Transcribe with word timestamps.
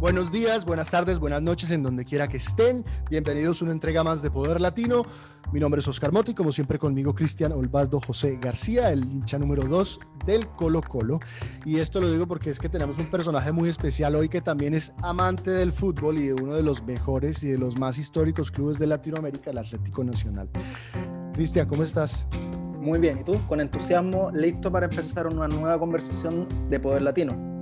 Buenos 0.00 0.30
días, 0.30 0.64
buenas 0.64 0.92
tardes, 0.92 1.18
buenas 1.18 1.42
noches 1.42 1.72
en 1.72 1.82
donde 1.82 2.04
quiera 2.04 2.28
que 2.28 2.36
estén. 2.36 2.84
Bienvenidos 3.10 3.60
a 3.60 3.64
una 3.64 3.72
entrega 3.72 4.04
más 4.04 4.22
de 4.22 4.30
Poder 4.30 4.60
Latino. 4.60 5.02
Mi 5.52 5.58
nombre 5.58 5.80
es 5.80 5.88
Oscar 5.88 6.12
Motti, 6.12 6.34
como 6.34 6.52
siempre 6.52 6.78
conmigo 6.78 7.16
Cristian 7.16 7.50
Olvasdo 7.50 8.00
José 8.00 8.38
García, 8.40 8.92
el 8.92 9.02
hincha 9.02 9.40
número 9.40 9.64
2 9.64 9.98
del 10.24 10.46
Colo 10.46 10.82
Colo. 10.82 11.18
Y 11.64 11.80
esto 11.80 12.00
lo 12.00 12.12
digo 12.12 12.28
porque 12.28 12.48
es 12.50 12.60
que 12.60 12.68
tenemos 12.68 12.96
un 12.98 13.10
personaje 13.10 13.50
muy 13.50 13.68
especial 13.68 14.14
hoy 14.14 14.28
que 14.28 14.40
también 14.40 14.72
es 14.72 14.94
amante 15.02 15.50
del 15.50 15.72
fútbol 15.72 16.18
y 16.18 16.28
de 16.28 16.34
uno 16.34 16.54
de 16.54 16.62
los 16.62 16.84
mejores 16.84 17.42
y 17.42 17.48
de 17.48 17.58
los 17.58 17.76
más 17.76 17.98
históricos 17.98 18.52
clubes 18.52 18.78
de 18.78 18.86
Latinoamérica, 18.86 19.50
el 19.50 19.58
Atlético 19.58 20.04
Nacional. 20.04 20.48
Cristian, 21.32 21.66
¿cómo 21.66 21.82
estás? 21.82 22.24
Muy 22.80 23.00
bien, 23.00 23.18
¿y 23.18 23.24
tú? 23.24 23.32
Con 23.48 23.60
entusiasmo, 23.60 24.30
listo 24.30 24.70
para 24.70 24.86
empezar 24.86 25.26
una 25.26 25.48
nueva 25.48 25.76
conversación 25.76 26.46
de 26.70 26.78
Poder 26.78 27.02
Latino. 27.02 27.57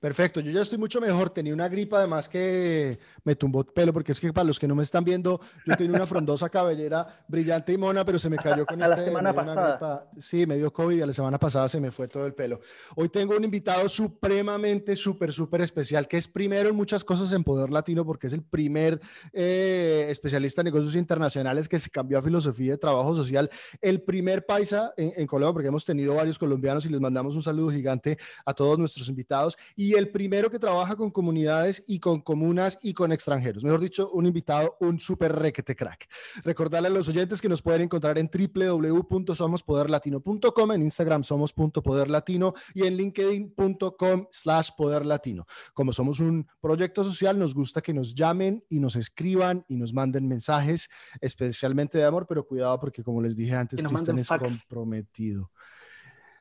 Perfecto, 0.00 0.40
yo 0.40 0.50
ya 0.50 0.62
estoy 0.62 0.78
mucho 0.78 0.98
mejor. 0.98 1.28
Tenía 1.28 1.52
una 1.52 1.68
gripa 1.68 1.98
además 1.98 2.26
que 2.26 2.98
me 3.22 3.36
tumbó 3.36 3.64
pelo, 3.64 3.92
porque 3.92 4.12
es 4.12 4.20
que 4.20 4.32
para 4.32 4.46
los 4.46 4.58
que 4.58 4.66
no 4.66 4.74
me 4.74 4.82
están 4.82 5.04
viendo, 5.04 5.38
yo 5.66 5.76
tenía 5.76 5.94
una 5.94 6.06
frondosa 6.06 6.48
cabellera 6.48 7.22
brillante 7.28 7.74
y 7.74 7.76
mona, 7.76 8.02
pero 8.02 8.18
se 8.18 8.30
me 8.30 8.38
cayó 8.38 8.64
con 8.64 8.82
a 8.82 8.88
la 8.88 8.94
este 8.94 9.10
semana 9.10 9.34
pasada. 9.34 10.08
Sí, 10.18 10.46
me 10.46 10.56
dio 10.56 10.72
COVID 10.72 10.96
y 10.96 11.02
a 11.02 11.06
la 11.06 11.12
semana 11.12 11.38
pasada 11.38 11.68
se 11.68 11.78
me 11.80 11.90
fue 11.90 12.08
todo 12.08 12.24
el 12.24 12.32
pelo. 12.32 12.60
Hoy 12.96 13.10
tengo 13.10 13.36
un 13.36 13.44
invitado 13.44 13.86
supremamente, 13.90 14.96
súper, 14.96 15.34
súper 15.34 15.60
especial, 15.60 16.08
que 16.08 16.16
es 16.16 16.26
primero 16.26 16.70
en 16.70 16.76
muchas 16.76 17.04
cosas 17.04 17.30
en 17.34 17.44
Poder 17.44 17.68
Latino, 17.68 18.06
porque 18.06 18.28
es 18.28 18.32
el 18.32 18.42
primer 18.42 18.98
eh, 19.34 20.06
especialista 20.08 20.62
en 20.62 20.66
negocios 20.66 20.96
internacionales 20.96 21.68
que 21.68 21.78
se 21.78 21.90
cambió 21.90 22.16
a 22.16 22.22
filosofía 22.22 22.72
de 22.72 22.78
trabajo 22.78 23.14
social, 23.14 23.50
el 23.82 24.00
primer 24.00 24.46
paisa 24.46 24.94
en, 24.96 25.12
en 25.14 25.26
Colombia, 25.26 25.52
porque 25.52 25.68
hemos 25.68 25.84
tenido 25.84 26.14
varios 26.14 26.38
colombianos 26.38 26.86
y 26.86 26.88
les 26.88 27.00
mandamos 27.02 27.36
un 27.36 27.42
saludo 27.42 27.70
gigante 27.70 28.16
a 28.46 28.54
todos 28.54 28.78
nuestros 28.78 29.06
invitados. 29.06 29.58
Y 29.76 29.89
y 29.90 29.94
el 29.94 30.10
primero 30.10 30.50
que 30.52 30.60
trabaja 30.60 30.94
con 30.94 31.10
comunidades 31.10 31.82
y 31.88 31.98
con 31.98 32.20
comunas 32.20 32.78
y 32.80 32.94
con 32.94 33.10
extranjeros. 33.10 33.64
Mejor 33.64 33.80
dicho, 33.80 34.08
un 34.12 34.24
invitado, 34.24 34.76
un 34.78 35.00
súper 35.00 35.32
requete 35.32 35.74
crack. 35.74 36.08
Recordarle 36.44 36.86
a 36.86 36.92
los 36.92 37.08
oyentes 37.08 37.40
que 37.40 37.48
nos 37.48 37.60
pueden 37.60 37.82
encontrar 37.82 38.16
en 38.16 38.30
www.somospoderlatino.com, 38.32 40.72
en 40.72 40.82
Instagram 40.82 41.24
somos.poderlatino 41.24 42.54
y 42.72 42.86
en 42.86 42.98
linkedin.com 42.98 44.26
slash 44.30 44.68
poderlatino. 44.78 45.44
Como 45.74 45.92
somos 45.92 46.20
un 46.20 46.46
proyecto 46.60 47.02
social, 47.02 47.36
nos 47.36 47.52
gusta 47.52 47.80
que 47.80 47.92
nos 47.92 48.14
llamen 48.14 48.62
y 48.68 48.78
nos 48.78 48.94
escriban 48.94 49.64
y 49.66 49.74
nos 49.74 49.92
manden 49.92 50.28
mensajes, 50.28 50.88
especialmente 51.20 51.98
de 51.98 52.04
amor, 52.04 52.28
pero 52.28 52.46
cuidado 52.46 52.78
porque 52.78 53.02
como 53.02 53.20
les 53.20 53.34
dije 53.34 53.56
antes, 53.56 53.82
Cristian 53.82 54.20
es 54.20 54.28
comprometido 54.28 55.50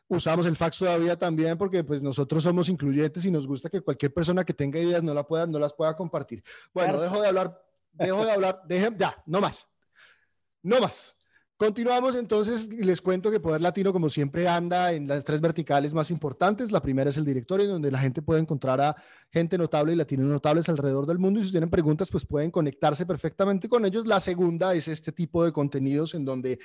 usamos 0.09 0.45
el 0.45 0.55
fax 0.55 0.79
todavía 0.79 1.17
también 1.17 1.57
porque 1.57 1.83
pues 1.83 2.01
nosotros 2.01 2.43
somos 2.43 2.67
incluyentes 2.67 3.23
y 3.25 3.31
nos 3.31 3.47
gusta 3.47 3.69
que 3.69 3.81
cualquier 3.81 4.13
persona 4.13 4.43
que 4.43 4.53
tenga 4.53 4.79
ideas 4.79 5.03
no, 5.03 5.13
la 5.13 5.23
pueda, 5.23 5.47
no 5.47 5.59
las 5.59 5.73
pueda 5.73 5.95
compartir. 5.95 6.43
Bueno, 6.73 6.99
dejo 6.99 7.21
de 7.21 7.27
hablar, 7.27 7.63
dejo 7.93 8.25
de 8.25 8.31
hablar, 8.31 8.61
dejen, 8.67 8.97
ya, 8.97 9.23
no 9.25 9.39
más, 9.39 9.67
no 10.61 10.81
más. 10.81 11.15
Continuamos 11.59 12.15
entonces 12.15 12.69
y 12.71 12.85
les 12.85 13.01
cuento 13.01 13.29
que 13.29 13.41
Poder 13.41 13.59
Latino, 13.59 13.91
como 13.91 14.07
siempre, 14.07 14.47
anda 14.47 14.93
en 14.93 15.09
las 15.09 15.25
tres 15.25 15.41
verticales 15.41 15.93
más 15.93 16.09
importantes. 16.09 16.71
La 16.71 16.81
primera 16.81 17.09
es 17.09 17.17
el 17.17 17.25
directorio, 17.25 17.67
donde 17.67 17.91
la 17.91 17.99
gente 17.99 18.21
puede 18.21 18.39
encontrar 18.39 18.79
a 18.79 18.95
gente 19.29 19.57
notable 19.57 19.91
y 19.91 19.97
latinos 19.97 20.27
notables 20.27 20.69
alrededor 20.69 21.05
del 21.05 21.19
mundo. 21.19 21.41
Y 21.41 21.43
si 21.43 21.51
tienen 21.51 21.69
preguntas, 21.69 22.09
pues 22.09 22.25
pueden 22.25 22.49
conectarse 22.49 23.05
perfectamente 23.05 23.67
con 23.67 23.83
ellos. 23.83 24.07
La 24.07 24.21
segunda 24.21 24.73
es 24.73 24.87
este 24.87 25.11
tipo 25.11 25.43
de 25.43 25.51
contenidos 25.51 26.15
en 26.15 26.23
donde 26.23 26.59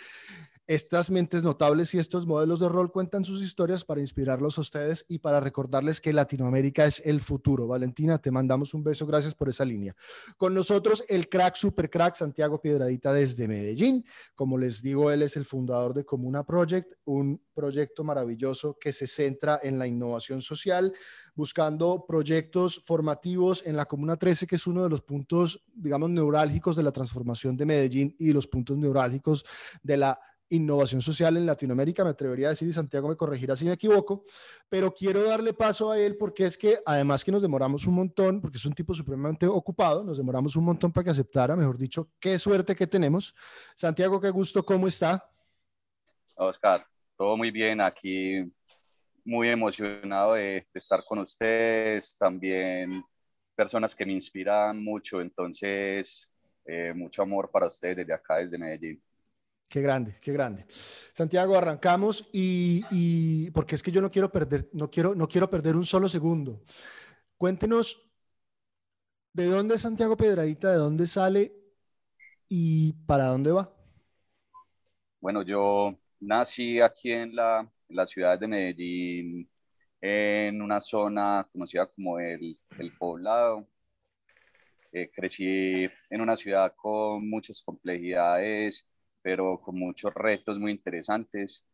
estas 0.66 1.10
mentes 1.10 1.42
notables 1.42 1.92
y 1.94 1.98
estos 1.98 2.26
modelos 2.26 2.60
de 2.60 2.68
rol 2.68 2.90
cuentan 2.90 3.24
sus 3.24 3.42
historias 3.42 3.84
para 3.84 4.00
inspirarlos 4.00 4.56
a 4.56 4.62
ustedes 4.62 5.04
y 5.08 5.18
para 5.18 5.40
recordarles 5.40 6.00
que 6.00 6.12
Latinoamérica 6.12 6.86
es 6.86 7.02
el 7.04 7.20
futuro. 7.20 7.66
Valentina, 7.66 8.18
te 8.18 8.30
mandamos 8.30 8.72
un 8.72 8.82
beso, 8.82 9.06
gracias 9.06 9.34
por 9.34 9.50
esa 9.50 9.64
línea. 9.64 9.94
Con 10.38 10.54
nosotros 10.54 11.04
el 11.08 11.28
crack, 11.28 11.56
super 11.56 11.90
crack, 11.90 12.16
Santiago 12.16 12.60
Piedradita 12.60 13.12
desde 13.12 13.46
Medellín. 13.46 14.06
Como 14.34 14.56
les 14.56 14.80
digo, 14.80 15.10
él 15.10 15.22
es 15.22 15.36
el 15.36 15.44
fundador 15.44 15.92
de 15.92 16.04
Comuna 16.04 16.44
Project, 16.44 16.94
un 17.04 17.40
proyecto 17.52 18.02
maravilloso 18.02 18.78
que 18.80 18.92
se 18.92 19.06
centra 19.06 19.60
en 19.62 19.78
la 19.78 19.86
innovación 19.86 20.40
social, 20.40 20.94
buscando 21.34 22.06
proyectos 22.06 22.82
formativos 22.86 23.66
en 23.66 23.76
la 23.76 23.84
Comuna 23.84 24.16
13, 24.16 24.46
que 24.46 24.56
es 24.56 24.66
uno 24.66 24.82
de 24.82 24.88
los 24.88 25.02
puntos, 25.02 25.62
digamos, 25.74 26.08
neurálgicos 26.08 26.74
de 26.76 26.82
la 26.82 26.92
transformación 26.92 27.56
de 27.56 27.66
Medellín 27.66 28.16
y 28.18 28.32
los 28.32 28.46
puntos 28.46 28.78
neurálgicos 28.78 29.44
de 29.82 29.96
la 29.98 30.20
innovación 30.48 31.02
social 31.02 31.36
en 31.36 31.46
Latinoamérica, 31.46 32.04
me 32.04 32.10
atrevería 32.10 32.48
a 32.48 32.50
decir, 32.50 32.68
y 32.68 32.72
Santiago 32.72 33.08
me 33.08 33.16
corregirá 33.16 33.56
si 33.56 33.64
me 33.64 33.72
equivoco, 33.72 34.24
pero 34.68 34.92
quiero 34.92 35.22
darle 35.22 35.52
paso 35.52 35.90
a 35.90 35.98
él 35.98 36.16
porque 36.16 36.44
es 36.46 36.56
que 36.56 36.78
además 36.84 37.24
que 37.24 37.32
nos 37.32 37.42
demoramos 37.42 37.86
un 37.86 37.94
montón, 37.94 38.40
porque 38.40 38.58
es 38.58 38.64
un 38.64 38.74
tipo 38.74 38.94
supremamente 38.94 39.46
ocupado, 39.46 40.04
nos 40.04 40.18
demoramos 40.18 40.56
un 40.56 40.64
montón 40.64 40.92
para 40.92 41.04
que 41.04 41.10
aceptara, 41.10 41.56
mejor 41.56 41.78
dicho, 41.78 42.10
qué 42.20 42.38
suerte 42.38 42.76
que 42.76 42.86
tenemos. 42.86 43.34
Santiago, 43.74 44.20
qué 44.20 44.30
gusto, 44.30 44.64
¿cómo 44.64 44.86
está? 44.86 45.30
Oscar, 46.36 46.86
todo 47.16 47.36
muy 47.36 47.50
bien, 47.50 47.80
aquí 47.80 48.52
muy 49.24 49.48
emocionado 49.48 50.34
de, 50.34 50.64
estar 50.74 51.04
con 51.04 51.18
ustedes, 51.18 52.16
también 52.16 53.02
personas 53.54 53.94
que 53.94 54.04
me 54.04 54.12
inspiran 54.12 54.82
mucho, 54.82 55.20
entonces 55.20 56.30
eh, 56.66 56.92
mucho 56.94 57.22
amor 57.22 57.50
para 57.50 57.66
ustedes 57.66 57.96
desde 57.96 58.12
acá, 58.12 58.36
desde 58.36 58.58
Medellín. 58.58 59.02
Qué 59.68 59.80
grande, 59.80 60.16
qué 60.20 60.32
grande. 60.32 60.66
Santiago, 61.12 61.56
arrancamos 61.56 62.28
y, 62.32 63.50
porque 63.50 63.74
es 63.74 63.82
que 63.82 63.90
yo 63.90 64.00
no 64.00 64.10
quiero 64.10 64.30
perder, 64.30 64.68
no 64.72 64.90
quiero, 64.90 65.14
no 65.14 65.28
quiero 65.28 65.50
perder 65.50 65.76
un 65.76 65.84
solo 65.84 66.08
segundo. 66.08 66.62
Cuéntenos 67.36 68.00
de 69.32 69.46
dónde 69.46 69.74
es 69.74 69.80
Santiago 69.80 70.16
Piedradita, 70.16 70.70
de 70.70 70.76
dónde 70.76 71.06
sale 71.06 71.52
y 72.48 72.92
para 73.06 73.26
dónde 73.26 73.52
va. 73.52 73.74
Bueno, 75.20 75.42
yo 75.42 75.98
nací 76.20 76.80
aquí 76.80 77.10
en 77.10 77.34
la, 77.34 77.68
ciudad 78.06 78.38
de 78.38 78.46
Medellín, 78.46 79.48
en 80.00 80.62
una 80.62 80.80
zona 80.80 81.48
conocida 81.50 81.86
como 81.86 82.20
el, 82.20 82.58
el 82.78 82.96
Poblado. 82.96 83.66
Eh, 84.92 85.10
crecí 85.12 85.88
en 86.10 86.20
una 86.20 86.36
ciudad 86.36 86.72
con 86.76 87.28
muchas 87.28 87.60
complejidades 87.62 88.86
pero 89.24 89.58
con 89.62 89.78
muchos 89.78 90.12
retos 90.14 90.58
muy 90.58 90.72
interesantes. 90.72 91.64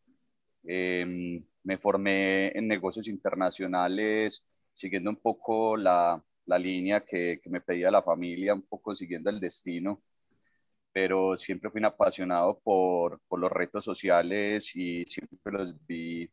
Em, 0.63 1.43
me 1.63 1.77
formé 1.77 2.57
en 2.57 2.67
negocios 2.67 3.09
internacionales, 3.09 4.45
siguiendo 4.73 5.09
un 5.09 5.21
poco 5.21 5.75
la, 5.77 6.23
la 6.45 6.57
línea 6.57 7.01
que, 7.01 7.41
que, 7.43 7.49
me 7.49 7.61
pedía 7.61 7.91
la 7.91 8.01
familia, 8.03 8.53
un 8.53 8.61
poco 8.63 8.95
siguiendo 8.95 9.29
el 9.29 9.41
destino, 9.41 10.01
pero 10.93 11.35
siempre 11.37 11.69
fui 11.71 11.79
un 11.79 11.85
apasionado 11.85 12.59
por, 12.61 13.19
por 13.27 13.39
los 13.39 13.51
retos 13.51 13.83
sociales 13.85 14.75
y 14.75 15.05
siempre 15.05 15.53
los 15.53 15.75
vi 15.85 16.31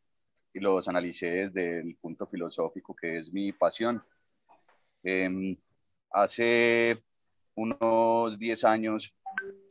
y 0.54 0.60
los 0.60 0.88
analicé 0.88 1.28
desde 1.28 1.80
el 1.80 1.96
punto 1.96 2.26
filosófico, 2.28 2.94
que 2.94 3.18
es 3.18 3.32
mi 3.32 3.52
pasión. 3.52 4.02
Eh, 5.02 5.56
hace 6.12 7.02
unos 7.54 8.38
10 8.38 8.64
años 8.64 9.14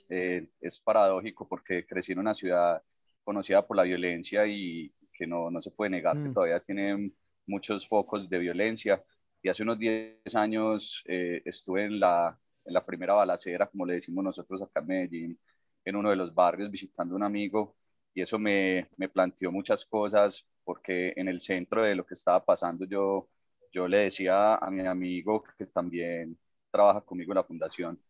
eh, 0.10 0.48
es 0.62 0.80
paradójico 0.80 1.48
porque 1.48 1.86
crecí 1.86 2.14
en 2.14 2.20
una 2.20 2.34
ciudad 2.34 2.82
conocida 3.24 3.66
por 3.66 3.78
la 3.78 3.84
violencia 3.84 4.46
y 4.48 4.94
que 5.14 5.28
no, 5.28 5.50
no 5.52 5.62
se 5.62 5.72
puede 5.72 5.90
negar 5.92 6.16
que 6.16 6.30
mm. 6.30 6.34
todavía 6.34 6.60
tiene 6.60 7.12
muchos 7.46 7.88
focos 7.88 8.30
de 8.30 8.40
violencia. 8.40 9.04
Y 9.42 9.50
hace 9.50 9.64
unos 9.64 9.80
10 9.80 10.36
años 10.36 11.04
eh, 11.08 11.42
estuve 11.46 11.86
en 11.86 12.00
la, 12.00 12.40
en 12.66 12.74
la 12.74 12.86
primera 12.86 13.14
balacera, 13.14 13.68
como 13.68 13.86
le 13.86 13.96
decimos 13.96 14.24
nosotros 14.24 14.62
acá 14.62 14.82
en 14.82 14.88
Medellín, 14.88 15.40
en 15.86 15.96
uno 15.96 16.10
de 16.10 16.16
los 16.16 16.34
barrios 16.34 16.70
visitando 16.70 17.16
a 17.16 17.18
un 17.18 17.24
amigo 17.24 17.76
y 18.14 18.22
eso 18.22 18.40
me, 18.40 18.90
me, 18.98 19.10
planteó 19.10 19.52
muchas 19.52 19.86
cosas 19.86 20.46
porque 20.64 21.14
en 21.16 21.28
el 21.28 21.40
centro 21.40 21.86
de 21.86 21.96
lo 21.96 22.06
que 22.06 22.16
estaba 22.16 22.44
pasando 22.44 22.86
yo, 22.86 23.30
yo 23.72 23.88
le 23.88 24.00
decía 24.00 24.56
a 24.56 24.72
mi 24.72 24.86
amigo 24.86 25.44
que 25.58 25.68
también 25.68 26.38
trabaja 26.72 27.02
conmigo 27.02 27.32
en 27.32 27.36
la 27.36 27.44
fundación, 27.44 28.02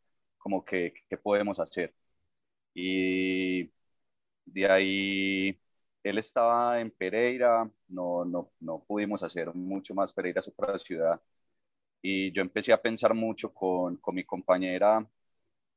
como 0.48 0.64
que, 0.66 0.94
qué 1.10 1.18
podemos 1.18 1.60
hacer. 1.60 1.94
Y 2.74 3.66
de 4.46 4.70
ahí 4.72 5.60
él 6.04 6.18
estaba 6.20 6.80
en 6.82 6.92
Pereira, 6.92 7.66
no, 7.90 8.26
no, 8.26 8.52
no 8.62 8.84
pudimos 8.86 9.24
hacer 9.24 9.54
mucho 9.56 9.94
más, 9.96 10.14
Pereira 10.14 10.40
es 10.42 10.48
otra 10.50 10.78
ciudad. 10.80 11.22
Y 12.02 12.32
yo 12.34 12.42
empecé 12.42 12.74
a 12.74 12.82
pensar 12.82 13.14
mucho 13.16 13.54
con, 13.54 13.98
con 13.98 14.16
mi 14.16 14.26
compañera, 14.26 15.08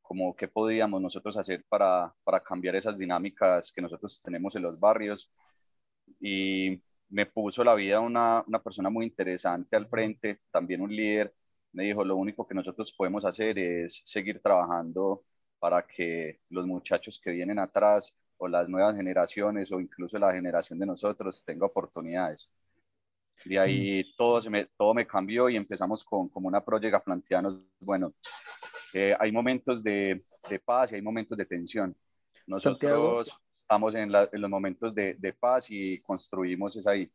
como 0.02 0.36
qué 0.36 0.48
podíamos 0.48 1.00
nosotros 1.02 1.36
hacer 1.38 1.64
para, 1.68 2.14
para 2.24 2.40
cambiar 2.40 2.76
esas 2.76 2.98
dinámicas 2.98 3.72
que 3.72 3.82
nosotros 3.82 4.20
tenemos 4.22 4.56
en 4.56 4.62
los 4.62 4.80
barrios. 4.80 5.30
Y 6.20 6.78
me 7.10 7.26
puso 7.26 7.64
la 7.64 7.74
vida 7.74 8.00
una, 8.00 8.44
una 8.46 8.62
persona 8.62 8.90
muy 8.90 9.06
interesante 9.06 9.76
al 9.76 9.88
frente, 9.88 10.36
también 10.52 10.82
un 10.82 10.94
líder 10.94 11.34
me 11.72 11.84
dijo, 11.84 12.04
lo 12.04 12.16
único 12.16 12.46
que 12.46 12.54
nosotros 12.54 12.92
podemos 12.92 13.24
hacer 13.24 13.58
es 13.58 14.02
seguir 14.04 14.40
trabajando 14.40 15.24
para 15.58 15.86
que 15.86 16.36
los 16.50 16.66
muchachos 16.66 17.20
que 17.22 17.30
vienen 17.30 17.58
atrás 17.58 18.16
o 18.38 18.48
las 18.48 18.68
nuevas 18.68 18.96
generaciones 18.96 19.70
o 19.72 19.80
incluso 19.80 20.18
la 20.18 20.32
generación 20.32 20.78
de 20.78 20.86
nosotros 20.86 21.44
tenga 21.44 21.66
oportunidades. 21.66 22.50
De 23.44 23.58
ahí 23.58 24.02
mm. 24.02 24.16
todo, 24.16 24.40
se 24.40 24.50
me, 24.50 24.66
todo 24.76 24.94
me 24.94 25.06
cambió 25.06 25.48
y 25.48 25.56
empezamos 25.56 26.04
con 26.04 26.28
como 26.28 26.48
una 26.48 26.64
proyecto 26.64 26.96
a 26.96 27.04
plantearnos, 27.04 27.60
bueno, 27.80 28.14
eh, 28.92 29.14
hay 29.18 29.30
momentos 29.30 29.82
de, 29.82 30.22
de, 30.48 30.58
paz 30.58 30.92
y 30.92 30.96
hay 30.96 31.02
momentos 31.02 31.36
de 31.38 31.46
tensión. 31.46 31.96
Nosotros 32.46 33.38
estamos 33.52 33.94
en, 33.94 34.12
en, 34.14 34.40
los 34.40 34.50
momentos 34.50 34.94
de, 34.94 35.14
de, 35.14 35.32
paz 35.32 35.70
y 35.70 36.02
construimos 36.02 36.74
esa 36.76 36.90
ahí. 36.90 37.10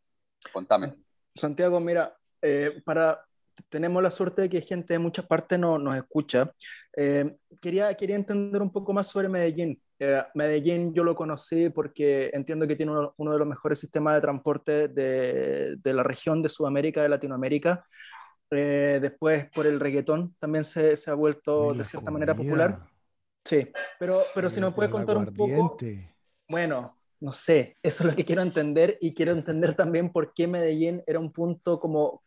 Contame. 0.53 0.93
Santiago, 1.35 1.79
mira, 1.79 2.15
eh, 2.41 2.81
para, 2.85 3.25
tenemos 3.69 4.01
la 4.01 4.11
suerte 4.11 4.43
de 4.43 4.49
que 4.49 4.61
gente 4.61 4.93
de 4.93 4.99
muchas 4.99 5.25
partes 5.25 5.57
no, 5.59 5.77
nos 5.77 5.95
escucha. 5.95 6.51
Eh, 6.95 7.33
quería, 7.61 7.93
quería 7.95 8.15
entender 8.15 8.61
un 8.61 8.71
poco 8.71 8.93
más 8.93 9.07
sobre 9.07 9.29
Medellín. 9.29 9.81
Eh, 9.99 10.23
Medellín 10.33 10.93
yo 10.93 11.03
lo 11.03 11.15
conocí 11.15 11.69
porque 11.69 12.29
entiendo 12.33 12.67
que 12.67 12.75
tiene 12.75 12.91
uno, 12.91 13.31
de 13.31 13.39
los 13.39 13.47
mejores 13.47 13.79
sistemas 13.79 14.15
de 14.15 14.21
transporte 14.21 14.87
de, 14.89 15.75
de, 15.77 15.93
la 15.93 16.03
región 16.03 16.41
de 16.41 16.49
Sudamérica, 16.49 17.01
de 17.01 17.09
Latinoamérica. 17.09 17.85
Eh, 18.51 18.99
después 19.01 19.49
por 19.51 19.65
el 19.65 19.79
reggaetón 19.79 20.35
también 20.39 20.63
se, 20.63 20.95
se 20.97 21.09
ha 21.09 21.15
vuelto 21.15 21.73
de 21.73 21.83
cierta 21.83 22.11
manera 22.11 22.35
popular. 22.35 22.79
Sí, 23.43 23.67
pero, 23.99 24.23
pero 24.33 24.49
si 24.49 24.59
nos 24.59 24.73
puedes 24.73 24.91
contar 24.91 25.17
un 25.17 25.33
poco... 25.33 25.77
Bueno, 26.47 26.97
no 27.19 27.31
sé, 27.31 27.77
eso 27.81 28.03
es 28.03 28.09
lo 28.09 28.15
que 28.15 28.25
quiero 28.25 28.41
entender 28.41 28.97
y 29.01 29.13
quiero 29.13 29.31
entender 29.31 29.73
también 29.73 30.11
por 30.11 30.33
qué 30.33 30.47
Medellín 30.47 31.01
era 31.07 31.19
un 31.19 31.31
punto 31.31 31.79
como 31.79 32.21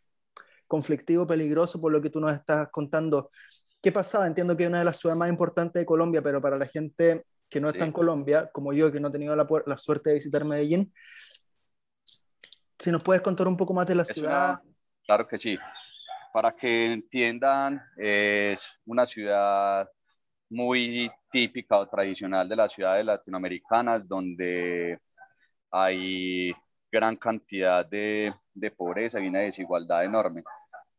conflictivo, 0.69 1.27
peligroso, 1.27 1.81
por 1.81 1.91
lo 1.91 2.01
que 2.01 2.11
tú 2.11 2.21
nos 2.21 2.33
estás 2.33 2.69
contando. 2.71 3.31
¿Qué 3.81 3.91
pasaba? 3.91 4.27
Entiendo 4.27 4.57
que 4.57 4.65
es 4.65 4.69
una 4.69 4.81
de 4.81 4.85
las 4.85 4.99
ciudades 4.99 5.19
más 5.19 5.29
importantes 5.29 5.81
de 5.81 5.87
Colombia, 5.87 6.23
pero 6.23 6.41
para 6.41 6.57
la 6.59 6.67
gente 6.67 7.25
que 7.49 7.61
no 7.61 7.69
está 7.69 7.85
en 7.85 7.93
Colombia, 7.93 8.51
como 8.53 8.73
yo, 8.73 8.93
que 8.93 9.01
no 9.01 9.09
he 9.09 9.13
tenido 9.13 9.35
la, 9.35 9.47
la, 9.67 9.79
suerte 9.79 10.11
de 10.11 10.15
visitar 10.15 10.45
Medellín, 10.45 10.93
si 12.79 12.93
nos 12.93 13.03
puedes 13.03 13.23
contar 13.23 13.49
un 13.49 13.57
poco 13.57 13.73
más 13.73 13.87
de 13.87 13.95
la 13.95 14.05
ciudad. 14.05 14.61
claro 15.05 15.27
que 15.27 15.39
sí. 15.39 15.59
Para 16.33 16.55
que 16.55 16.93
entiendan, 16.93 17.83
es 17.97 18.79
una 18.85 19.07
ciudad 19.07 19.89
muy 20.51 21.11
típica 21.31 21.79
o 21.79 21.89
tradicional 21.89 22.49
de 22.49 22.57
las 22.57 22.73
ciudades 22.73 23.05
latinoamericanas, 23.05 24.07
donde 24.07 25.01
hay 25.71 26.53
gran 26.91 27.17
cantidad 27.17 27.85
de, 27.85 28.35
de 28.55 28.71
pobreza 28.71 29.21
y 29.21 29.29
una 29.29 29.41
desigualdad 29.41 30.05
enorme. 30.05 30.43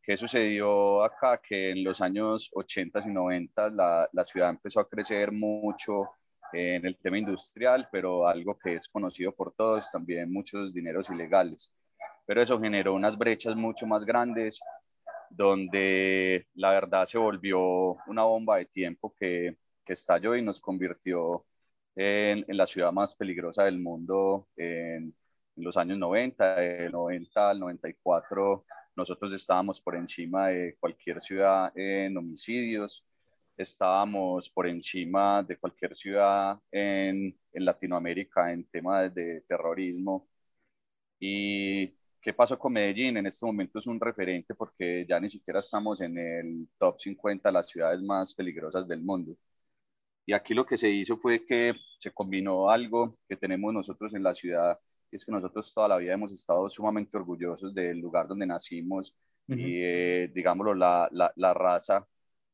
¿Qué 0.09 0.17
sucedió 0.17 1.03
acá? 1.03 1.39
Que 1.39 1.69
en 1.69 1.83
los 1.83 2.01
años 2.01 2.49
80 2.55 3.01
y 3.05 3.11
90 3.11 3.69
la, 3.69 4.09
la 4.11 4.23
ciudad 4.23 4.49
empezó 4.49 4.79
a 4.79 4.89
crecer 4.89 5.31
mucho 5.31 6.09
en 6.51 6.83
el 6.83 6.97
tema 6.97 7.19
industrial, 7.19 7.87
pero 7.91 8.27
algo 8.27 8.57
que 8.57 8.73
es 8.73 8.87
conocido 8.87 9.35
por 9.35 9.53
todos, 9.53 9.91
también 9.91 10.33
muchos 10.33 10.73
dineros 10.73 11.11
ilegales. 11.11 11.71
Pero 12.25 12.41
eso 12.41 12.59
generó 12.59 12.95
unas 12.95 13.19
brechas 13.19 13.55
mucho 13.55 13.85
más 13.85 14.03
grandes, 14.03 14.59
donde 15.29 16.47
la 16.55 16.71
verdad 16.71 17.05
se 17.05 17.19
volvió 17.19 17.59
una 18.07 18.23
bomba 18.23 18.57
de 18.57 18.65
tiempo 18.65 19.13
que, 19.15 19.57
que 19.85 19.93
estalló 19.93 20.35
y 20.35 20.41
nos 20.41 20.59
convirtió 20.59 21.45
en, 21.95 22.45
en, 22.47 22.57
la 22.57 22.65
ciudad 22.65 22.91
más 22.91 23.15
peligrosa 23.15 23.65
del 23.65 23.77
mundo 23.77 24.47
en, 24.55 25.13
en 25.55 25.63
los 25.63 25.77
años 25.77 25.99
90, 25.99 26.55
del 26.55 26.91
90 26.93 27.49
al 27.51 27.59
94, 27.59 28.65
nosotros 28.99 29.33
estábamos 29.33 29.81
por 29.81 29.95
encima 29.95 30.47
de 30.49 30.75
cualquier 30.79 31.21
ciudad 31.21 31.71
en 31.77 32.17
homicidios, 32.17 33.03
estábamos 33.57 34.49
por 34.49 34.67
encima 34.67 35.43
de 35.43 35.57
cualquier 35.57 35.95
ciudad 35.95 36.59
en, 36.71 37.37
en 37.53 37.65
Latinoamérica 37.65 38.51
en 38.51 38.65
temas 38.65 39.13
de 39.13 39.41
terrorismo. 39.47 40.27
¿Y 41.19 41.87
qué 42.21 42.33
pasó 42.33 42.57
con 42.59 42.73
Medellín? 42.73 43.17
En 43.17 43.27
este 43.27 43.45
momento 43.45 43.79
es 43.79 43.87
un 43.87 43.99
referente 43.99 44.55
porque 44.55 45.05
ya 45.07 45.19
ni 45.19 45.29
siquiera 45.29 45.59
estamos 45.59 46.01
en 46.01 46.17
el 46.17 46.67
top 46.77 46.99
50 46.99 47.49
de 47.49 47.53
las 47.53 47.69
ciudades 47.69 48.01
más 48.01 48.33
peligrosas 48.35 48.87
del 48.87 49.03
mundo. 49.03 49.35
Y 50.25 50.33
aquí 50.33 50.53
lo 50.53 50.65
que 50.65 50.77
se 50.77 50.89
hizo 50.89 51.17
fue 51.17 51.45
que 51.45 51.73
se 51.99 52.11
combinó 52.11 52.69
algo 52.69 53.13
que 53.27 53.35
tenemos 53.35 53.73
nosotros 53.73 54.13
en 54.13 54.23
la 54.23 54.33
ciudad 54.35 54.79
es 55.15 55.25
que 55.25 55.31
nosotros 55.31 55.73
toda 55.73 55.87
la 55.87 55.97
vida 55.97 56.13
hemos 56.13 56.31
estado 56.31 56.69
sumamente 56.69 57.17
orgullosos 57.17 57.73
del 57.73 57.99
lugar 57.99 58.27
donde 58.27 58.45
nacimos 58.45 59.15
y, 59.47 59.81
eh, 59.83 60.29
digámoslo, 60.33 60.75
la, 60.75 61.09
la, 61.11 61.33
la 61.35 61.53
raza 61.53 62.07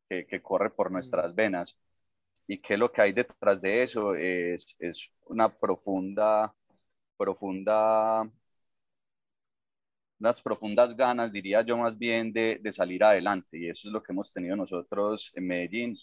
que, 0.10 0.26
que, 0.26 0.42
corre 0.42 0.70
por 0.70 0.92
nuestras 0.92 1.36
venas. 1.36 1.78
Y 2.48 2.60
que 2.60 2.78
lo 2.78 2.92
que 2.92 3.02
hay 3.02 3.12
detrás 3.14 3.62
de 3.62 3.84
eso 3.84 4.16
es, 4.16 4.76
es 4.80 5.12
una 5.28 5.50
profunda, 5.50 6.56
profunda, 7.18 8.30
unas 10.20 10.42
profundas 10.42 10.96
ganas, 10.96 11.32
diría 11.32 11.62
yo 11.62 11.78
más 11.78 11.98
bien, 11.98 12.32
de, 12.34 12.60
de 12.62 12.72
salir 12.72 13.04
adelante. 13.04 13.58
Y 13.58 13.70
eso 13.70 13.88
es 13.88 13.94
lo 13.94 14.02
que 14.04 14.14
hemos 14.14 14.32
tenido 14.34 14.56
nosotros 14.56 15.32
en 15.36 15.48
Medellín. 15.48 15.98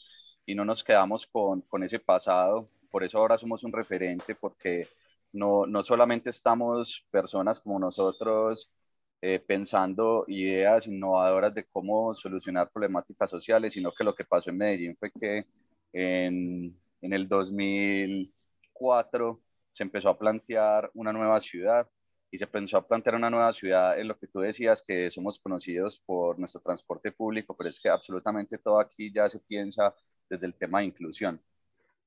Y 0.46 0.54
no 0.54 0.64
nos 0.64 0.84
quedamos 0.84 1.26
con, 1.26 1.62
con 1.62 1.82
ese 1.84 1.98
pasado. 2.00 2.68
Por 2.90 3.04
eso 3.04 3.18
ahora 3.18 3.38
somos 3.38 3.64
un 3.64 3.72
referente, 3.72 4.34
porque 4.34 4.88
no, 5.32 5.66
no 5.66 5.82
solamente 5.82 6.30
estamos 6.30 7.06
personas 7.10 7.60
como 7.60 7.78
nosotros 7.78 8.72
eh, 9.20 9.38
pensando 9.40 10.24
ideas 10.28 10.86
innovadoras 10.86 11.54
de 11.54 11.64
cómo 11.66 12.14
solucionar 12.14 12.70
problemáticas 12.70 13.30
sociales, 13.30 13.72
sino 13.74 13.92
que 13.92 14.04
lo 14.04 14.14
que 14.14 14.24
pasó 14.24 14.50
en 14.50 14.58
Medellín 14.58 14.96
fue 14.98 15.10
que 15.12 15.46
en, 15.92 16.76
en 17.00 17.12
el 17.12 17.28
2004 17.28 19.40
se 19.70 19.82
empezó 19.84 20.10
a 20.10 20.18
plantear 20.18 20.90
una 20.94 21.12
nueva 21.12 21.40
ciudad 21.40 21.88
y 22.30 22.38
se 22.38 22.44
empezó 22.44 22.78
a 22.78 22.86
plantear 22.88 23.16
una 23.16 23.30
nueva 23.30 23.52
ciudad 23.52 23.98
en 23.98 24.08
lo 24.08 24.18
que 24.18 24.26
tú 24.26 24.40
decías, 24.40 24.82
que 24.86 25.10
somos 25.10 25.38
conocidos 25.38 25.98
por 26.00 26.38
nuestro 26.38 26.60
transporte 26.62 27.12
público, 27.12 27.54
pero 27.56 27.68
es 27.70 27.78
que 27.78 27.90
absolutamente 27.90 28.58
todo 28.58 28.80
aquí 28.80 29.12
ya 29.12 29.28
se 29.28 29.38
piensa 29.40 29.94
desde 30.28 30.46
el 30.46 30.54
tema 30.54 30.80
de 30.80 30.86
inclusión. 30.86 31.40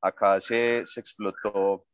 Acá 0.02 0.40
se, 0.42 0.86
se 0.86 1.00
explotó 1.00 1.86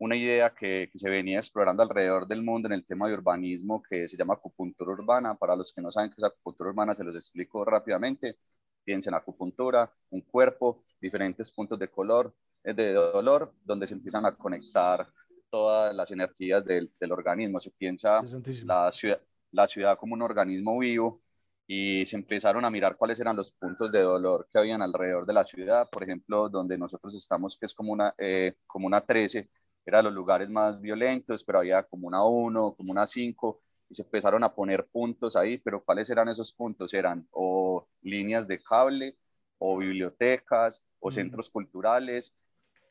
una 0.00 0.16
idea 0.16 0.50
que, 0.50 0.88
que, 0.90 0.98
se 0.98 1.10
venía 1.10 1.38
explorando 1.38 1.82
alrededor 1.82 2.26
del 2.26 2.42
mundo 2.42 2.68
en 2.68 2.72
el 2.72 2.86
tema 2.86 3.06
de 3.06 3.14
urbanismo 3.14 3.82
que 3.82 4.08
se 4.08 4.16
llama 4.16 4.34
acupuntura 4.34 4.92
urbana. 4.92 5.34
Para 5.34 5.54
los 5.54 5.72
que 5.72 5.82
no 5.82 5.90
saben 5.90 6.10
qué 6.10 6.16
es 6.18 6.24
acupuntura 6.24 6.70
urbana, 6.70 6.94
se 6.94 7.04
los 7.04 7.14
explico 7.14 7.64
rápidamente. 7.66 8.38
Piensen 8.82 9.12
acupuntura, 9.12 9.92
un 10.08 10.22
cuerpo, 10.22 10.84
diferentes 11.00 11.50
puntos 11.50 11.78
de 11.78 11.88
color, 11.88 12.34
eh, 12.64 12.72
de 12.72 12.94
dolor, 12.94 13.52
donde 13.62 13.86
se 13.86 13.92
empiezan 13.92 14.24
a 14.24 14.34
conectar 14.34 15.06
todas 15.50 15.94
las 15.94 16.10
energías 16.10 16.64
del, 16.64 16.90
del 16.98 17.12
organismo. 17.12 17.60
Se 17.60 17.70
piensa 17.70 18.22
la 18.64 18.90
ciudad, 18.92 19.20
la 19.52 19.66
ciudad 19.66 19.98
como 19.98 20.14
un 20.14 20.22
organismo 20.22 20.78
vivo 20.78 21.20
y 21.66 22.06
se 22.06 22.16
empezaron 22.16 22.64
a 22.64 22.70
mirar 22.70 22.96
cuáles 22.96 23.20
eran 23.20 23.36
los 23.36 23.52
puntos 23.52 23.92
de 23.92 24.00
dolor 24.00 24.48
que 24.50 24.58
habían 24.58 24.80
alrededor 24.80 25.26
de 25.26 25.34
la 25.34 25.44
ciudad. 25.44 25.88
Por 25.90 26.02
ejemplo, 26.02 26.48
donde 26.48 26.78
nosotros 26.78 27.14
estamos, 27.14 27.58
que 27.58 27.66
es 27.66 27.74
como 27.74 27.92
una, 27.92 28.14
eh, 28.16 28.54
como 28.66 28.86
una 28.86 29.02
13, 29.02 29.48
era 29.84 30.02
los 30.02 30.12
lugares 30.12 30.50
más 30.50 30.80
violentos, 30.80 31.44
pero 31.44 31.58
había 31.58 31.82
como 31.82 32.06
una 32.06 32.24
1, 32.24 32.74
como 32.76 32.92
una 32.92 33.06
5, 33.06 33.60
y 33.88 33.94
se 33.94 34.02
empezaron 34.02 34.44
a 34.44 34.54
poner 34.54 34.86
puntos 34.86 35.36
ahí, 35.36 35.58
pero 35.58 35.82
¿cuáles 35.82 36.08
eran 36.10 36.28
esos 36.28 36.52
puntos? 36.52 36.94
Eran 36.94 37.26
o 37.32 37.86
líneas 38.02 38.46
de 38.46 38.62
cable, 38.62 39.16
o 39.58 39.76
bibliotecas, 39.76 40.82
o 41.00 41.10
centros 41.10 41.50
culturales, 41.50 42.34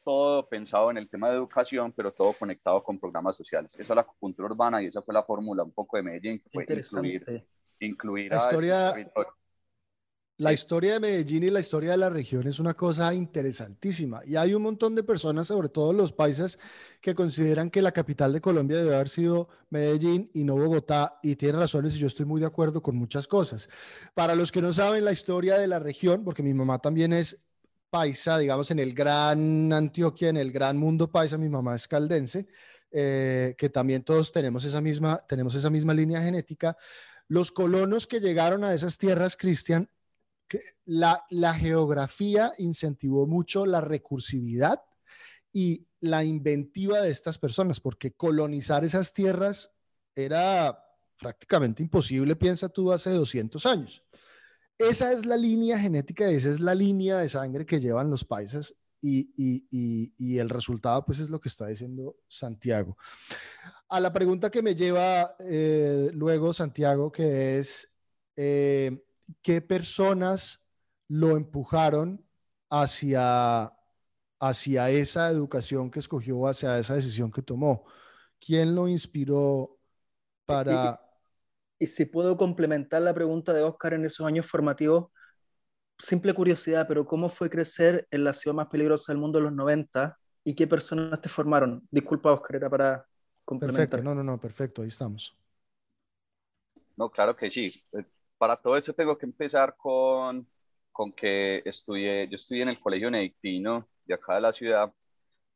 todo 0.04 0.48
pensado 0.48 0.92
en 0.92 0.98
el 0.98 1.10
tema 1.10 1.30
de 1.30 1.36
educación, 1.36 1.92
pero 1.92 2.12
todo 2.12 2.34
conectado 2.34 2.84
con 2.84 3.00
programas 3.00 3.36
sociales. 3.36 3.74
Esa 3.76 3.94
es 3.94 3.96
la 3.96 4.02
acupuntura 4.02 4.48
urbana 4.48 4.82
y 4.82 4.88
esa 4.88 5.02
fue 5.02 5.14
la 5.14 5.24
fórmula 5.24 5.64
un 5.64 5.72
poco 5.72 5.98
de 5.98 6.04
Medellín, 6.04 6.40
que 6.40 6.50
fue 6.50 6.64
incluir, 6.64 7.46
incluir 7.80 8.34
a 8.34 8.38
historia, 8.38 8.94
la 10.40 10.54
historia 10.54 10.94
de 10.94 11.00
Medellín 11.02 11.44
y 11.44 11.50
la 11.50 11.60
historia 11.60 11.92
de 11.92 11.98
la 11.98 12.10
región 12.10 12.48
es 12.48 12.60
una 12.60 12.74
cosa 12.74 13.14
interesantísima 13.14 14.22
y 14.26 14.38
hay 14.38 14.54
un 14.54 14.62
montón 14.62 14.96
de 14.96 15.04
personas, 15.04 15.48
sobre 15.48 15.68
todo 15.68 15.92
los 15.92 16.14
paisas, 16.14 16.58
que 17.02 17.14
consideran 17.14 17.70
que 17.70 17.82
la 17.82 17.92
capital 17.92 18.32
de 18.32 18.40
Colombia 18.40 18.78
debe 18.78 18.96
haber 18.96 19.10
sido 19.10 19.50
Medellín 19.70 20.32
y 20.34 20.46
no 20.46 20.56
Bogotá 20.56 21.20
y 21.22 21.36
tienen 21.36 21.60
razones 21.60 21.94
y 21.96 22.00
yo 22.00 22.08
estoy 22.08 22.26
muy 22.26 22.40
de 22.40 22.48
acuerdo 22.48 22.82
con 22.82 22.96
muchas 22.96 23.28
cosas. 23.28 23.68
Para 24.14 24.34
los 24.34 24.50
que 24.50 24.62
no 24.62 24.72
saben 24.72 25.04
la 25.04 25.12
historia 25.12 25.58
de 25.58 25.68
la 25.68 25.78
región, 25.78 26.24
porque 26.24 26.42
mi 26.42 26.54
mamá 26.54 26.80
también 26.80 27.12
es 27.12 27.38
paisa, 27.90 28.38
digamos, 28.38 28.72
en 28.72 28.80
el 28.80 28.94
gran 28.94 29.74
Antioquia, 29.74 30.30
en 30.30 30.38
el 30.38 30.54
gran 30.54 30.78
mundo 30.78 31.12
paisa, 31.12 31.38
mi 31.38 31.50
mamá 31.50 31.76
es 31.76 31.86
caldense, 31.86 32.48
eh, 32.92 33.56
que 33.58 33.70
también 33.70 34.04
todos 34.04 34.32
tenemos 34.32 34.64
esa 34.64 34.80
misma, 34.80 35.18
tenemos 35.28 35.54
esa 35.56 35.70
misma 35.70 35.94
línea 35.94 36.22
genética. 36.22 36.78
Los 37.28 37.52
colonos 37.52 38.08
que 38.08 38.22
llegaron 38.22 38.64
a 38.64 38.74
esas 38.74 38.98
tierras, 38.98 39.36
Cristian, 39.36 39.90
la, 40.86 41.26
la 41.30 41.54
geografía 41.54 42.52
incentivó 42.58 43.28
mucho 43.28 43.66
la 43.66 43.82
recursividad 43.82 44.82
y 45.52 45.88
la 46.00 46.24
inventiva 46.24 47.02
de 47.02 47.10
estas 47.10 47.38
personas, 47.38 47.80
porque 47.80 48.14
colonizar 48.14 48.86
esas 48.86 49.14
tierras 49.14 49.72
era 50.16 50.86
prácticamente 51.20 51.84
imposible, 51.84 52.36
piensa 52.36 52.70
tú, 52.70 52.92
hace 52.92 53.10
200 53.12 53.66
años. 53.66 54.04
Esa 54.78 55.12
es 55.12 55.26
la 55.26 55.36
línea 55.36 55.78
genética, 55.78 56.30
esa 56.30 56.50
es 56.50 56.62
la 56.62 56.74
línea 56.74 57.18
de 57.18 57.28
sangre 57.28 57.66
que 57.66 57.82
llevan 57.82 58.10
los 58.10 58.24
paisas 58.24 58.76
y, 59.02 60.38
el 60.38 60.50
resultado 60.50 61.04
pues 61.06 61.20
es 61.20 61.30
lo 61.30 61.40
que 61.40 61.50
está 61.50 61.68
diciendo 61.68 62.16
Santiago. 62.28 62.98
A 63.90 64.00
la 64.00 64.14
pregunta 64.14 64.50
que 64.50 64.62
me 64.62 64.76
lleva 64.76 65.36
eh, 65.40 66.12
luego 66.14 66.54
Santiago, 66.54 67.12
que 67.12 67.60
es, 67.60 67.92
eh, 68.38 69.04
¿qué 69.42 69.62
personas 69.62 70.64
lo 71.08 71.38
empujaron 71.38 72.26
hacia, 72.70 73.74
hacia 74.40 74.90
esa 74.92 75.30
educación 75.30 75.92
que 75.92 76.00
escogió, 76.00 76.48
hacia 76.48 76.78
esa 76.80 76.96
decisión 76.96 77.32
que 77.32 77.42
tomó? 77.42 77.86
¿Quién 78.40 78.76
lo 78.76 78.88
inspiró 78.88 79.78
para... 80.46 80.98
Y, 81.80 81.86
y 81.86 81.88
si 81.88 82.06
puedo 82.06 82.38
complementar 82.38 83.02
la 83.02 83.14
pregunta 83.14 83.54
de 83.54 83.64
Oscar 83.64 83.94
en 83.94 84.06
esos 84.06 84.26
años 84.28 84.46
formativos, 84.46 85.12
simple 85.98 86.34
curiosidad, 86.34 86.88
pero 86.88 87.06
¿cómo 87.06 87.30
fue 87.30 87.50
crecer 87.50 88.08
en 88.12 88.24
la 88.24 88.34
ciudad 88.34 88.56
más 88.56 88.68
peligrosa 88.68 89.12
del 89.14 89.22
mundo 89.22 89.40
en 89.40 89.46
los 89.46 89.54
90 89.54 90.18
y 90.44 90.56
qué 90.56 90.68
personas 90.68 91.22
te 91.22 91.30
formaron? 91.30 91.88
Disculpa, 91.92 92.34
Oscar, 92.34 92.58
era 92.58 92.70
para 92.70 93.06
complementar. 93.46 94.02
Perfecto, 94.02 94.02
no, 94.02 94.16
no, 94.16 94.24
no, 94.24 94.40
perfecto, 94.40 94.82
ahí 94.82 94.88
estamos. 94.90 95.38
No, 96.98 97.10
claro 97.10 97.36
que 97.36 97.50
sí. 97.50 97.72
Para 98.40 98.58
todo 98.58 98.78
eso 98.78 98.94
tengo 98.94 99.18
que 99.18 99.28
empezar 99.28 99.76
con, 99.78 100.48
con 100.92 101.14
que 101.14 101.62
estudié, 101.66 102.28
yo 102.30 102.36
estudié 102.38 102.64
en 102.64 102.70
el 102.70 102.80
Colegio 102.80 103.08
Benedictino 103.08 103.86
de 104.06 104.16
acá 104.16 104.36
de 104.36 104.42
la 104.42 104.54
ciudad 104.54 104.94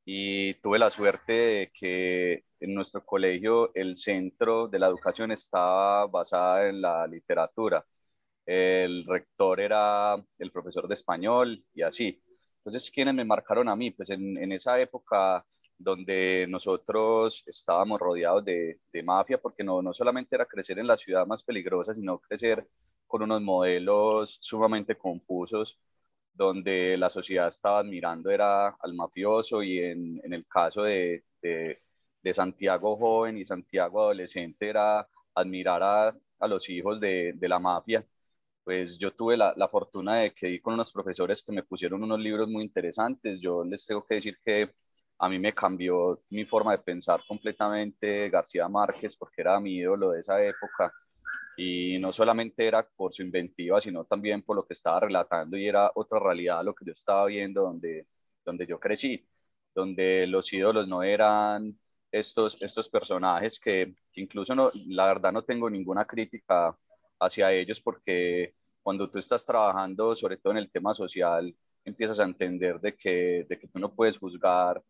y 0.05 0.55
tuve 0.55 0.79
la 0.79 0.89
suerte 0.89 1.33
de 1.33 1.71
que 1.73 2.45
en 2.59 2.73
nuestro 2.75 3.05
colegio 3.05 3.71
el 3.75 3.97
centro 3.97 4.67
de 4.67 4.79
la 4.79 4.87
educación 4.87 5.31
estaba 5.31 6.07
basada 6.07 6.67
en 6.69 6.81
la 6.81 7.07
literatura 7.07 7.85
el 8.45 9.05
rector 9.05 9.59
era 9.59 10.15
el 10.37 10.51
profesor 10.51 10.87
de 10.87 10.93
español 10.95 11.65
y 11.73 11.81
así. 11.83 12.21
Entonces, 12.57 12.91
¿quiénes 12.91 13.13
me 13.13 13.25
marcaron 13.25 13.69
a 13.69 13.75
mí? 13.75 13.91
Pues 13.91 14.09
en, 14.09 14.51
esa 14.51 14.79
época 14.79 15.45
donde 15.77 16.45
nosotros 16.49 17.43
estábamos 17.47 17.99
rodeados 17.99 18.45
de, 18.45 18.79
mafia, 19.03 19.39
porque 19.41 19.63
no, 19.63 19.81
no 19.81 19.93
solamente 19.93 20.35
era 20.35 20.45
crecer 20.45 20.79
en 20.79 20.87
la 20.87 20.97
ciudad 20.97 21.25
más 21.27 21.43
peligrosa, 21.43 21.93
sino 21.93 22.19
crecer 22.19 22.67
con 23.07 23.23
unos 23.23 23.41
modelos 23.41 24.37
sumamente 24.41 24.97
confusos, 24.97 25.79
donde 26.33 26.97
la 26.97 27.09
sociedad 27.09 27.47
estaba 27.47 27.79
admirando 27.79 28.29
era 28.31 28.69
al 28.69 28.93
mafioso 28.93 29.61
y 29.63 29.79
en, 29.79 30.21
el 30.33 30.45
caso 30.47 30.83
de, 30.83 31.23
de, 31.41 32.33
Santiago 32.33 32.97
joven 32.97 33.37
y 33.37 33.45
Santiago 33.45 34.01
adolescente 34.01 34.69
era 34.69 35.07
admirar 35.35 35.83
a, 35.83 36.17
a 36.39 36.47
los 36.47 36.69
hijos 36.69 36.99
de, 36.99 37.33
de 37.33 37.47
la 37.49 37.59
mafia 37.59 38.05
pues 38.63 38.97
yo 38.97 39.11
tuve 39.13 39.37
la, 39.37 39.53
la, 39.57 39.67
fortuna 39.67 40.15
de 40.17 40.33
que 40.33 40.47
di 40.47 40.59
con 40.59 40.73
unos 40.75 40.91
profesores 40.91 41.41
que 41.43 41.51
me 41.51 41.63
pusieron 41.63 42.03
unos 42.03 42.19
libros 42.19 42.47
muy 42.47 42.63
interesantes. 42.63 43.41
Yo 43.41 43.63
les 43.63 43.85
tengo 43.85 44.05
que 44.05 44.15
decir 44.15 44.37
que 44.43 44.73
a 45.17 45.29
mí 45.29 45.39
me 45.39 45.53
cambió 45.53 46.21
mi 46.29 46.45
forma 46.45 46.71
de 46.73 46.79
pensar 46.79 47.21
completamente 47.27 48.29
García 48.29 48.67
Márquez, 48.67 49.15
porque 49.17 49.41
era 49.41 49.59
mi 49.59 49.75
ídolo 49.77 50.11
de 50.11 50.21
esa 50.21 50.43
época. 50.43 50.91
Y 51.57 51.99
no 51.99 52.11
solamente 52.11 52.65
era 52.67 52.87
por 52.87 53.13
su 53.13 53.21
inventiva, 53.23 53.79
sino 53.81 54.05
también 54.05 54.41
por 54.41 54.55
lo 54.55 54.65
que 54.65 54.73
estaba 54.73 55.01
relatando 55.01 55.57
y 55.57 55.67
era 55.67 55.91
otra 55.95 56.19
realidad 56.19 56.63
lo 56.63 56.73
que 56.75 56.85
yo 56.85 56.93
estaba 56.93 57.25
viendo 57.27 57.61
donde, 57.61 58.07
donde 58.43 58.65
yo 58.67 58.79
crecí, 58.79 59.27
donde 59.75 60.27
los 60.27 60.51
ídolos 60.51 60.87
no 60.87 61.03
eran 61.03 61.77
estos, 62.11 62.61
estos 62.61 62.89
personajes 62.89 63.59
que, 63.59 63.95
incluso 64.15 64.55
no, 64.55 64.71
la 64.87 65.07
verdad 65.07 65.31
no 65.31 65.43
tengo 65.43 65.69
ninguna 65.69 66.05
crítica 66.05 66.77
hacia 67.19 67.51
ellos 67.51 67.81
porque 67.81 68.55
cuando 68.81 69.09
tú 69.09 69.19
estás 69.19 69.45
trabajando, 69.45 70.15
sobre 70.15 70.37
todo 70.37 70.53
en 70.53 70.59
el 70.59 70.71
tema 70.71 70.93
social, 70.93 71.55
empiezas 71.85 72.19
a 72.19 72.23
entender 72.23 72.79
de 72.79 72.95
que, 72.95 73.45
de 73.47 73.59
que 73.59 73.67
tú 73.67 73.79
no 73.79 73.93
puedes 73.93 74.17
juzgar 74.17 74.83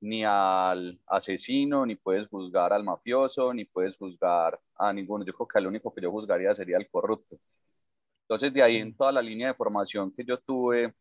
ni 0.00 0.24
al 0.24 1.00
asesino, 1.06 1.86
ni 1.86 1.96
puedes 1.96 2.28
juzgar 2.28 2.72
al 2.72 2.84
mafioso, 2.84 3.52
ni 3.54 3.64
puedes 3.64 3.96
juzgar 3.96 4.60
a 4.76 4.92
ninguno. 4.92 5.24
Yo 5.24 5.32
creo 5.34 5.48
que 5.48 5.58
el 5.58 5.66
único 5.66 5.92
que 5.94 6.02
yo 6.02 6.10
juzgaría 6.10 6.54
sería 6.54 6.76
el 6.78 6.88
corrupto. 6.88 7.38
Entonces, 8.22 8.52
de 8.52 8.62
ahí 8.62 8.76
en 8.76 8.96
toda 8.96 9.12
la 9.12 9.22
línea 9.22 9.48
de 9.48 9.54
formación 9.54 10.12
que 10.12 10.24
yo 10.24 10.38
tuve, 10.40 10.94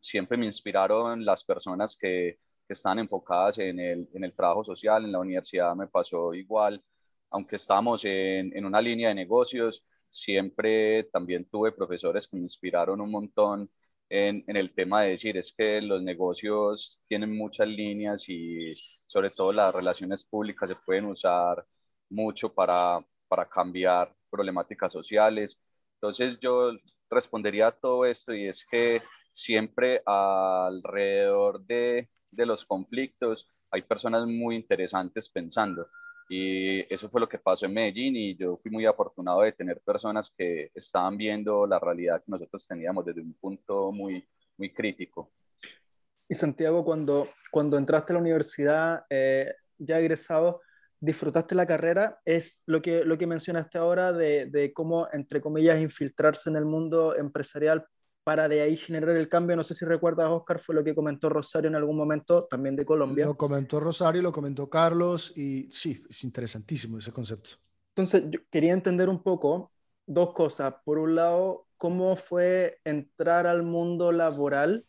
siempre 0.00 0.36
me 0.36 0.46
inspiraron 0.46 1.24
las 1.24 1.44
personas 1.44 1.96
que, 1.96 2.38
que 2.66 2.72
están 2.74 2.98
enfocadas 2.98 3.58
en 3.58 3.78
el, 3.80 4.08
en 4.14 4.24
el 4.24 4.34
trabajo 4.34 4.64
social. 4.64 5.04
En 5.04 5.12
la 5.12 5.20
universidad 5.20 5.74
me 5.76 5.86
pasó 5.88 6.34
igual, 6.34 6.82
aunque 7.30 7.56
estamos 7.56 8.04
en, 8.04 8.56
en 8.56 8.64
una 8.64 8.80
línea 8.80 9.08
de 9.08 9.14
negocios, 9.14 9.84
siempre 10.08 11.04
también 11.04 11.44
tuve 11.46 11.72
profesores 11.72 12.26
que 12.28 12.36
me 12.36 12.42
inspiraron 12.42 13.00
un 13.00 13.10
montón 13.10 13.70
en, 14.14 14.44
en, 14.46 14.56
el 14.56 14.72
tema 14.72 15.02
de 15.02 15.10
decir, 15.10 15.36
es 15.36 15.52
que 15.52 15.82
los 15.82 16.00
negocios 16.00 17.00
tienen 17.08 17.36
muchas 17.36 17.66
líneas 17.66 18.28
y 18.28 18.72
sobre 19.08 19.28
todo 19.30 19.52
las 19.52 19.74
relaciones 19.74 20.24
públicas 20.24 20.68
se 20.68 20.76
pueden 20.76 21.06
usar 21.06 21.66
mucho 22.10 22.54
para, 22.54 23.04
para 23.26 23.48
cambiar 23.48 24.14
problemáticas 24.30 24.92
sociales. 24.92 25.58
Entonces 25.94 26.38
yo 26.38 26.70
respondería 27.10 27.66
a 27.68 27.72
todo 27.72 28.04
esto 28.04 28.32
y 28.32 28.46
es 28.46 28.64
que 28.64 29.02
siempre 29.32 30.00
alrededor 30.06 31.64
de, 31.66 32.08
de 32.30 32.46
los 32.46 32.64
conflictos 32.64 33.48
hay 33.72 33.82
personas 33.82 34.26
muy 34.26 34.54
interesantes 34.54 35.28
pensando. 35.28 35.88
Y 36.28 36.92
eso 36.92 37.08
fue 37.08 37.20
lo 37.20 37.28
que 37.28 37.38
pasó 37.38 37.66
en 37.66 37.74
Medellín 37.74 38.16
y 38.16 38.34
yo 38.36 38.56
fui 38.56 38.70
muy 38.70 38.86
afortunado 38.86 39.42
de 39.42 39.52
tener 39.52 39.80
personas 39.80 40.32
que 40.36 40.70
estaban 40.74 41.16
viendo 41.16 41.66
la 41.66 41.78
realidad 41.78 42.22
que 42.24 42.30
nosotros 42.30 42.66
teníamos 42.66 43.04
desde 43.04 43.20
un 43.20 43.34
punto 43.34 43.92
muy, 43.92 44.26
muy 44.56 44.72
crítico. 44.72 45.30
Y 46.28 46.34
Santiago, 46.34 46.84
cuando, 46.84 47.28
cuando 47.50 47.76
entraste 47.76 48.12
a 48.12 48.14
la 48.14 48.20
universidad, 48.20 49.04
eh, 49.10 49.54
ya 49.76 50.00
egresado, 50.00 50.62
disfrutaste 50.98 51.54
la 51.54 51.66
carrera, 51.66 52.18
es 52.24 52.62
lo 52.64 52.80
que, 52.80 53.04
lo 53.04 53.18
que 53.18 53.26
mencionaste 53.26 53.76
ahora 53.76 54.12
de, 54.12 54.46
de 54.46 54.72
cómo, 54.72 55.06
entre 55.12 55.42
comillas, 55.42 55.80
infiltrarse 55.80 56.48
en 56.48 56.56
el 56.56 56.64
mundo 56.64 57.14
empresarial 57.14 57.86
para 58.24 58.48
de 58.48 58.62
ahí 58.62 58.76
generar 58.76 59.16
el 59.16 59.28
cambio. 59.28 59.54
No 59.54 59.62
sé 59.62 59.74
si 59.74 59.84
recuerdas, 59.84 60.30
Oscar, 60.30 60.58
fue 60.58 60.74
lo 60.74 60.82
que 60.82 60.94
comentó 60.94 61.28
Rosario 61.28 61.68
en 61.68 61.76
algún 61.76 61.96
momento, 61.96 62.44
también 62.44 62.74
de 62.74 62.84
Colombia. 62.84 63.26
Lo 63.26 63.36
comentó 63.36 63.78
Rosario, 63.78 64.22
lo 64.22 64.32
comentó 64.32 64.68
Carlos, 64.68 65.32
y 65.36 65.70
sí, 65.70 66.02
es 66.08 66.24
interesantísimo 66.24 66.98
ese 66.98 67.12
concepto. 67.12 67.50
Entonces, 67.90 68.24
yo 68.30 68.40
quería 68.50 68.72
entender 68.72 69.08
un 69.08 69.22
poco 69.22 69.70
dos 70.06 70.32
cosas. 70.32 70.74
Por 70.84 70.98
un 70.98 71.14
lado, 71.14 71.66
cómo 71.76 72.16
fue 72.16 72.80
entrar 72.84 73.46
al 73.46 73.62
mundo 73.62 74.10
laboral. 74.10 74.86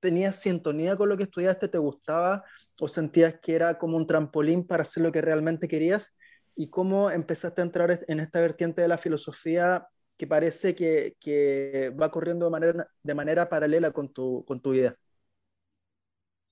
¿Tenías 0.00 0.36
sintonía 0.36 0.96
con 0.96 1.08
lo 1.08 1.16
que 1.16 1.24
estudiaste? 1.24 1.68
¿Te 1.68 1.78
gustaba? 1.78 2.44
¿O 2.80 2.88
sentías 2.88 3.38
que 3.40 3.54
era 3.54 3.78
como 3.78 3.96
un 3.96 4.06
trampolín 4.06 4.66
para 4.66 4.82
hacer 4.82 5.02
lo 5.02 5.12
que 5.12 5.20
realmente 5.20 5.68
querías? 5.68 6.16
¿Y 6.56 6.70
cómo 6.70 7.10
empezaste 7.10 7.60
a 7.60 7.64
entrar 7.64 8.04
en 8.08 8.20
esta 8.20 8.40
vertiente 8.40 8.80
de 8.80 8.88
la 8.88 8.98
filosofía 8.98 9.86
que 10.18 10.26
parece 10.26 10.74
que, 10.74 11.16
que 11.20 11.90
va 11.98 12.10
corriendo 12.10 12.46
de 12.46 12.50
manera, 12.50 12.90
de 13.02 13.14
manera 13.14 13.48
paralela 13.48 13.92
con 13.92 14.12
tu, 14.12 14.44
con 14.44 14.60
tu 14.60 14.72
vida. 14.72 14.98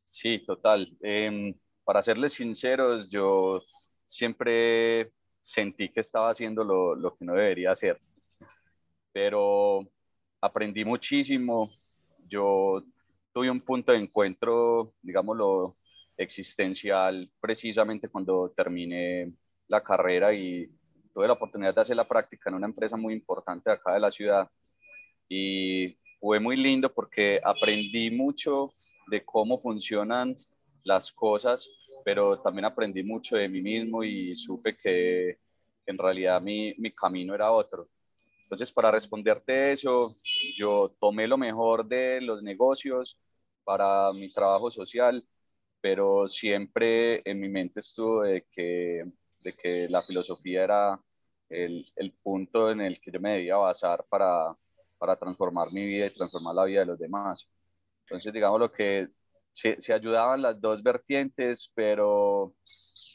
Sí, 0.07 0.39
total. 0.47 0.97
Em, 1.01 1.53
para 1.85 2.03
serles 2.03 2.35
sinceros, 2.35 3.11
yo 3.11 3.61
siempre 4.07 5.13
sentí 5.41 5.89
que 5.91 6.01
estaba 6.01 6.31
haciendo 6.31 6.65
lo, 6.65 6.95
lo, 6.95 7.17
que 7.17 7.25
no 7.25 7.35
debería 7.35 7.73
hacer, 7.73 8.01
pero 9.13 9.81
aprendí 10.41 10.85
muchísimo. 10.85 11.69
Yo 12.29 12.85
tuve 13.33 13.51
un 13.51 13.61
punto 13.61 13.93
de 13.93 13.99
encuentro, 13.99 14.95
digámoslo, 15.03 15.77
existencial 16.17 17.31
precisamente 17.41 18.09
cuando 18.09 18.53
terminé 18.57 19.33
la 19.69 19.83
carrera 19.83 20.33
y 20.33 20.71
tuve 21.17 21.29
la 21.29 21.33
oportunidad 21.33 21.75
de 21.75 21.81
hacer 21.81 21.97
la 21.97 22.05
práctica 22.05 22.51
en 22.51 22.57
una 22.57 22.67
empresa 22.67 22.95
muy 22.95 23.15
importante 23.15 23.71
acá 23.71 23.95
de 23.95 24.01
la 24.01 24.11
ciudad 24.11 24.51
y 25.31 25.97
fue 26.21 26.39
muy 26.39 26.59
lindo 26.59 26.93
porque 26.93 27.41
aprendí 27.43 28.11
mucho 28.11 28.71
de 29.07 29.25
cómo 29.25 29.57
funcionan 29.57 30.37
las 30.85 31.11
cosas, 31.11 31.71
pero 32.05 32.39
también 32.43 32.67
aprendí 32.67 33.03
mucho 33.03 33.37
de 33.37 33.49
mí 33.49 33.63
mismo 33.63 34.05
y 34.05 34.37
supe 34.37 34.77
que, 34.77 35.39
en 35.87 35.97
realidad 35.97 36.43
mi, 36.43 36.75
mi, 36.77 36.93
camino 36.93 37.35
era 37.35 37.51
otro. 37.51 37.89
Entonces, 38.43 38.71
para 38.71 38.91
responderte 38.91 39.73
eso, 39.73 40.15
yo 40.55 40.95
tomé 41.01 41.27
lo 41.27 41.39
mejor 41.39 41.87
de 41.87 42.21
los 42.21 42.43
negocios 42.43 43.19
para 43.65 44.13
mi 44.13 44.31
trabajo 44.31 44.71
social, 44.71 45.27
pero 45.81 46.29
siempre 46.29 47.23
en 47.25 47.41
mi 47.41 47.49
mente 47.49 47.81
estuvo 47.81 48.23
de 48.23 48.45
que, 48.53 49.03
de 49.41 49.53
que 49.63 49.89
la 49.89 50.03
filosofía 50.03 50.65
era 50.65 51.01
el, 51.49 51.85
el, 51.97 52.13
punto 52.13 52.71
en 52.71 52.81
el 52.81 53.01
que 53.01 53.11
yo 53.11 53.21
me 53.21 53.33
debía 53.33 53.57
basar 53.57 54.05
para, 54.09 54.57
para 54.99 55.17
transformar 55.17 55.69
mi 55.73 55.87
vida 55.87 56.07
y 56.07 56.15
transformar 56.15 56.55
la 56.55 56.65
vida 56.65 56.81
de 56.81 56.87
los 56.87 56.99
demás. 56.99 57.49
Entonces, 58.05 58.33
digamos 58.33 58.61
lo 58.61 58.71
que 58.71 59.09
se, 59.53 59.81
se 59.81 59.93
ayudaban 59.93 60.43
las 60.43 60.61
dos 60.61 60.83
vertientes, 60.83 61.71
pero, 61.75 62.55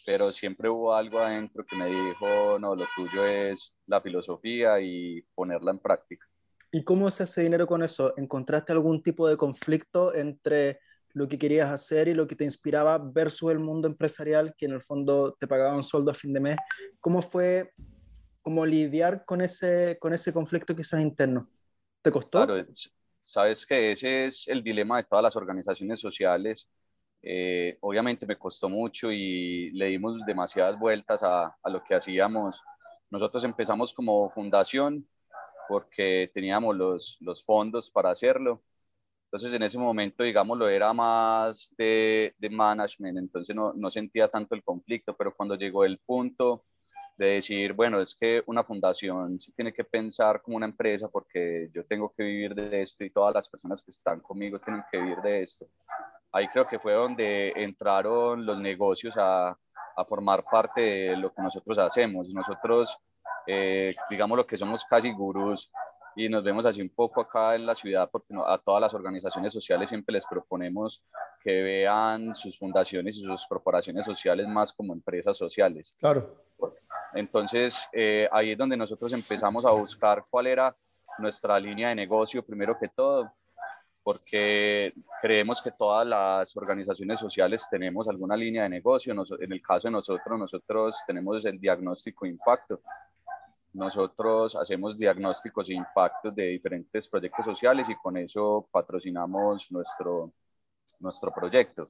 pero 0.06 0.32
siempre 0.32 0.70
hubo 0.70 0.94
algo 0.94 1.20
adentro 1.20 1.66
que 1.66 1.76
me 1.76 1.86
dijo, 1.88 2.60
no, 2.60 2.76
lo 2.76 2.86
tuyo 2.96 3.26
es 3.26 3.74
la 3.86 4.02
filosofía 4.02 4.80
y 4.82 5.22
ponerla 5.36 5.72
en 5.72 5.80
práctica. 5.80 6.26
¿Y 6.72 6.84
cómo 6.84 7.12
se 7.12 7.24
hace 7.24 7.42
dinero 7.44 7.68
con 7.68 7.84
eso? 7.84 8.14
¿Encontraste 8.18 8.72
algún 8.72 9.04
tipo 9.04 9.28
de 9.28 9.36
conflicto 9.36 10.14
entre 10.16 10.80
lo 11.14 11.28
que 11.28 11.38
querías 11.38 11.70
hacer 11.70 12.08
y 12.08 12.14
lo 12.14 12.28
que 12.28 12.36
te 12.36 12.44
inspiraba 12.44 12.98
versus 12.98 13.52
el 13.52 13.60
mundo 13.60 13.88
empresarial, 13.88 14.56
que 14.58 14.66
en 14.66 14.74
el 14.74 14.82
fondo 14.82 15.36
te 15.40 15.48
pagaba 15.48 15.76
un 15.76 15.84
sueldo 15.84 16.12
a 16.12 16.14
fin 16.14 16.34
de 16.34 16.40
mes. 16.40 16.58
¿Cómo 17.00 17.22
fue 17.22 17.74
cómo 18.41 18.65
lidiar 18.65 19.25
con 19.25 19.41
ese, 19.41 19.98
con 20.00 20.13
ese 20.13 20.33
conflicto 20.33 20.75
quizás 20.75 21.01
interno? 21.01 21.50
¿Te 22.01 22.12
costó? 22.12 22.45
Claro, 22.45 22.65
sabes 23.19 23.65
que 23.65 23.91
ese 23.91 24.25
es 24.25 24.48
el 24.48 24.63
dilema 24.63 24.98
de 24.98 25.03
todas 25.03 25.24
las 25.24 25.36
organizaciones 25.36 26.00
sociales. 26.00 26.67
Eh, 27.21 27.77
obviamente 27.81 28.25
me 28.25 28.38
costó 28.38 28.67
mucho 28.69 29.12
y 29.12 29.71
le 29.71 29.88
dimos 29.88 30.25
demasiadas 30.25 30.77
vueltas 30.79 31.24
a, 31.24 31.55
a 31.62 31.69
lo 31.69 31.83
que 31.83 31.95
hacíamos. 31.95 32.63
Nosotros 33.10 33.43
empezamos 33.43 33.93
como 33.93 34.29
fundación 34.29 35.07
porque 35.67 36.31
teníamos 36.33 36.75
los, 36.75 37.17
los 37.21 37.43
fondos 37.43 37.91
para 37.91 38.12
hacerlo 38.12 38.63
entonces 39.31 39.53
en 39.53 39.63
ese 39.63 39.77
momento, 39.77 40.24
digámoslo, 40.24 40.67
era 40.67 40.91
más 40.91 41.74
de, 41.77 42.36
de 42.38 42.50
management, 42.50 43.17
entonces 43.17 43.55
no, 43.55 43.71
no, 43.74 43.89
sentía 43.89 44.27
tanto 44.27 44.55
el 44.55 44.63
conflicto, 44.63 45.15
pero 45.15 45.33
cuando 45.33 45.55
llegó 45.55 45.86
el 45.86 46.00
punto 46.00 46.65
de 47.22 47.36
decir, 47.36 47.74
bueno, 47.74 48.01
es 48.01 48.16
que 48.16 48.42
una 48.48 48.63
fundación 48.63 49.40
sí 49.40 49.51
tiene 49.51 49.72
que 49.72 49.84
pensar 49.84 50.42
como 50.42 50.58
una 50.58 50.66
empresa 50.66 51.08
porque 51.08 51.70
yo 51.72 51.86
tengo 51.86 52.12
que 52.18 52.24
vivir 52.24 52.56
de 52.56 52.82
esto 52.82 53.04
y 53.04 53.12
todas 53.12 53.32
las 53.36 53.48
personas 53.48 53.84
que 53.84 53.92
están 53.92 54.22
conmigo 54.22 54.60
tienen 54.60 54.84
que 54.92 54.98
vivir 54.98 55.22
de 55.22 55.44
esto. 55.44 55.68
Ahí 56.32 56.48
creo 56.48 56.66
que 56.66 56.80
fue 56.80 56.94
donde 56.94 57.54
entraron 57.56 58.44
los 58.44 58.60
negocios 58.60 59.18
a, 59.20 59.50
a 59.50 60.06
formar 60.06 60.44
parte 60.44 60.82
de 60.82 61.16
lo 61.16 61.32
que 61.32 61.44
nosotros 61.44 61.78
hacemos. 61.78 62.28
Nosotros, 62.30 62.98
eh, 63.46 63.94
digamos 64.10 64.36
lo 64.36 64.48
que 64.48 64.58
somos 64.58 64.84
casi 64.86 65.12
gurús 65.12 65.72
y 66.16 66.28
nos 66.28 66.44
vemos 66.44 66.66
así 66.66 66.82
un 66.82 66.90
poco 66.90 67.22
acá 67.22 67.54
en 67.54 67.68
la 67.68 67.75
ciudad 67.75 68.10
porque 68.12 68.34
a 68.48 68.58
todas 68.58 68.82
las 68.82 68.96
organizaciones 68.96 69.54
sociales 69.54 69.90
siempre 69.90 70.13
les 70.13 70.25
proponemos 70.25 71.04
que 71.44 71.62
vean 71.62 72.34
sus 72.34 72.58
fundaciones 72.58 73.18
y 73.18 73.22
sus 73.22 73.46
corporaciones 73.46 74.06
sociales 74.06 74.48
más 74.48 74.74
como 74.74 74.94
empresas 74.94 75.38
sociales. 75.38 75.96
Claro. 76.00 76.36
Entonces, 77.13 77.88
eh, 77.91 78.27
ahí 78.32 78.51
es 78.51 78.58
donde 78.58 78.77
nosotros 78.77 79.12
empezamos 79.13 79.65
a 79.65 79.72
buscar 79.72 80.25
cuál 80.30 80.48
era 80.48 80.75
nuestra 81.20 81.60
línea 81.60 81.89
de 81.89 81.96
negocio, 81.96 82.44
primero 82.44 82.77
que 82.80 82.88
todo, 82.88 83.32
porque 84.03 84.94
creemos 85.22 85.62
que 85.62 85.72
todas 85.72 86.08
las 86.08 86.56
organizaciones 86.58 87.20
sociales 87.20 87.68
tenemos 87.70 88.08
alguna 88.08 88.36
línea 88.36 88.63
de 88.63 88.70
negocio. 88.70 89.13
En 89.39 89.51
el 89.51 89.62
caso 89.62 89.88
de 89.88 89.94
nosotros, 89.94 90.39
nosotros 90.39 90.96
tenemos 91.06 91.46
el 91.46 91.60
diagnóstico 91.60 92.25
impacto 92.25 92.82
nosotros 93.74 94.56
hacemos 94.56 94.98
diagnósticos 94.98 95.70
e 95.70 95.74
impactos 95.74 96.36
de 96.36 96.48
diferentes 96.48 97.08
proyectos 97.08 97.46
sociales 97.46 97.89
y 97.89 97.96
con 97.96 98.18
eso 98.18 98.68
patrocinamos 98.70 99.72
nuestro, 99.72 100.34
nuestro 101.00 101.32
proyecto. 101.32 101.88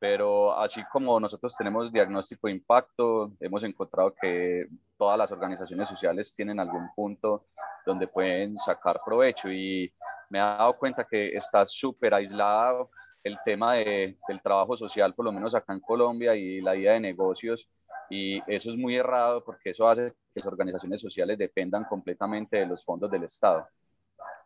Pero 0.00 0.58
así 0.58 0.82
como 0.90 1.20
nosotros 1.20 1.54
tenemos 1.56 1.92
diagnóstico 1.92 2.46
de 2.46 2.54
impacto, 2.54 3.32
hemos 3.38 3.62
encontrado 3.64 4.14
que 4.20 4.66
todas 4.96 5.18
las 5.18 5.30
organizaciones 5.30 5.88
sociales 5.88 6.34
tienen 6.34 6.58
algún 6.58 6.88
punto 6.96 7.44
donde 7.84 8.08
pueden 8.08 8.58
sacar 8.58 9.02
provecho 9.04 9.52
y 9.52 9.92
me 10.30 10.38
he 10.38 10.42
dado 10.42 10.72
cuenta 10.78 11.04
que 11.04 11.28
está 11.28 11.66
súper 11.66 12.14
aislado 12.14 12.90
el 13.22 13.38
tema 13.44 13.74
de, 13.74 14.16
del 14.26 14.40
trabajo 14.40 14.74
social, 14.74 15.14
por 15.14 15.26
lo 15.26 15.32
menos 15.32 15.54
acá 15.54 15.74
en 15.74 15.80
Colombia, 15.80 16.34
y 16.34 16.62
la 16.62 16.74
idea 16.74 16.94
de 16.94 17.00
negocios 17.00 17.68
y 18.10 18.42
eso 18.52 18.70
es 18.70 18.76
muy 18.76 18.96
errado 18.96 19.44
porque 19.44 19.70
eso 19.70 19.88
hace 19.88 20.14
que 20.34 20.40
las 20.40 20.46
organizaciones 20.46 21.00
sociales 21.00 21.38
dependan 21.38 21.84
completamente 21.84 22.56
de 22.56 22.66
los 22.66 22.84
fondos 22.84 23.10
del 23.10 23.24
Estado. 23.24 23.68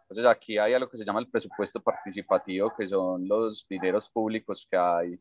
Entonces 0.02 0.26
aquí 0.26 0.58
hay 0.58 0.75
algo 0.75 0.90
que 0.90 0.99
se 0.99 1.04
llama 1.04 1.20
el 1.20 1.30
presupuesto 1.30 1.80
participativo, 1.80 2.75
que 2.76 2.87
son 2.87 3.26
los 3.26 3.66
dineros 3.66 4.11
públicos 4.11 4.66
que 4.70 4.76
hay 4.76 5.18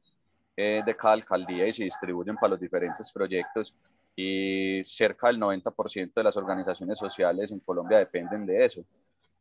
eh, 0.56 0.82
de 0.86 0.96
cada 0.96 1.14
alcaldía 1.16 1.68
y 1.68 1.74
se 1.74 1.84
distribuyen 1.84 2.36
para 2.36 2.52
los 2.52 2.60
diferentes 2.60 3.12
proyectos 3.12 3.76
y 4.16 4.84
cerca 4.84 5.28
del 5.28 5.40
90% 5.40 6.14
de 6.14 6.24
las 6.24 6.38
organizaciones 6.38 7.00
sociales 7.00 7.52
en 7.52 7.60
Colombia 7.60 7.98
dependen 7.98 8.46
de 8.46 8.64
eso. 8.66 8.86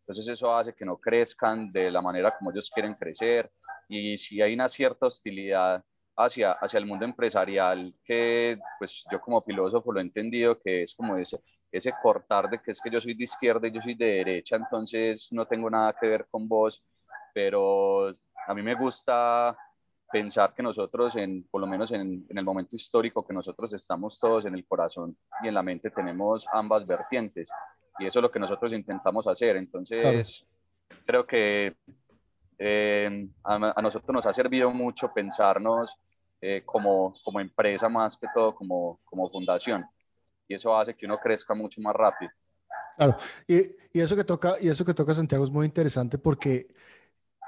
Entonces 0.00 0.26
eso 0.28 0.54
hace 0.54 0.74
que 0.74 0.84
no 0.84 0.96
crezcan 0.96 1.70
de 1.70 1.90
la 1.90 2.00
manera 2.00 2.36
como 2.36 2.50
ellos 2.50 2.70
quieren 2.70 2.94
crecer 2.94 3.50
y 3.88 4.16
si 4.16 4.40
hay 4.40 4.54
una 4.54 4.68
cierta 4.68 5.06
hostilidad 5.06 5.84
hacia, 6.16 6.52
hacia 6.52 6.78
el 6.78 6.86
mundo 6.86 7.04
empresarial 7.04 7.94
que 8.04 8.58
pues 8.78 9.04
yo 9.10 9.20
como 9.20 9.42
filósofo 9.42 9.92
lo 9.92 10.00
he 10.00 10.02
entendido 10.02 10.58
que 10.60 10.82
es 10.82 10.94
como 10.94 11.16
ese, 11.16 11.40
ese 11.70 11.92
cortar 12.02 12.48
de 12.48 12.60
que 12.60 12.72
es 12.72 12.80
que 12.80 12.90
yo 12.90 13.00
soy 13.00 13.14
de 13.14 13.24
izquierda 13.24 13.68
y 13.68 13.72
yo 13.72 13.80
soy 13.80 13.94
de 13.94 14.16
derecha, 14.16 14.56
entonces 14.56 15.32
no 15.32 15.46
tengo 15.46 15.70
nada 15.70 15.94
que 15.98 16.06
ver 16.06 16.26
con 16.30 16.48
vos, 16.48 16.82
pero 17.34 18.08
a 18.46 18.54
mí 18.54 18.62
me 18.62 18.74
gusta 18.74 19.56
pensar 20.12 20.52
que 20.54 20.62
nosotros, 20.62 21.16
en, 21.16 21.44
por 21.50 21.60
lo 21.60 21.66
menos 21.66 21.90
en, 21.90 22.26
en, 22.28 22.38
el 22.38 22.44
momento 22.44 22.76
histórico 22.76 23.26
que 23.26 23.32
nosotros 23.32 23.72
estamos 23.72 24.20
todos 24.20 24.44
en 24.44 24.54
el 24.54 24.66
corazón 24.66 25.16
y 25.42 25.48
en 25.48 25.54
la 25.54 25.62
mente, 25.62 25.90
tenemos 25.90 26.46
ambas 26.52 26.86
vertientes. 26.86 27.50
Y 27.98 28.06
eso 28.06 28.18
es 28.18 28.22
lo 28.22 28.30
que 28.30 28.38
nosotros 28.38 28.72
intentamos 28.72 29.26
hacer. 29.26 29.56
Entonces, 29.56 30.46
creo 31.06 31.26
que 31.26 31.74
eh, 32.58 33.28
a, 33.42 33.82
nosotros 33.82 34.14
nos 34.14 34.26
ha 34.26 34.32
servido 34.32 34.70
mucho 34.70 35.12
pensarnos 35.12 35.96
eh, 36.40 36.62
como, 36.64 37.14
como 37.24 37.40
empresa 37.40 37.88
más 37.88 38.16
que 38.16 38.26
todo, 38.34 38.54
como, 38.54 39.00
como 39.04 39.30
fundación. 39.30 39.84
Y 40.46 40.54
eso 40.54 40.76
hace 40.76 40.94
que 40.94 41.06
uno 41.06 41.18
crezca 41.18 41.54
mucho 41.54 41.80
más 41.80 41.94
rápido. 41.94 42.30
Claro, 42.96 43.16
y, 43.46 43.60
y, 43.92 44.00
eso 44.00 44.14
que 44.14 44.24
toca, 44.24 44.54
y 44.60 44.68
eso 44.68 44.84
que 44.84 44.92
toca 44.92 45.14
Santiago 45.14 45.44
es 45.44 45.50
muy 45.50 45.64
interesante 45.64 46.18
porque 46.18 46.68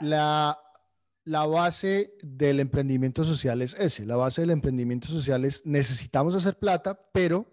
la, 0.00 0.59
la 1.25 1.47
base 1.47 2.15
del 2.23 2.61
emprendimiento 2.61 3.25
social 3.25 3.63
es 3.63 3.75
ese. 3.75 4.05
La 4.05 4.17
base 4.17 4.43
del 4.43 4.51
emprendimiento 4.51 5.09
social 5.09 5.45
es 5.45 5.65
necesitamos 5.65 6.35
hacer 6.35 6.59
plata, 6.59 6.99
pero 7.13 7.47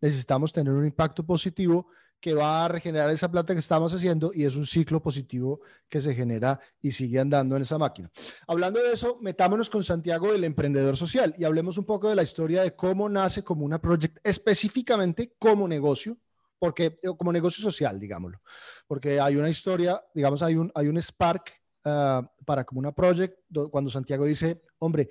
necesitamos 0.00 0.52
tener 0.52 0.72
un 0.72 0.86
impacto 0.86 1.24
positivo 1.24 1.86
que 2.20 2.34
va 2.34 2.64
a 2.64 2.68
regenerar 2.68 3.08
esa 3.10 3.30
plata 3.30 3.54
que 3.54 3.60
estamos 3.60 3.94
haciendo 3.94 4.30
y 4.34 4.44
es 4.44 4.54
un 4.54 4.66
ciclo 4.66 5.02
positivo 5.02 5.60
que 5.88 6.00
se 6.00 6.14
genera 6.14 6.60
y 6.82 6.90
sigue 6.90 7.18
andando 7.18 7.56
en 7.56 7.62
esa 7.62 7.78
máquina. 7.78 8.10
Hablando 8.46 8.80
de 8.80 8.92
eso, 8.92 9.18
metámonos 9.22 9.70
con 9.70 9.82
Santiago 9.82 10.32
del 10.32 10.44
emprendedor 10.44 10.96
social 10.96 11.34
y 11.38 11.44
hablemos 11.44 11.78
un 11.78 11.84
poco 11.86 12.10
de 12.10 12.16
la 12.16 12.22
historia 12.22 12.62
de 12.62 12.74
cómo 12.74 13.08
nace 13.08 13.42
como 13.42 13.64
una 13.64 13.80
project 13.80 14.18
específicamente 14.22 15.34
como 15.38 15.66
negocio, 15.66 16.18
porque 16.58 16.94
como 17.16 17.32
negocio 17.32 17.62
social, 17.62 17.98
digámoslo, 17.98 18.42
porque 18.86 19.18
hay 19.18 19.36
una 19.36 19.48
historia, 19.48 20.02
digamos, 20.14 20.42
hay 20.42 20.56
un, 20.56 20.70
hay 20.74 20.88
un 20.88 20.98
spark 21.00 21.59
uh, 21.84 22.26
para 22.44 22.64
como 22.64 22.78
una 22.78 22.92
project 22.92 23.38
cuando 23.70 23.90
Santiago 23.90 24.24
dice, 24.24 24.60
hombre, 24.78 25.08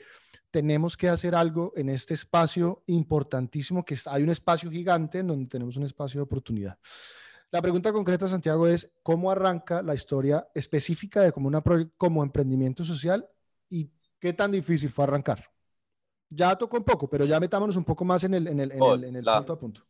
tenemos 0.52 0.98
que 0.98 1.10
hacer 1.10 1.36
algo 1.36 1.74
en 1.76 1.90
este 1.90 2.14
espacio 2.14 2.84
importantísimo, 2.88 3.86
que 3.86 3.98
hay 4.08 4.24
un 4.24 4.30
espacio 4.30 4.70
gigante 4.72 5.20
en 5.20 5.28
donde 5.28 5.48
tenemos 5.48 5.78
un 5.78 5.84
espacio 5.84 6.20
de 6.20 6.24
oportunidad. 6.24 6.78
La 7.52 7.62
pregunta 7.62 7.92
concreta, 7.92 8.28
Santiago, 8.28 8.68
es 8.68 8.92
cómo 9.02 9.32
arranca 9.32 9.82
la 9.82 9.96
historia 9.96 10.48
específica 10.54 11.22
de 11.22 11.32
como, 11.32 11.48
una 11.48 11.64
como 11.98 12.24
emprendimiento 12.24 12.84
social 12.84 13.28
y 13.68 13.92
qué 14.20 14.34
tan 14.34 14.52
difícil 14.52 14.92
fue 14.92 15.06
arrancar. 15.06 15.44
Ya 16.30 16.56
tocó 16.56 16.78
un 16.78 16.84
poco, 16.84 17.10
pero 17.10 17.26
ya 17.26 17.40
metámonos 17.40 17.76
un 17.76 17.84
poco 17.84 18.06
más 18.06 18.24
en 18.24 18.36
el, 18.36 18.48
en 18.48 18.60
el, 18.60 18.72
en 18.72 18.84
el, 18.84 19.04
en 19.04 19.16
el 19.16 19.24
punto 19.24 19.54
a 19.54 19.60
punto. 19.60 19.82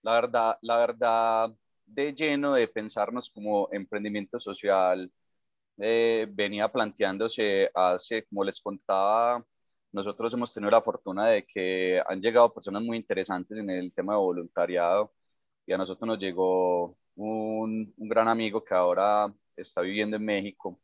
La 0.00 0.12
verdad, 0.12 0.58
la 0.62 0.78
verdad, 0.78 1.54
de 1.84 2.14
lleno 2.14 2.54
de 2.54 2.68
pensarnos 2.68 3.28
como 3.28 3.68
emprendimiento 3.70 4.38
social, 4.38 5.12
eh, 5.78 6.26
venía 6.30 6.70
planteándose 6.70 7.70
hace, 7.74 8.24
como 8.26 8.44
les 8.44 8.60
contaba, 8.60 9.44
nosotros 9.92 10.32
hemos 10.34 10.52
tenido 10.52 10.70
la 10.70 10.82
fortuna 10.82 11.28
de 11.28 11.44
que 11.46 12.00
han 12.06 12.20
llegado 12.20 12.52
personas 12.52 12.82
muy 12.82 12.96
interesantes 12.96 13.58
en 13.58 13.70
el 13.70 13.92
tema 13.92 14.14
de 14.14 14.18
voluntariado 14.20 15.12
y 15.66 15.72
a 15.72 15.78
nosotros 15.78 16.06
nos 16.06 16.18
llegó 16.18 16.96
un, 17.16 17.94
un 17.96 18.08
gran 18.08 18.28
amigo 18.28 18.64
que 18.64 18.74
ahora 18.74 19.32
está 19.56 19.80
viviendo 19.82 20.16
en 20.16 20.24
México 20.24 20.78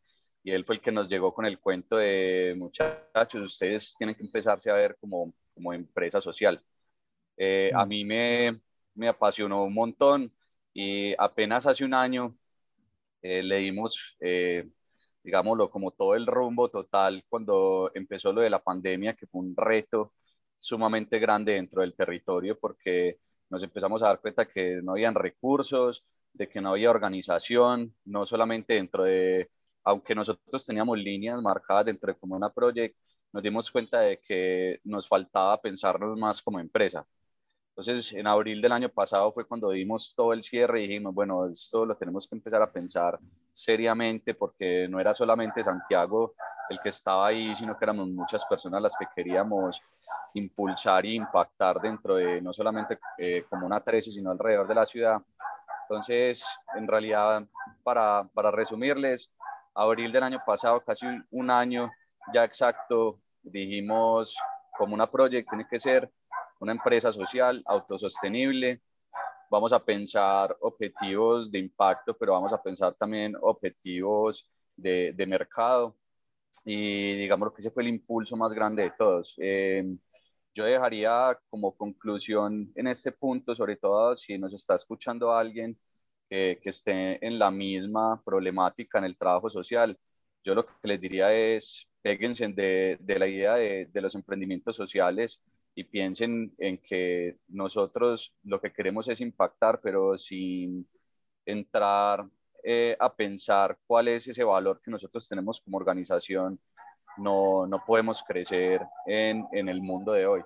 y 0.45 0.53
él 0.53 0.65
fue 0.65 0.77
el 0.77 0.83
que 0.83 0.93
nos 0.93 1.09
llegó 1.09 1.33
con 1.35 1.47
el 1.47 1.59
cuento 1.59 1.97
de 1.97 2.55
muchachos, 2.59 3.43
ustedes 3.43 3.97
tienen 3.97 4.15
que 4.15 4.23
empezarse 4.23 4.71
a 4.71 4.75
ver 4.75 4.97
como, 5.01 5.35
como 5.55 5.73
empresa 5.73 6.21
social. 6.21 6.63
Eh, 7.37 7.71
a 7.75 7.85
mm. 7.85 7.89
mí 7.89 8.05
me, 8.05 8.61
me, 8.95 9.09
apasionó 9.09 9.65
un 9.65 9.75
montón 9.75 10.33
y 10.75 11.15
apenas 11.19 11.67
hace 11.67 11.85
un 11.85 11.95
año 11.95 12.31
eh, 13.23 13.43
le 13.43 13.57
dimos 13.57 14.17
eh, 14.21 14.69
digámoslo, 15.25 15.71
como 15.71 15.91
todo 15.93 16.15
el 16.15 16.27
rumbo 16.27 16.71
total 16.71 17.25
cuando 17.29 17.91
empezó 17.95 18.33
lo 18.33 18.43
de 18.43 18.51
la 18.51 18.63
pandemia, 18.63 19.15
que 19.15 19.27
fue 19.27 19.41
un 19.43 19.55
reto 19.57 20.13
sumamente 20.61 21.19
grande 21.19 21.55
dentro 21.55 21.83
del 21.83 21.95
territorio 21.95 22.59
porque 22.59 23.19
nos 23.51 23.63
empezamos 23.63 24.03
a 24.03 24.09
dar 24.09 24.21
cuenta 24.21 24.47
que 24.47 24.81
no 24.83 24.93
habían 24.93 25.15
recursos, 25.15 26.05
de 26.33 26.49
que 26.49 26.61
no 26.61 26.71
había 26.71 26.91
organización, 26.91 27.95
no 28.05 28.27
solamente 28.27 28.75
dentro 28.75 29.05
de, 29.05 29.51
aunque 29.85 30.15
nosotros 30.15 30.67
teníamos 30.67 30.99
líneas 30.99 31.41
marcadas 31.43 31.87
dentro 31.87 32.13
de 32.13 32.19
Comuna 32.19 32.51
Project, 32.51 32.97
nos 33.33 33.43
dimos 33.43 33.71
cuenta 33.71 34.01
de 34.01 34.21
que 34.21 34.81
nos 34.85 35.09
faltaba 35.09 35.61
pensarnos 35.61 36.19
más 36.19 36.43
como 36.43 36.61
empresa. 36.61 37.07
Entonces, 37.77 38.13
en 38.13 38.29
abril 38.29 38.63
del 38.63 38.71
año 38.71 38.89
pasado 38.89 39.33
fue 39.33 39.49
cuando 39.49 39.71
dimos 39.71 40.15
todo 40.15 40.33
el 40.33 40.45
cierre 40.45 40.83
y 40.83 40.87
dijimos, 40.87 41.13
bueno, 41.13 41.47
esto 41.47 41.85
lo 41.85 41.97
tenemos 41.97 42.29
que 42.29 42.37
empezar 42.37 42.63
a 42.63 42.71
pensar 42.71 43.19
seriamente 43.53 44.35
porque 44.35 44.87
no 44.89 45.01
era 45.01 45.13
solamente 45.13 45.65
Santiago 45.65 46.35
el 46.71 46.79
que 46.79 46.91
estaba 46.91 47.27
ahí, 47.27 47.55
sino 47.57 47.77
que 47.77 47.85
éramos 47.85 48.07
muchas 48.07 48.47
personas 48.47 48.81
las 48.81 48.97
que 48.97 49.07
queríamos 49.13 49.83
impulsar 50.35 51.05
e 51.05 51.15
impactar 51.15 51.81
dentro 51.81 52.15
de 52.15 52.41
no 52.41 52.53
solamente 52.53 53.01
eh, 53.19 53.45
como 53.51 53.67
una 53.67 53.81
13, 53.81 54.13
sino 54.13 54.31
alrededor 54.31 54.69
de 54.69 54.75
la 54.77 54.87
ciudad. 54.87 55.21
Entonces, 55.83 56.47
en 56.77 56.87
realidad, 56.87 57.45
para, 57.83 58.23
para 58.35 58.53
resumirles, 58.53 59.33
abril 59.75 60.13
del 60.13 60.23
año 60.23 60.41
pasado, 60.47 60.81
casi 60.85 61.07
un 61.33 61.51
año 61.51 61.91
ya 62.33 62.45
exacto, 62.45 63.19
dijimos 63.43 64.39
como 64.79 64.95
una 64.95 65.11
proyecto 65.11 65.51
tiene 65.51 65.67
que 65.69 65.81
ser 65.81 66.11
una 66.61 66.73
empresa 66.73 67.13
social, 67.13 67.63
autosostenible. 67.67 68.81
Vamos 69.51 69.73
a 69.73 69.85
pensar 69.85 70.57
objetivos 70.61 71.51
de 71.51 71.59
impacto, 71.59 72.17
pero 72.17 72.33
vamos 72.33 72.53
a 72.53 72.63
pensar 72.63 72.95
también 72.95 73.37
objetivos 73.41 74.49
de, 74.77 75.13
de 75.13 75.27
mercado. 75.27 75.97
Y 76.65 77.15
digamos 77.17 77.53
que 77.53 77.61
ese 77.63 77.71
fue 77.71 77.83
el 77.83 77.91
impulso 77.91 78.37
más 78.37 78.53
grande 78.55 78.85
de 78.85 78.93
todos. 78.93 79.35
Eh, 79.39 79.85
yo 80.55 80.65
dejaría 80.65 81.39
como 81.51 81.77
conclusión 81.77 82.73
en 82.77 82.87
este 82.89 83.13
punto, 83.13 83.55
sobre 83.55 83.77
todo 83.77 84.17
si 84.17 84.39
nos 84.39 84.55
está 84.55 84.77
escuchando 84.77 85.33
alguien 85.35 85.79
que, 86.29 86.61
que 86.63 86.71
esté 86.71 87.25
en 87.27 87.39
la 87.39 87.51
misma 87.51 88.23
problemática 88.25 88.99
en 88.99 89.05
el 89.05 89.17
trabajo 89.17 89.51
social, 89.51 89.99
yo 90.45 90.55
lo 90.55 90.67
que 90.67 90.73
les 90.83 91.01
diría 91.01 91.33
es, 91.35 91.89
péguense 92.03 92.47
de, 92.49 92.99
de 93.01 93.19
la 93.19 93.27
idea 93.27 93.55
de, 93.55 93.87
de, 93.87 94.01
los 94.01 94.15
emprendimientos 94.15 94.77
sociales 94.77 95.41
y 95.75 95.85
piensen 95.85 96.55
en 96.59 96.79
que 96.79 97.39
nosotros 97.49 98.33
lo 98.45 98.61
que 98.61 98.73
queremos 98.73 99.09
es 99.09 99.21
impactar, 99.21 99.81
pero 99.81 100.17
sin 100.17 100.89
entrar 101.45 102.27
eh, 102.63 102.97
a 102.99 103.15
pensar 103.15 103.79
cuál 103.87 104.09
es 104.09 104.29
ese 104.29 104.45
valor 104.45 104.81
que 104.83 104.91
nosotros 104.91 105.29
tenemos 105.29 105.61
como 105.61 105.77
organización, 105.77 106.59
no, 107.17 107.67
no 107.67 107.85
podemos 107.85 108.23
crecer 108.23 108.81
en, 109.07 109.47
en, 109.53 109.69
el 109.69 109.81
mundo 109.81 110.13
de 110.13 110.27
hoy. 110.27 110.43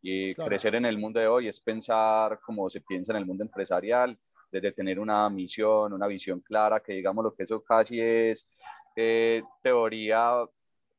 Y 0.00 0.32
crecer 0.34 0.74
en 0.76 0.84
el 0.84 0.98
mundo 0.98 1.18
de 1.18 1.26
hoy 1.26 1.48
es 1.48 1.60
pensar 1.60 2.38
como 2.40 2.70
se 2.70 2.80
piensa 2.80 3.12
en 3.12 3.18
el 3.18 3.26
mundo 3.26 3.42
empresarial, 3.42 4.16
desde 4.50 4.72
tener 4.72 4.98
una 5.00 5.28
misión, 5.28 5.92
una 5.92 6.06
visión 6.06 6.40
clara, 6.40 6.80
que 6.80 6.92
digamos 6.92 7.24
lo 7.24 7.34
que 7.34 7.42
eso 7.42 7.62
casi 7.62 8.00
es 8.00 8.48
eh, 8.96 9.42
teoría 9.62 10.44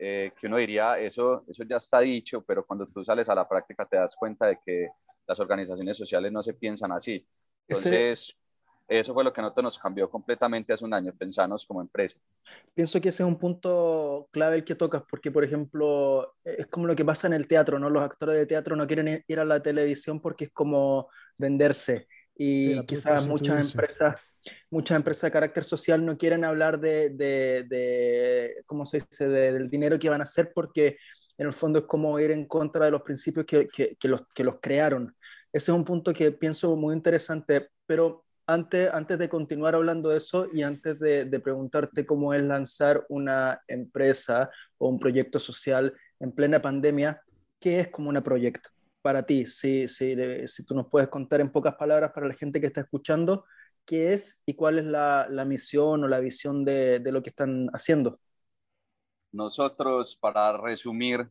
eh, 0.02 0.32
que 0.40 0.48
uno 0.48 0.56
diría, 0.56 0.98
eso, 0.98 1.44
eso 1.48 1.64
ya 1.64 1.76
está 1.76 2.00
dicho, 2.00 2.42
pero 2.42 2.66
cuando 2.66 2.88
tú 2.88 3.04
sales 3.04 3.28
a 3.28 3.36
la 3.36 3.48
práctica 3.48 3.86
te 3.86 3.98
das 3.98 4.16
cuenta 4.16 4.48
de 4.48 4.58
que 4.66 4.88
las 5.28 5.40
organizaciones 5.42 5.98
sociales 5.98 6.32
no 6.32 6.42
se 6.42 6.54
piensan 6.54 6.94
así. 6.94 7.28
Entonces, 7.68 8.34
eso 8.88 9.14
fue 9.14 9.26
lo 9.26 9.34
que 9.34 9.42
a 9.42 9.44
nosotros 9.44 9.64
nos 9.66 9.78
cambió 9.78 10.10
completamente 10.10 10.74
hace 10.74 10.86
un 10.86 10.94
año, 10.94 11.14
pensarnos 11.16 11.66
como 11.66 11.82
empresa. 11.82 12.18
Pienso 12.74 13.00
que 13.02 13.10
ese 13.10 13.24
es 13.24 13.28
un 13.28 13.38
punto 13.38 14.30
clave 14.32 14.56
el 14.56 14.64
que 14.64 14.74
tocas, 14.74 15.04
porque, 15.08 15.32
por 15.32 15.44
ejemplo, 15.44 16.34
es 16.46 16.66
como 16.68 16.88
lo 16.88 16.96
que 16.96 17.06
pasa 17.06 17.28
en 17.28 17.34
el 17.34 17.48
teatro, 17.48 17.78
¿no? 17.78 17.90
Los 17.90 18.04
actores 18.04 18.36
de 18.36 18.46
teatro 18.46 18.78
no 18.78 18.88
quieren 18.88 19.24
ir 19.28 19.40
a 19.40 19.46
la 19.46 19.62
televisión 19.62 20.22
porque 20.22 20.46
es 20.46 20.52
como 20.52 21.10
venderse. 21.38 22.08
Y 22.36 22.84
quizás 22.86 23.28
muchas 23.28 23.74
empresas 23.74 24.16
muchas 24.70 24.96
empresas 24.98 25.24
de 25.24 25.32
carácter 25.32 25.64
social 25.64 26.06
no 26.06 26.18
quieren 26.18 26.44
hablar 26.46 26.80
de, 26.80 27.10
de, 27.10 27.66
de 27.68 28.56
¿cómo 28.66 28.86
se 28.86 29.00
dice?, 29.00 29.28
del 29.28 29.70
dinero 29.70 30.00
que 30.00 30.10
van 30.10 30.22
a 30.22 30.26
hacer 30.26 30.52
porque 30.54 30.98
en 31.38 31.48
el 31.48 31.54
fondo 31.54 31.80
es 31.80 31.86
como 31.86 32.20
ir 32.20 32.32
en 32.32 32.46
contra 32.46 32.86
de 32.86 32.92
los 32.92 33.02
principios 33.02 33.46
que, 33.46 33.66
que, 33.66 33.96
que, 33.96 34.08
los, 34.08 34.22
que 34.34 34.44
los 34.44 34.56
crearon. 34.62 35.16
Ese 35.52 35.72
es 35.72 35.78
un 35.78 35.86
punto 35.86 36.14
que 36.14 36.32
pienso 36.32 36.76
muy 36.76 36.94
interesante, 36.94 37.70
pero 37.86 38.26
antes, 38.46 38.92
antes 38.92 39.18
de 39.20 39.30
continuar 39.30 39.76
hablando 39.76 40.10
de 40.10 40.18
eso 40.18 40.48
y 40.52 40.64
antes 40.64 41.00
de, 41.00 41.26
de 41.26 41.40
preguntarte 41.40 42.06
cómo 42.06 42.34
es 42.34 42.44
lanzar 42.44 43.06
una 43.08 43.62
empresa 43.68 44.50
o 44.78 44.90
un 44.90 45.00
proyecto 45.00 45.40
social 45.40 45.94
en 46.20 46.32
plena 46.32 46.62
pandemia, 46.62 47.22
¿qué 47.60 47.80
es 47.80 47.88
como 47.90 48.10
un 48.10 48.22
proyecto 48.22 48.70
para 49.02 49.24
ti? 49.24 49.46
Si, 49.46 49.88
si, 49.88 50.16
si 50.48 50.66
tú 50.66 50.76
nos 50.76 50.88
puedes 50.88 51.10
contar 51.10 51.42
en 51.42 51.52
pocas 51.52 51.76
palabras 51.76 52.12
para 52.14 52.28
la 52.28 52.34
gente 52.34 52.60
que 52.60 52.68
está 52.68 52.82
escuchando, 52.82 53.46
qué 53.90 54.14
es 54.14 54.44
y 54.46 54.54
cuál 54.54 54.78
es 54.78 54.86
la, 54.86 55.26
la 55.32 55.46
misión 55.46 56.04
o 56.04 56.08
la 56.08 56.20
visión 56.20 56.64
de, 56.64 57.00
de, 57.00 57.12
lo 57.12 57.24
que 57.24 57.32
están 57.32 57.70
haciendo. 57.74 58.20
Nosotros, 59.32 60.16
para 60.16 60.56
resumir 60.56 61.28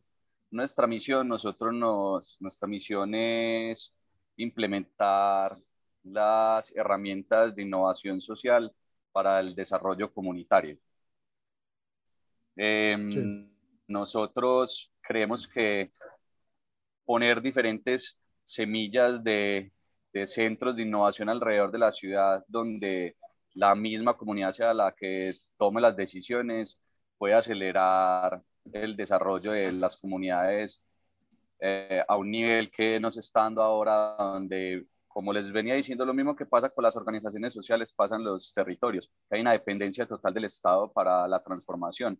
nuestra 0.51 0.85
misión, 0.85 1.29
nosotros 1.29 1.73
nos, 1.73 2.35
nuestra 2.41 2.67
misión 2.67 3.15
es 3.15 3.95
implementar 4.35 5.57
las 6.03 6.75
herramientas 6.75 7.55
de 7.55 7.61
innovación 7.61 8.19
social 8.19 8.73
para 9.13 9.39
el 9.39 9.55
desarrollo 9.55 10.11
comunitario. 10.11 10.77
Eh, 12.57 12.97
sí. 13.09 13.49
Nosotros 13.87 14.91
creemos 14.99 15.47
que 15.47 15.93
poner 17.05 17.41
diferentes 17.41 18.19
semillas 18.43 19.23
de, 19.23 19.71
de 20.13 20.27
centros 20.27 20.75
de 20.75 20.83
innovación 20.83 21.29
alrededor 21.29 21.71
de 21.71 21.79
la 21.79 21.91
ciudad 21.91 22.43
donde 22.47 23.15
la 23.53 23.75
misma 23.75 24.15
comunidad 24.17 24.53
sea 24.53 24.73
la 24.73 24.93
que 24.93 25.33
tome 25.57 25.81
las 25.81 25.95
decisiones, 25.95 26.81
puede 27.17 27.33
acelerar 27.33 28.41
el 28.71 28.95
desarrollo 28.95 29.51
de 29.51 29.71
las 29.71 29.97
comunidades 29.97 30.85
eh, 31.59 32.03
a 32.07 32.15
un 32.15 32.31
nivel 32.31 32.71
que 32.71 32.99
nos 32.99 33.17
está 33.17 33.41
dando 33.43 33.61
ahora, 33.61 34.15
donde, 34.17 34.87
como 35.07 35.33
les 35.33 35.51
venía 35.51 35.75
diciendo, 35.75 36.05
lo 36.05 36.13
mismo 36.13 36.35
que 36.35 36.45
pasa 36.45 36.69
con 36.69 36.83
las 36.83 36.95
organizaciones 36.95 37.53
sociales, 37.53 37.93
pasa 37.93 38.15
en 38.15 38.23
los 38.23 38.53
territorios, 38.53 39.11
hay 39.29 39.41
una 39.41 39.51
dependencia 39.51 40.05
total 40.05 40.33
del 40.33 40.45
Estado 40.45 40.91
para 40.91 41.27
la 41.27 41.43
transformación. 41.43 42.19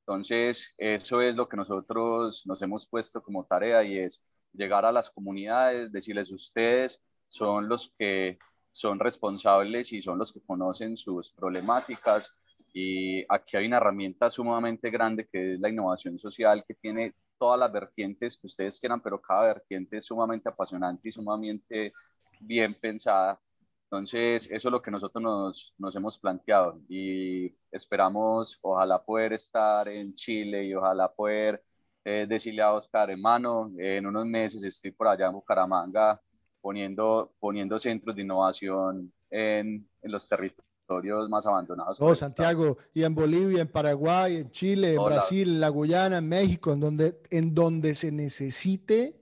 Entonces, 0.00 0.72
eso 0.78 1.20
es 1.20 1.36
lo 1.36 1.48
que 1.48 1.56
nosotros 1.56 2.44
nos 2.46 2.62
hemos 2.62 2.86
puesto 2.86 3.22
como 3.22 3.44
tarea 3.44 3.84
y 3.84 3.98
es 3.98 4.22
llegar 4.52 4.84
a 4.84 4.92
las 4.92 5.10
comunidades, 5.10 5.92
decirles 5.92 6.32
ustedes 6.32 7.02
son 7.30 7.68
los 7.68 7.94
que 7.96 8.38
son 8.72 8.98
responsables 8.98 9.92
y 9.92 10.02
son 10.02 10.18
los 10.18 10.32
que 10.32 10.42
conocen 10.42 10.96
sus 10.96 11.30
problemáticas. 11.30 12.38
Y 12.72 13.24
aquí 13.28 13.56
hay 13.56 13.66
una 13.66 13.78
herramienta 13.78 14.28
sumamente 14.30 14.90
grande 14.90 15.26
que 15.26 15.54
es 15.54 15.60
la 15.60 15.68
innovación 15.68 16.18
social, 16.18 16.64
que 16.66 16.74
tiene 16.74 17.14
todas 17.38 17.58
las 17.58 17.72
vertientes 17.72 18.36
que 18.36 18.46
ustedes 18.46 18.78
quieran, 18.78 19.00
pero 19.00 19.20
cada 19.20 19.44
vertiente 19.44 19.96
es 19.96 20.04
sumamente 20.04 20.48
apasionante 20.48 21.08
y 21.08 21.12
sumamente 21.12 21.92
bien 22.40 22.74
pensada. 22.74 23.40
Entonces, 23.84 24.48
eso 24.50 24.68
es 24.68 24.72
lo 24.72 24.82
que 24.82 24.90
nosotros 24.90 25.22
nos, 25.22 25.74
nos 25.78 25.96
hemos 25.96 26.18
planteado 26.18 26.80
y 26.88 27.52
esperamos, 27.72 28.58
ojalá 28.62 29.02
poder 29.02 29.32
estar 29.32 29.88
en 29.88 30.14
Chile 30.14 30.64
y 30.64 30.74
ojalá 30.74 31.12
poder 31.12 31.64
eh, 32.04 32.26
decirle 32.28 32.62
a 32.62 32.72
Oscar, 32.72 33.10
hermano, 33.10 33.72
en 33.78 34.06
unos 34.06 34.26
meses 34.26 34.62
estoy 34.62 34.92
por 34.92 35.08
allá 35.08 35.26
en 35.26 35.32
Bucaramanga 35.32 36.20
poniendo, 36.60 37.32
poniendo 37.38 37.78
centros 37.78 38.16
de 38.16 38.22
innovación 38.22 39.12
en, 39.30 39.88
en 40.02 40.12
los 40.12 40.28
territorios 40.28 41.28
más 41.28 41.46
abandonados. 41.46 41.98
Oh, 42.00 42.14
Santiago, 42.14 42.78
y 42.92 43.04
en 43.04 43.14
Bolivia, 43.14 43.62
en 43.62 43.68
Paraguay, 43.68 44.36
en 44.36 44.50
Chile, 44.50 44.94
en 44.94 45.04
Brasil, 45.04 45.48
en 45.48 45.60
la 45.60 45.68
Guyana, 45.68 46.18
en 46.18 46.28
México, 46.28 46.72
en 46.72 46.80
donde, 46.80 47.20
en 47.30 47.54
donde 47.54 47.94
se 47.94 48.10
necesite 48.10 49.20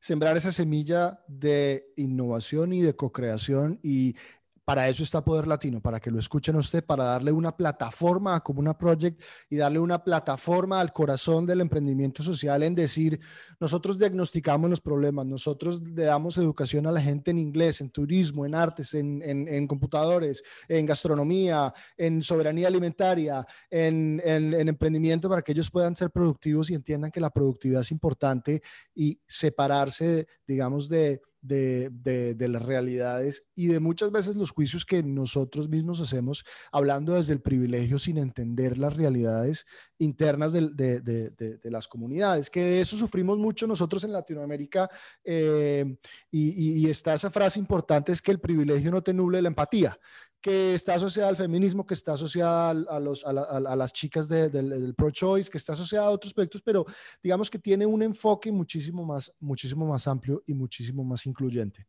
sembrar 0.00 0.36
esa 0.36 0.52
semilla 0.52 1.24
de 1.26 1.92
innovación 1.96 2.72
y 2.72 2.82
de 2.82 2.94
co-creación 2.94 3.80
y 3.82 4.14
para 4.68 4.86
eso 4.86 5.02
está 5.02 5.24
Poder 5.24 5.46
Latino, 5.46 5.80
para 5.80 5.98
que 5.98 6.10
lo 6.10 6.18
escuchen 6.18 6.54
usted, 6.56 6.84
para 6.84 7.04
darle 7.04 7.32
una 7.32 7.56
plataforma 7.56 8.36
a 8.36 8.40
Comuna 8.40 8.76
Project 8.76 9.18
y 9.48 9.56
darle 9.56 9.78
una 9.78 10.04
plataforma 10.04 10.78
al 10.78 10.92
corazón 10.92 11.46
del 11.46 11.62
emprendimiento 11.62 12.22
social 12.22 12.62
en 12.62 12.74
decir, 12.74 13.18
nosotros 13.58 13.98
diagnosticamos 13.98 14.68
los 14.68 14.82
problemas, 14.82 15.24
nosotros 15.24 15.80
le 15.80 16.04
damos 16.04 16.36
educación 16.36 16.86
a 16.86 16.92
la 16.92 17.00
gente 17.00 17.30
en 17.30 17.38
inglés, 17.38 17.80
en 17.80 17.88
turismo, 17.88 18.44
en 18.44 18.54
artes, 18.54 18.92
en, 18.92 19.22
en, 19.22 19.48
en 19.48 19.66
computadores, 19.66 20.44
en 20.68 20.84
gastronomía, 20.84 21.72
en 21.96 22.20
soberanía 22.20 22.68
alimentaria, 22.68 23.46
en, 23.70 24.20
en 24.22 24.68
emprendimiento 24.68 25.30
para 25.30 25.40
que 25.40 25.52
ellos 25.52 25.70
puedan 25.70 25.96
ser 25.96 26.10
productivos 26.10 26.68
y 26.68 26.74
entiendan 26.74 27.10
que 27.10 27.20
la 27.20 27.30
productividad 27.30 27.80
es 27.80 27.90
importante 27.90 28.60
y 28.94 29.18
separarse, 29.26 30.26
digamos, 30.46 30.90
de 30.90 31.22
de, 31.40 31.90
de, 31.90 32.48
las 32.48 32.62
realidades 32.62 33.46
y 33.54 33.68
de 33.68 33.80
muchas 33.80 34.10
veces 34.10 34.36
los 34.36 34.50
juicios 34.50 34.84
que 34.84 35.02
nosotros 35.02 35.68
mismos 35.68 36.00
hacemos 36.00 36.44
hablando 36.72 37.14
desde 37.14 37.34
el 37.34 37.40
privilegio 37.40 37.98
sin 37.98 38.18
entender 38.18 38.78
las 38.78 38.96
realidades 38.96 39.66
internas 39.98 40.52
de, 40.52 40.70
de 40.70 41.70
las 41.70 41.88
comunidades, 41.88 42.50
que 42.50 42.60
de 42.60 42.80
eso 42.80 42.96
sufrimos 42.96 43.38
mucho 43.38 43.66
nosotros 43.66 44.04
en 44.04 44.12
Latinoamérica 44.12 44.88
eh, 45.24 45.96
y, 46.30 46.48
y, 46.48 46.86
y, 46.86 46.90
está 46.90 47.14
esa 47.14 47.30
frase 47.30 47.58
importante 47.58 48.12
es 48.12 48.22
que 48.22 48.30
el 48.30 48.40
privilegio 48.40 48.90
no 48.90 49.02
te 49.02 49.12
nuble 49.12 49.42
la 49.42 49.48
empatía. 49.48 49.98
Que 50.40 50.74
está 50.74 50.94
asociada 50.94 51.28
al 51.28 51.36
feminismo, 51.36 51.86
que 51.86 51.94
está 51.94 52.12
asociada 52.12 52.70
a, 52.70 53.76
las 53.76 53.92
chicas 53.92 54.28
del 54.28 54.94
pro-choice, 54.96 55.50
que 55.50 55.58
está 55.58 55.72
asociada 55.72 56.06
a 56.06 56.10
otros 56.10 56.32
proyectos, 56.32 56.62
pero 56.62 56.84
digamos 57.22 57.50
que 57.50 57.58
tiene 57.58 57.84
un 57.86 58.02
enfoque 58.02 58.52
muchísimo 58.52 59.04
más, 59.04 59.32
muchísimo 59.40 59.86
más 59.86 60.06
amplio 60.06 60.42
y 60.46 60.54
muchísimo 60.54 61.04
más 61.04 61.26
incluyente. 61.26 61.86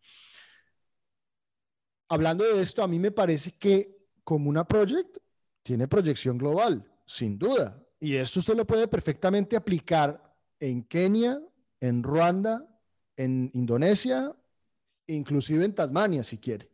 Hablando 2.08 2.44
de 2.44 2.62
esto, 2.62 2.82
a 2.82 2.88
mí 2.88 2.98
me 2.98 3.12
parece 3.12 3.52
que 3.52 4.00
como 4.24 4.50
una 4.50 4.68
project 4.68 5.18
tiene 5.62 5.88
proyección 5.88 6.38
global, 6.38 6.92
sin 7.06 7.38
duda. 7.38 7.84
Y 8.00 8.16
esto 8.16 8.40
usted 8.40 8.56
lo 8.56 8.66
puede 8.66 8.88
perfectamente 8.88 9.56
aplicar 9.56 10.36
en 10.60 10.84
Kenia, 10.84 11.40
en 11.80 12.02
Ruanda, 12.02 12.66
en 13.16 13.52
Indonesia, 13.54 14.36
inclusive 15.06 15.66
en 15.66 15.76
Tasmania, 15.76 16.24
si 16.24 16.38
quiere. 16.38 16.69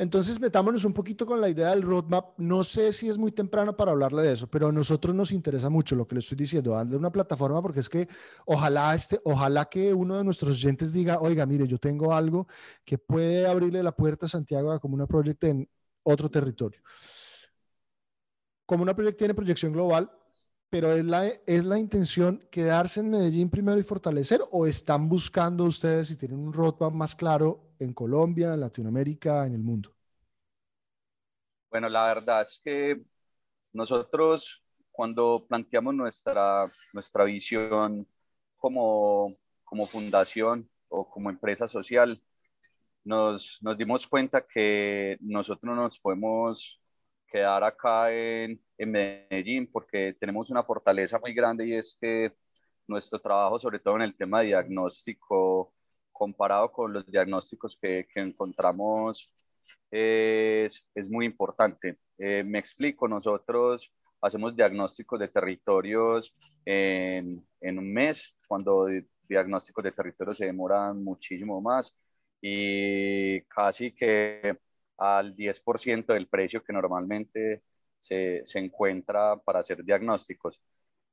Entonces, 0.00 0.40
metámonos 0.40 0.84
un 0.84 0.92
poquito 0.92 1.26
con 1.26 1.40
la 1.40 1.48
idea 1.48 1.70
del 1.70 1.82
roadmap. 1.82 2.38
No 2.38 2.62
sé 2.62 2.92
si 2.92 3.08
es 3.08 3.18
muy 3.18 3.32
temprano 3.32 3.76
para 3.76 3.90
hablarle 3.90 4.22
de 4.22 4.32
eso, 4.32 4.46
pero 4.46 4.68
a 4.68 4.72
nosotros 4.72 5.12
nos 5.12 5.32
interesa 5.32 5.68
mucho 5.70 5.96
lo 5.96 6.06
que 6.06 6.14
le 6.14 6.20
estoy 6.20 6.36
diciendo, 6.38 6.70
darle 6.70 6.96
una 6.96 7.10
plataforma, 7.10 7.60
porque 7.60 7.80
es 7.80 7.88
que 7.88 8.06
ojalá, 8.46 8.94
este, 8.94 9.20
ojalá 9.24 9.64
que 9.64 9.92
uno 9.92 10.16
de 10.16 10.22
nuestros 10.22 10.52
oyentes 10.52 10.92
diga, 10.92 11.18
oiga, 11.20 11.44
mire, 11.46 11.66
yo 11.66 11.78
tengo 11.78 12.14
algo 12.14 12.46
que 12.84 12.96
puede 12.96 13.48
abrirle 13.48 13.82
la 13.82 13.90
puerta 13.90 14.26
a 14.26 14.28
Santiago 14.28 14.70
a 14.70 14.78
Comuna 14.78 15.08
Project 15.08 15.42
en 15.44 15.68
otro 16.04 16.30
territorio. 16.30 16.80
Comuna 18.64 18.94
Project 18.94 19.18
tiene 19.18 19.34
proyección 19.34 19.72
global, 19.72 20.08
pero 20.70 20.92
es 20.92 21.04
la, 21.04 21.26
es 21.26 21.64
la 21.64 21.78
intención 21.78 22.46
quedarse 22.50 23.00
en 23.00 23.10
Medellín 23.10 23.50
primero 23.50 23.78
y 23.78 23.82
fortalecer 23.82 24.40
o 24.50 24.66
están 24.66 25.08
buscando 25.08 25.64
ustedes 25.64 26.08
si 26.08 26.16
tienen 26.16 26.38
un 26.38 26.52
roadmap 26.52 26.92
más 26.92 27.14
claro 27.14 27.72
en 27.78 27.92
Colombia, 27.92 28.54
en 28.54 28.60
Latinoamérica, 28.60 29.46
en 29.46 29.54
el 29.54 29.62
mundo? 29.62 29.94
Bueno, 31.70 31.88
la 31.88 32.06
verdad 32.06 32.42
es 32.42 32.60
que 32.62 33.02
nosotros 33.72 34.64
cuando 34.98 35.44
planteamos 35.48 35.94
nuestra, 35.94 36.66
nuestra 36.92 37.24
visión 37.24 38.06
como, 38.56 39.32
como 39.64 39.86
fundación 39.86 40.68
o 40.88 41.08
como 41.08 41.30
empresa 41.30 41.68
social, 41.68 42.20
nos, 43.04 43.58
nos 43.62 43.78
dimos 43.78 44.06
cuenta 44.06 44.44
que 44.44 45.16
nosotros 45.20 45.62
no 45.62 45.76
nos 45.80 46.00
podemos 46.00 46.80
quedar 47.28 47.62
acá 47.64 48.12
en, 48.12 48.60
en 48.76 48.90
Medellín 48.90 49.70
porque 49.70 50.14
tenemos 50.18 50.50
una 50.50 50.62
fortaleza 50.62 51.18
muy 51.18 51.32
grande 51.34 51.66
y 51.66 51.74
es 51.74 51.96
que 52.00 52.32
nuestro 52.86 53.20
trabajo, 53.20 53.58
sobre 53.58 53.78
todo 53.78 53.96
en 53.96 54.02
el 54.02 54.16
tema 54.16 54.40
de 54.40 54.48
diagnóstico, 54.48 55.72
comparado 56.12 56.72
con 56.72 56.92
los 56.92 57.06
diagnósticos 57.06 57.76
que, 57.80 58.06
que 58.12 58.20
encontramos, 58.20 59.34
es, 59.90 60.86
es, 60.94 61.08
muy 61.08 61.26
importante. 61.26 61.98
Eh, 62.18 62.42
me 62.44 62.58
explico, 62.58 63.06
nosotros 63.06 63.92
hacemos 64.20 64.56
diagnósticos 64.56 65.20
de 65.20 65.28
territorios 65.28 66.34
en, 66.64 67.46
en 67.60 67.78
un 67.78 67.92
mes, 67.92 68.38
cuando 68.48 68.88
diagnósticos 69.28 69.84
de 69.84 69.92
territorios 69.92 70.38
se 70.38 70.46
demoran 70.46 71.04
muchísimo 71.04 71.60
más 71.60 71.94
y 72.40 73.42
casi 73.42 73.92
que 73.92 74.58
al 74.98 75.34
10% 75.34 76.12
del 76.12 76.28
precio 76.28 76.62
que 76.62 76.72
normalmente 76.72 77.62
se, 77.98 78.42
se 78.44 78.58
encuentra 78.58 79.36
para 79.36 79.60
hacer 79.60 79.84
diagnósticos. 79.84 80.60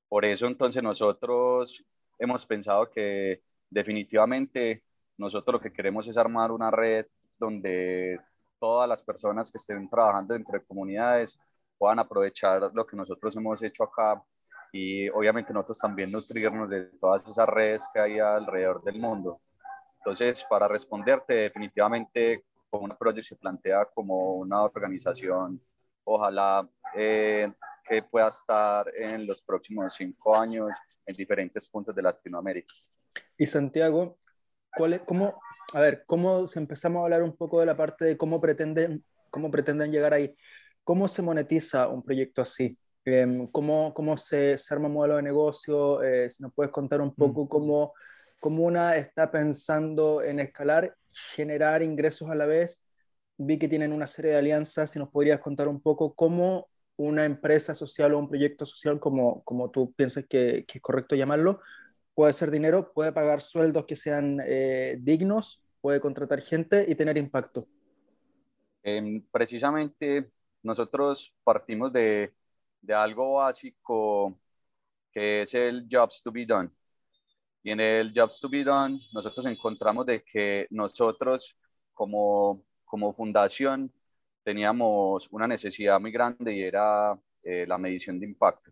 Por 0.10 0.26
eso 0.26 0.48
entonces 0.48 0.84
nosotros 0.84 1.84
hemos 2.20 2.46
pensado 2.46 2.90
que 2.90 3.42
definitivamente 3.70 4.84
nosotros 5.18 5.54
lo 5.54 5.62
que 5.62 5.74
queremos 5.74 6.08
es 6.08 6.18
armar 6.18 6.52
una 6.52 6.72
red 6.72 7.06
donde 7.38 8.20
todas 8.60 8.88
las 8.88 9.04
personas 9.04 9.52
que 9.52 9.58
estén 9.58 9.90
trabajando 9.90 10.34
dentro 10.34 10.58
de 10.58 10.66
comunidades 10.66 11.40
puedan 11.78 12.00
aprovechar 12.00 12.72
lo 12.74 12.86
que 12.86 12.96
nosotros 12.96 13.36
hemos 13.36 13.62
hecho 13.62 13.84
acá 13.84 14.24
y 14.72 15.08
obviamente 15.10 15.54
nosotros 15.54 15.80
también 15.80 16.12
nutrirnos 16.12 16.70
de 16.70 16.86
todas 17.00 17.28
esas 17.28 17.48
redes 17.48 17.88
que 17.94 18.00
hay 18.00 18.20
alrededor 18.20 18.84
del 18.84 19.00
mundo. 19.00 19.40
Entonces, 19.98 20.46
para 20.50 20.68
responderte, 20.68 21.34
definitivamente 21.34 22.44
una 22.82 22.98
Project 22.98 23.28
se 23.28 23.36
plantea 23.36 23.86
como 23.86 24.36
una 24.36 24.64
organización, 24.64 25.62
ojalá 26.04 26.68
eh, 26.96 27.52
que 27.88 28.02
pueda 28.02 28.28
estar 28.28 28.86
en 28.96 29.28
los 29.28 29.42
próximos 29.42 29.94
cinco 29.94 30.40
años 30.40 30.70
en 31.06 31.16
diferentes 31.16 31.68
puntos 31.68 31.96
de 31.96 32.02
Latinoamérica. 32.02 32.74
Y 33.38 33.46
Santiago, 33.46 34.18
¿cuál 34.76 34.94
es, 34.94 35.02
cómo, 35.02 35.40
a 35.74 35.82
ver, 35.82 36.04
cómo 36.06 36.48
si 36.48 36.60
empezamos 36.60 37.02
a 37.02 37.04
hablar 37.04 37.24
un 37.24 37.36
poco 37.36 37.60
de 37.60 37.66
la 37.66 37.78
parte 37.78 38.06
de 38.06 38.18
cómo 38.18 38.42
pretenden, 38.42 39.04
cómo 39.30 39.52
pretenden 39.52 39.92
llegar 39.92 40.14
ahí? 40.14 40.36
¿Cómo 40.84 41.08
se 41.08 41.22
monetiza 41.22 41.88
un 41.88 42.04
proyecto 42.04 42.42
así? 42.42 42.78
Em, 43.04 43.48
¿Cómo, 43.48 43.94
cómo 43.94 44.18
se, 44.18 44.58
se, 44.58 44.74
arma 44.74 44.88
un 44.88 44.94
modelo 44.94 45.18
de 45.18 45.24
negocio? 45.24 46.02
Eh, 46.02 46.30
si 46.30 46.42
nos 46.42 46.54
puedes 46.54 46.72
contar 46.72 47.02
un 47.02 47.14
poco 47.14 47.46
mm. 47.46 47.48
cómo, 47.48 47.94
cómo 47.94 47.94
una 48.42 48.96
está 48.96 49.32
pensando 49.32 50.22
en 50.22 50.40
escalar 50.40 50.96
generar 51.36 51.82
ingresos 51.82 52.30
a 52.30 52.36
la 52.36 52.46
vez. 52.46 52.82
Vi 53.38 53.58
que 53.58 53.68
tienen 53.68 53.92
una 53.92 54.08
serie 54.08 54.32
de 54.32 54.38
alianzas. 54.38 54.92
Si 54.92 55.00
nos 55.00 55.10
podrías 55.10 55.40
contar 55.40 55.68
un 55.68 55.82
poco 55.82 56.14
cómo 56.14 56.70
una 56.98 57.26
empresa 57.26 57.76
social 57.76 58.14
o 58.14 58.20
un 58.20 58.30
proyecto 58.30 58.66
social, 58.66 59.00
como, 59.00 59.44
como 59.44 59.72
tú 59.72 59.94
piensas 59.94 60.26
que, 60.30 60.66
es 60.68 60.82
correcto 60.82 61.16
llamarlo, 61.16 61.60
puede 62.14 62.34
ser 62.34 62.52
dinero, 62.52 62.94
puede 62.94 63.12
pagar 63.12 63.42
sueldos 63.42 63.86
que 63.86 63.96
sean 63.96 64.40
eh, 64.46 64.98
dignos, 65.02 65.62
puede 65.82 66.00
contratar 66.00 66.42
gente 66.42 66.86
y 66.88 66.96
tener 66.96 67.18
impacto. 67.18 67.68
Em, 68.84 69.22
precisamente 69.32 70.30
nosotros 70.64 71.36
partimos 71.44 71.92
de, 71.92 72.34
de 72.82 72.94
algo 72.94 73.36
básico 73.36 74.40
que 75.12 75.42
es 75.42 75.54
el 75.54 75.88
jobs 75.92 76.22
to 76.22 76.32
be 76.32 76.46
done. 76.46 76.70
Y 77.66 77.72
en 77.72 77.80
el 77.80 78.14
Jobs 78.16 78.40
to 78.42 78.48
be 78.48 78.64
Done, 78.64 79.00
nosotros 79.12 79.44
encontramos 79.48 80.06
de 80.06 80.24
que 80.24 80.68
nosotros 80.70 81.58
como, 81.96 82.64
como 82.86 83.12
fundación 83.12 83.92
teníamos 84.44 85.28
una 85.32 85.48
necesidad 85.48 86.00
muy 86.00 86.12
grande 86.12 86.54
y 86.54 86.62
era 86.62 87.20
eh, 87.42 87.66
la 87.68 87.80
medición 87.80 88.20
de 88.20 88.28
impacto. 88.28 88.72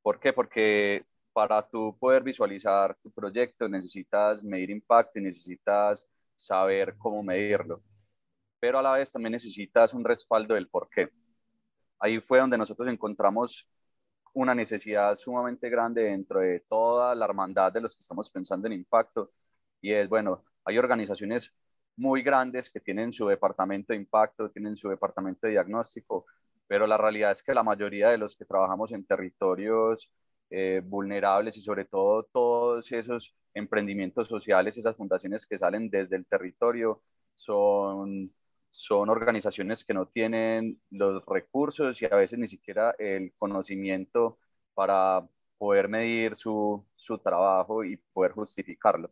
¿Por 0.00 0.20
qué? 0.20 0.32
Porque 0.32 1.04
para 1.32 1.60
tú 1.68 1.96
poder 1.98 2.22
visualizar 2.22 2.96
tu 3.02 3.10
proyecto 3.10 3.68
necesitas 3.68 4.44
medir 4.44 4.70
impacto 4.70 5.18
y 5.18 5.22
necesitas 5.22 6.06
saber 6.36 6.96
cómo 6.98 7.24
medirlo. 7.24 7.82
Pero 8.60 8.78
a 8.78 8.82
la 8.82 8.92
vez 8.92 9.10
también 9.12 9.32
necesitas 9.32 9.92
un 9.92 10.04
respaldo 10.04 10.54
del 10.54 10.68
por 10.68 10.88
qué. 10.88 11.08
Ahí 11.98 12.20
fue 12.20 12.38
donde 12.38 12.58
nosotros 12.58 12.88
encontramos 12.88 13.68
una 14.34 14.54
necesidad 14.54 15.16
sumamente 15.16 15.68
grande 15.70 16.02
dentro 16.02 16.40
de 16.40 16.60
toda 16.60 17.14
la 17.14 17.24
hermandad 17.24 17.72
de 17.72 17.80
los 17.80 17.94
que 17.94 18.00
estamos 18.00 18.30
pensando 18.30 18.66
en 18.66 18.74
impacto. 18.74 19.32
Y 19.80 19.92
es, 19.92 20.08
bueno, 20.08 20.44
hay 20.64 20.78
organizaciones 20.78 21.54
muy 21.96 22.22
grandes 22.22 22.70
que 22.70 22.80
tienen 22.80 23.12
su 23.12 23.26
departamento 23.28 23.92
de 23.92 23.98
impacto, 23.98 24.50
tienen 24.50 24.76
su 24.76 24.88
departamento 24.88 25.46
de 25.46 25.52
diagnóstico, 25.52 26.26
pero 26.66 26.86
la 26.86 26.96
realidad 26.96 27.32
es 27.32 27.42
que 27.42 27.54
la 27.54 27.62
mayoría 27.62 28.10
de 28.10 28.18
los 28.18 28.36
que 28.36 28.44
trabajamos 28.44 28.92
en 28.92 29.04
territorios 29.04 30.10
eh, 30.50 30.80
vulnerables 30.84 31.56
y 31.56 31.60
sobre 31.60 31.84
todo 31.84 32.24
todos 32.24 32.90
esos 32.92 33.34
emprendimientos 33.54 34.28
sociales, 34.28 34.78
esas 34.78 34.96
fundaciones 34.96 35.46
que 35.46 35.58
salen 35.58 35.90
desde 35.90 36.16
el 36.16 36.26
territorio, 36.26 37.02
son 37.34 38.26
son 38.70 39.08
organizaciones 39.10 39.84
que 39.84 39.94
no 39.94 40.06
tienen 40.06 40.80
los 40.90 41.24
recursos 41.26 42.00
y 42.02 42.06
a 42.06 42.16
veces 42.16 42.38
ni 42.38 42.48
siquiera 42.48 42.94
el 42.98 43.32
conocimiento 43.36 44.38
para 44.74 45.26
poder 45.58 45.88
medir 45.88 46.36
su, 46.36 46.84
su 46.94 47.18
trabajo 47.18 47.84
y 47.84 47.96
poder 48.12 48.32
justificarlo. 48.32 49.10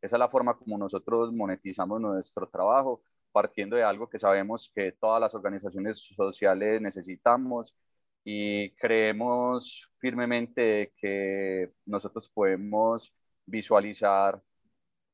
Esa 0.00 0.16
es 0.16 0.20
la 0.20 0.28
forma 0.28 0.56
como 0.58 0.78
nosotros 0.78 1.32
monetizamos 1.32 2.00
nuestro 2.00 2.48
trabajo, 2.48 3.02
partiendo 3.32 3.76
de 3.76 3.84
algo 3.84 4.08
que 4.08 4.18
sabemos 4.18 4.70
que 4.74 4.92
todas 4.92 5.20
las 5.20 5.34
organizaciones 5.34 5.98
sociales 6.16 6.80
necesitamos 6.80 7.76
y 8.24 8.70
creemos 8.76 9.90
firmemente 9.98 10.92
que 10.96 11.72
nosotros 11.86 12.28
podemos 12.28 13.14
visualizar 13.46 14.42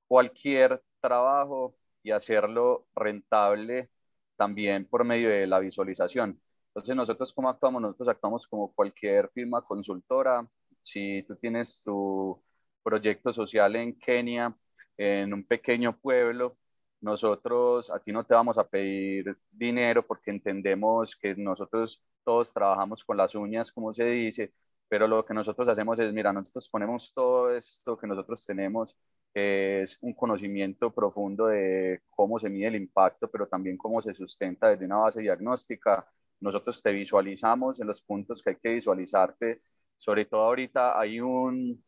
cualquier 0.09 0.83
trabajo 1.01 1.75
y 2.03 2.11
hacerlo 2.11 2.87
rentable 2.95 3.91
también 4.37 4.87
por 4.87 5.05
medio 5.05 5.29
de 5.31 5.47
la 5.47 5.59
visualización. 5.59 6.41
Entonces, 6.69 6.97
nosotros 6.97 7.33
cómo 7.33 7.51
actuamos? 7.51 7.83
Nosotros 7.83 8.09
actuamos 8.09 8.47
como 8.47 8.73
cualquier 8.75 9.29
firma 9.31 9.62
consultora. 9.62 10.47
Si 10.83 11.23
tú 11.25 11.37
tienes 11.37 11.83
tu 11.85 12.43
proyecto 12.83 13.33
social 13.33 13.77
en 13.77 13.99
Kenia, 13.99 14.57
en 14.97 15.33
un 15.35 15.45
pequeño 15.45 15.97
pueblo, 15.99 16.57
nosotros 17.01 17.91
a 17.91 17.99
ti 17.99 18.12
no 18.12 18.25
te 18.25 18.35
vamos 18.35 18.59
a 18.59 18.67
pedir 18.67 19.37
dinero 19.51 20.07
porque 20.07 20.31
entendemos 20.31 21.17
que 21.17 21.35
nosotros 21.37 22.03
todos 22.25 22.53
trabajamos 22.55 23.05
con 23.05 23.17
las 23.17 23.35
uñas, 23.35 23.73
como 23.73 23.93
se 23.93 24.05
dice, 24.05 24.53
pero 24.88 25.09
lo 25.09 25.25
que 25.25 25.35
nosotros 25.35 25.69
hacemos 25.69 25.99
es, 25.99 26.12
mira, 26.12 26.33
nosotros 26.33 26.69
ponemos 26.71 27.12
todo 27.12 27.51
esto 27.55 27.97
que 27.99 28.07
nosotros 28.07 28.45
tenemos 28.47 28.97
es 29.35 29.99
un 30.03 30.14
conocimiento 30.14 30.92
profundo 30.92 31.47
de 31.47 32.03
cómo 32.11 32.38
se 32.38 32.51
mide 32.51 32.68
el 32.68 32.77
impacto, 32.77 33.31
pero 33.31 33.49
también 33.49 33.77
cómo 33.77 34.03
se 34.03 34.14
sustenta 34.14 34.68
desde 34.68 34.85
una 34.87 34.99
base 34.99 35.23
diagnóstica. 35.23 36.07
Nosotros 36.40 36.83
te 36.83 36.92
visualizamos 36.92 37.81
en 37.81 37.87
los 37.87 38.03
puntos 38.03 38.42
que 38.42 38.51
hay 38.51 38.57
que 38.57 38.71
visualizarte. 38.71 39.62
Sobre 39.97 40.27
todo 40.27 40.42
ahorita 40.42 40.99
hay 40.99 41.21
un, 41.21 41.83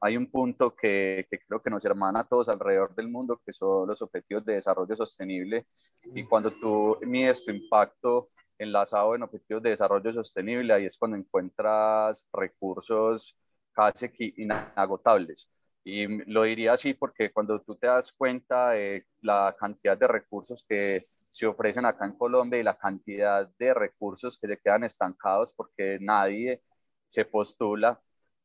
hay 0.00 0.16
un 0.16 0.30
punto 0.30 0.74
que, 0.74 1.26
que, 1.30 1.40
creo 1.40 1.60
que 1.60 1.70
nos 1.70 1.84
hermana 1.84 2.20
a 2.20 2.28
todos 2.28 2.48
alrededor 2.48 2.94
del 2.94 3.08
mundo, 3.08 3.40
que 3.44 3.52
son 3.52 3.86
los 3.88 4.00
objetivos 4.02 4.44
de 4.44 4.54
desarrollo 4.54 4.96
sostenible. 4.96 5.66
Y 6.14 6.24
cuando 6.24 6.50
tú 6.50 6.98
mides 7.02 7.44
tu 7.44 7.52
impacto 7.52 8.30
enlazado 8.58 9.14
en 9.14 9.22
objetivos 9.22 9.62
de 9.62 9.70
desarrollo 9.70 10.12
sostenible, 10.12 10.72
ahí 10.72 10.86
es 10.86 10.96
cuando 10.96 11.16
encuentras 11.16 12.26
recursos 12.32 13.36
casi 13.72 14.10
inagotables. 14.36 15.50
Y 15.90 16.06
lo 16.30 16.42
diría 16.42 16.74
así 16.74 16.92
porque 16.92 17.32
cuando 17.32 17.62
tú 17.62 17.74
te 17.74 17.86
das 17.86 18.12
cuenta 18.12 18.70
de 18.72 19.06
la 19.22 19.56
cantidad 19.58 19.96
de 19.96 20.06
recursos 20.06 20.62
que 20.68 21.00
se 21.30 21.46
ofrecen 21.46 21.86
acá 21.86 22.04
en 22.04 22.12
Colombia 22.18 22.60
y 22.60 22.62
la 22.62 22.76
cantidad 22.76 23.48
de 23.58 23.72
recursos 23.72 24.36
que 24.38 24.48
se 24.48 24.58
quedan 24.58 24.84
estancados 24.84 25.54
porque 25.54 25.98
nadie 26.00 26.62
se 27.06 27.24
postula, 27.24 27.98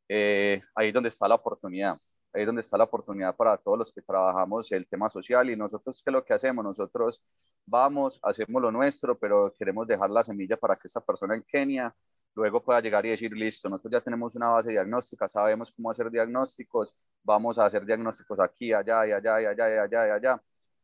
eh, 0.08 0.62
ahí 0.76 0.88
es 0.90 0.94
donde 0.94 1.10
está 1.10 1.28
la 1.28 1.36
oportunidad. 1.36 2.00
Ahí 2.34 2.42
es 2.42 2.48
donde 2.48 2.62
está 2.62 2.78
la 2.78 2.86
oportunidad 2.86 3.36
para 3.36 3.58
todos 3.58 3.78
los 3.78 3.92
que 3.94 4.02
trabajamos 4.02 4.72
el 4.72 4.88
tema 4.88 5.08
social 5.10 5.50
y 5.50 5.56
nosotros, 5.56 6.02
¿qué 6.04 6.10
es 6.10 6.14
lo 6.14 6.26
que 6.26 6.34
hacemos? 6.34 6.66
Nosotros 6.66 7.22
vamos, 7.66 8.20
hacemos 8.24 8.62
lo 8.62 8.72
nuestro, 8.72 9.18
pero 9.18 9.54
queremos 9.58 9.88
dejar 9.88 10.10
la 10.10 10.24
semilla 10.24 10.58
para 10.58 10.76
que 10.76 10.88
esta 10.88 11.02
persona 11.02 11.36
en 11.36 11.44
Kenia 11.44 11.94
luego 12.36 12.64
pueda 12.64 12.82
llegar 12.82 13.06
y 13.06 13.10
decir, 13.10 13.32
listo, 13.34 13.70
nosotros 13.70 13.92
ya 13.92 14.02
tenemos 14.02 14.36
una 14.36 14.50
base 14.50 14.72
diagnóstica, 14.72 15.28
sabemos 15.30 15.72
cómo 15.76 15.92
hacer 15.92 16.10
diagnósticos, 16.10 16.96
vamos 17.24 17.60
a 17.60 17.66
hacer 17.66 17.86
diagnósticos 17.86 18.40
aquí, 18.40 18.74
allá 18.74 19.06
y 19.08 19.12
allá 19.12 19.42
y 19.42 19.46
allá 19.46 19.70
y 19.76 19.78
allá 19.78 20.08
y 20.08 20.12
allá. 20.12 20.44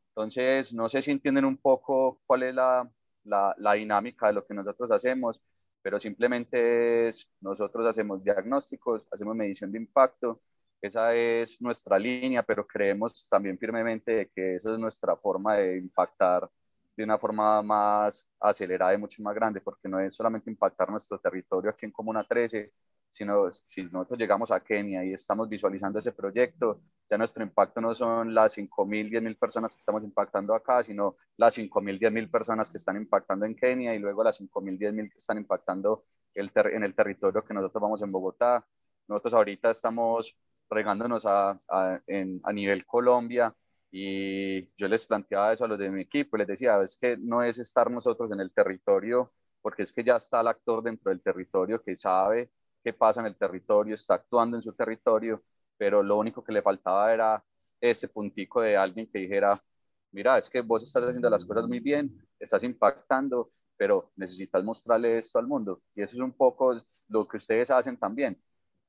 Entonces, 0.10 0.74
no 0.74 0.90
sé 0.90 1.02
si 1.02 1.12
entienden 1.12 1.46
un 1.46 1.58
poco 1.58 2.20
cuál 2.28 2.44
es 2.44 2.54
la, 2.56 2.90
la, 3.24 3.56
la 3.58 3.74
dinámica 3.74 4.28
de 4.28 4.34
lo 4.34 4.46
que 4.46 4.54
nosotros 4.54 4.92
hacemos, 4.92 5.42
pero 5.82 6.00
simplemente 6.00 7.08
es, 7.08 7.30
nosotros 7.42 7.88
hacemos 7.88 8.24
diagnósticos, 8.24 9.08
hacemos 9.12 9.36
medición 9.36 9.72
de 9.72 9.80
impacto, 9.80 10.42
esa 10.82 11.14
es 11.16 11.62
nuestra 11.62 12.00
línea, 12.00 12.44
pero 12.44 12.66
creemos 12.66 13.28
también 13.30 13.58
firmemente 13.58 14.32
que 14.34 14.56
esa 14.56 14.74
es 14.74 14.80
nuestra 14.80 15.16
forma 15.18 15.56
de 15.56 15.78
impactar 15.78 16.50
de 16.96 17.04
una 17.06 17.18
forma 17.18 17.62
más 17.62 18.30
acelerada 18.40 18.94
y 18.94 18.98
mucho 18.98 19.24
más 19.24 19.34
grande, 19.34 19.62
porque 19.62 19.88
no 19.88 20.00
es 20.00 20.14
solamente 20.14 20.50
impactar 20.52 20.90
nuestro 20.90 21.18
territorio 21.20 21.72
aquí 21.72 21.86
en 21.86 21.92
Comuna 21.94 22.26
13, 22.26 22.74
sino 23.10 23.52
si 23.52 23.84
nosotros 23.86 24.20
llegamos 24.20 24.52
a 24.52 24.60
Kenia 24.60 25.04
y 25.04 25.14
estamos 25.14 25.50
visualizando 25.50 26.00
ese 26.00 26.12
proyecto, 26.12 26.82
ya 27.10 27.18
nuestro 27.18 27.44
impacto 27.44 27.82
no 27.82 27.96
son 27.96 28.34
las 28.34 28.58
5.000, 28.58 29.10
10.000 29.10 29.38
personas 29.38 29.74
que 29.74 29.80
estamos 29.80 30.04
impactando 30.04 30.54
acá, 30.54 30.84
sino 30.84 31.16
las 31.38 31.58
5.000, 31.58 32.00
10.000 32.00 32.30
personas 32.30 32.70
que 32.70 32.78
están 32.78 32.98
impactando 32.98 33.46
en 33.46 33.56
Kenia 33.56 33.96
y 33.96 34.00
luego 34.00 34.24
las 34.24 34.40
5.000, 34.40 34.78
10.000 34.78 35.10
que 35.10 35.18
están 35.18 35.38
impactando 35.38 36.06
el 36.36 36.52
en 36.56 36.84
el 36.84 36.94
territorio 36.96 37.44
que 37.44 37.54
nosotros 37.54 37.82
vamos 37.82 38.02
en 38.02 38.12
Bogotá. 38.12 38.66
Nosotros 39.08 39.34
ahorita 39.34 39.72
estamos 39.72 40.38
regándonos 40.70 41.26
a, 41.26 41.52
a, 41.70 42.02
en, 42.08 42.42
a 42.44 42.54
nivel 42.54 42.86
Colombia 42.86 43.56
y 43.92 44.66
yo 44.76 44.88
les 44.88 45.06
planteaba 45.06 45.54
eso 45.54 45.66
a 45.66 45.68
los 45.68 45.80
de 45.80 45.90
mi 45.90 46.02
equipo, 46.02 46.38
les 46.38 46.48
decía, 46.48 46.82
es 46.84 46.98
que 46.98 47.18
no 47.18 47.44
es 47.44 47.58
estar 47.60 47.90
nosotros 47.90 48.32
en 48.32 48.40
el 48.40 48.54
territorio, 48.54 49.34
porque 49.62 49.84
es 49.84 49.92
que 49.94 50.04
ya 50.04 50.18
está 50.18 50.42
el 50.42 50.48
actor 50.48 50.84
dentro 50.84 51.10
del 51.12 51.22
territorio 51.22 51.82
que 51.82 51.96
sabe 51.96 52.52
qué 52.84 52.94
pasa 52.94 53.22
en 53.22 53.28
el 53.28 53.36
territorio, 53.38 53.96
está 53.96 54.16
actuando 54.16 54.58
en 54.58 54.64
su 54.64 54.74
territorio, 54.74 55.44
pero 55.78 56.04
lo 56.04 56.18
único 56.18 56.44
que 56.44 56.52
le 56.54 56.62
faltaba 56.62 57.14
era 57.14 57.44
ese 57.82 58.08
puntico 58.10 58.62
de 58.62 58.78
alguien 58.78 59.10
que 59.12 59.20
dijera, 59.20 59.56
mira, 60.12 60.38
es 60.38 60.50
que 60.50 60.62
vos 60.62 60.84
estás 60.84 61.04
haciendo 61.04 61.30
las 61.30 61.46
cosas 61.46 61.68
muy 61.68 61.80
bien, 61.80 62.16
estás 62.40 62.64
impactando, 62.64 63.50
pero 63.78 64.12
necesitas 64.16 64.64
mostrarle 64.64 65.18
esto 65.18 65.40
al 65.40 65.48
mundo. 65.48 65.82
Y 65.96 66.02
eso 66.02 66.16
es 66.16 66.22
un 66.22 66.34
poco 66.34 66.76
lo 67.10 67.28
que 67.28 67.38
ustedes 67.38 67.72
hacen 67.72 67.98
también. 67.98 68.42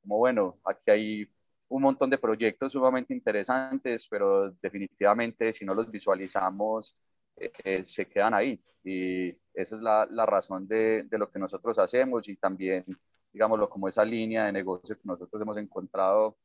Como 0.03 0.19
bueno, 0.19 0.61
aquí 0.65 0.91
hay 0.91 1.31
un 1.71 1.83
montón 1.83 2.11
de 2.11 2.19
proyectos 2.19 2.73
sumamente 2.73 3.15
interesantes, 3.15 4.07
pero 4.09 4.51
definitivamente 4.61 5.53
si 5.53 5.65
no 5.65 5.75
los 5.75 5.91
visualizamos, 5.91 6.97
eh, 7.37 7.53
eh, 7.65 7.85
se 7.85 8.07
quedan 8.09 8.35
ahí. 8.35 8.61
Y 8.85 9.31
esa 9.55 9.77
es 9.77 9.83
la, 9.83 10.07
la 10.11 10.27
razón 10.27 10.67
de, 10.67 11.05
de, 11.05 11.19
lo 11.19 11.31
que 11.31 11.39
nosotros 11.39 11.79
hacemos 11.79 12.29
y 12.29 12.37
también, 12.37 12.85
digámoslo, 13.33 13.69
como 13.71 13.89
esa 13.89 14.05
línea 14.05 14.47
de 14.47 14.53
negocio 14.53 14.97
que 14.97 15.03
nosotros 15.05 15.41
hemos 15.41 15.57
encontrado 15.59 16.37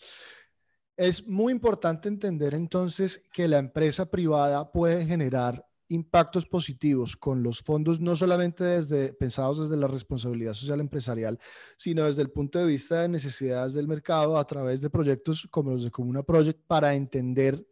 Es 0.96 1.29
muy 1.29 1.53
importante 1.53 2.09
entender 2.09 2.53
entonces 2.53 3.22
que 3.33 3.46
la 3.46 3.59
empresa 3.59 4.11
privada 4.11 4.72
puede 4.72 5.07
generar 5.07 5.69
impactos 5.90 6.46
positivos 6.46 7.16
con 7.16 7.42
los 7.42 7.61
fondos, 7.61 8.00
no 8.00 8.14
solamente 8.14 8.62
desde, 8.64 9.12
pensados 9.12 9.59
desde 9.59 9.76
la 9.76 9.88
responsabilidad 9.88 10.55
social 10.55 10.81
empresarial, 10.81 11.38
sino 11.76 12.05
desde 12.05 12.22
el 12.22 12.31
punto 12.31 12.59
de 12.59 12.66
vista 12.66 13.03
de 13.03 13.09
necesidades 13.09 13.74
del 13.74 13.88
mercado 13.88 14.38
a 14.38 14.46
través 14.46 14.81
de 14.81 14.88
proyectos 14.88 15.48
como 15.50 15.72
los 15.72 15.85
de 15.85 15.90
Comuna 15.90 16.22
Project 16.22 16.61
para 16.66 16.94
entender 16.94 17.66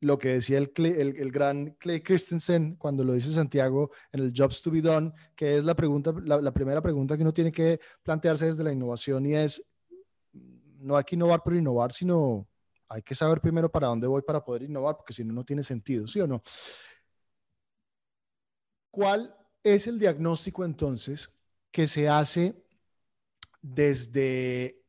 lo 0.00 0.18
que 0.18 0.28
decía 0.28 0.58
el, 0.58 0.72
el, 0.76 1.16
el, 1.16 1.30
gran 1.30 1.76
Clay 1.78 2.00
Christensen 2.00 2.76
cuando 2.76 3.04
lo 3.04 3.12
dice 3.12 3.32
Santiago 3.32 3.90
en 4.12 4.20
el 4.20 4.32
Jobs 4.36 4.62
to 4.62 4.70
be 4.70 4.80
Done, 4.80 5.12
que 5.34 5.56
es 5.56 5.64
la, 5.64 5.74
pregunta, 5.74 6.12
la, 6.24 6.40
la 6.40 6.52
primera 6.52 6.80
pregunta 6.80 7.16
que 7.16 7.22
uno 7.22 7.34
tiene 7.34 7.52
que 7.52 7.80
plantearse 8.02 8.46
desde 8.46 8.64
la 8.64 8.72
innovación 8.72 9.26
y 9.26 9.34
es, 9.34 9.64
no 10.78 10.96
hay 10.96 11.04
que 11.04 11.16
innovar 11.16 11.42
por 11.42 11.54
innovar, 11.54 11.92
sino 11.92 12.48
hay 12.88 13.02
que 13.02 13.14
saber 13.14 13.40
primero 13.40 13.70
para 13.70 13.86
dónde 13.86 14.06
voy 14.06 14.22
para 14.22 14.44
poder 14.44 14.62
innovar, 14.62 14.96
porque 14.96 15.14
si 15.14 15.24
no, 15.24 15.32
no 15.32 15.44
tiene 15.44 15.62
sentido, 15.62 16.06
¿sí 16.06 16.20
o 16.20 16.26
no? 16.26 16.42
¿Cuál 18.92 19.34
es 19.64 19.86
el 19.86 19.98
diagnóstico 19.98 20.66
entonces 20.66 21.30
que 21.70 21.86
se 21.86 22.10
hace 22.10 22.62
desde 23.62 24.84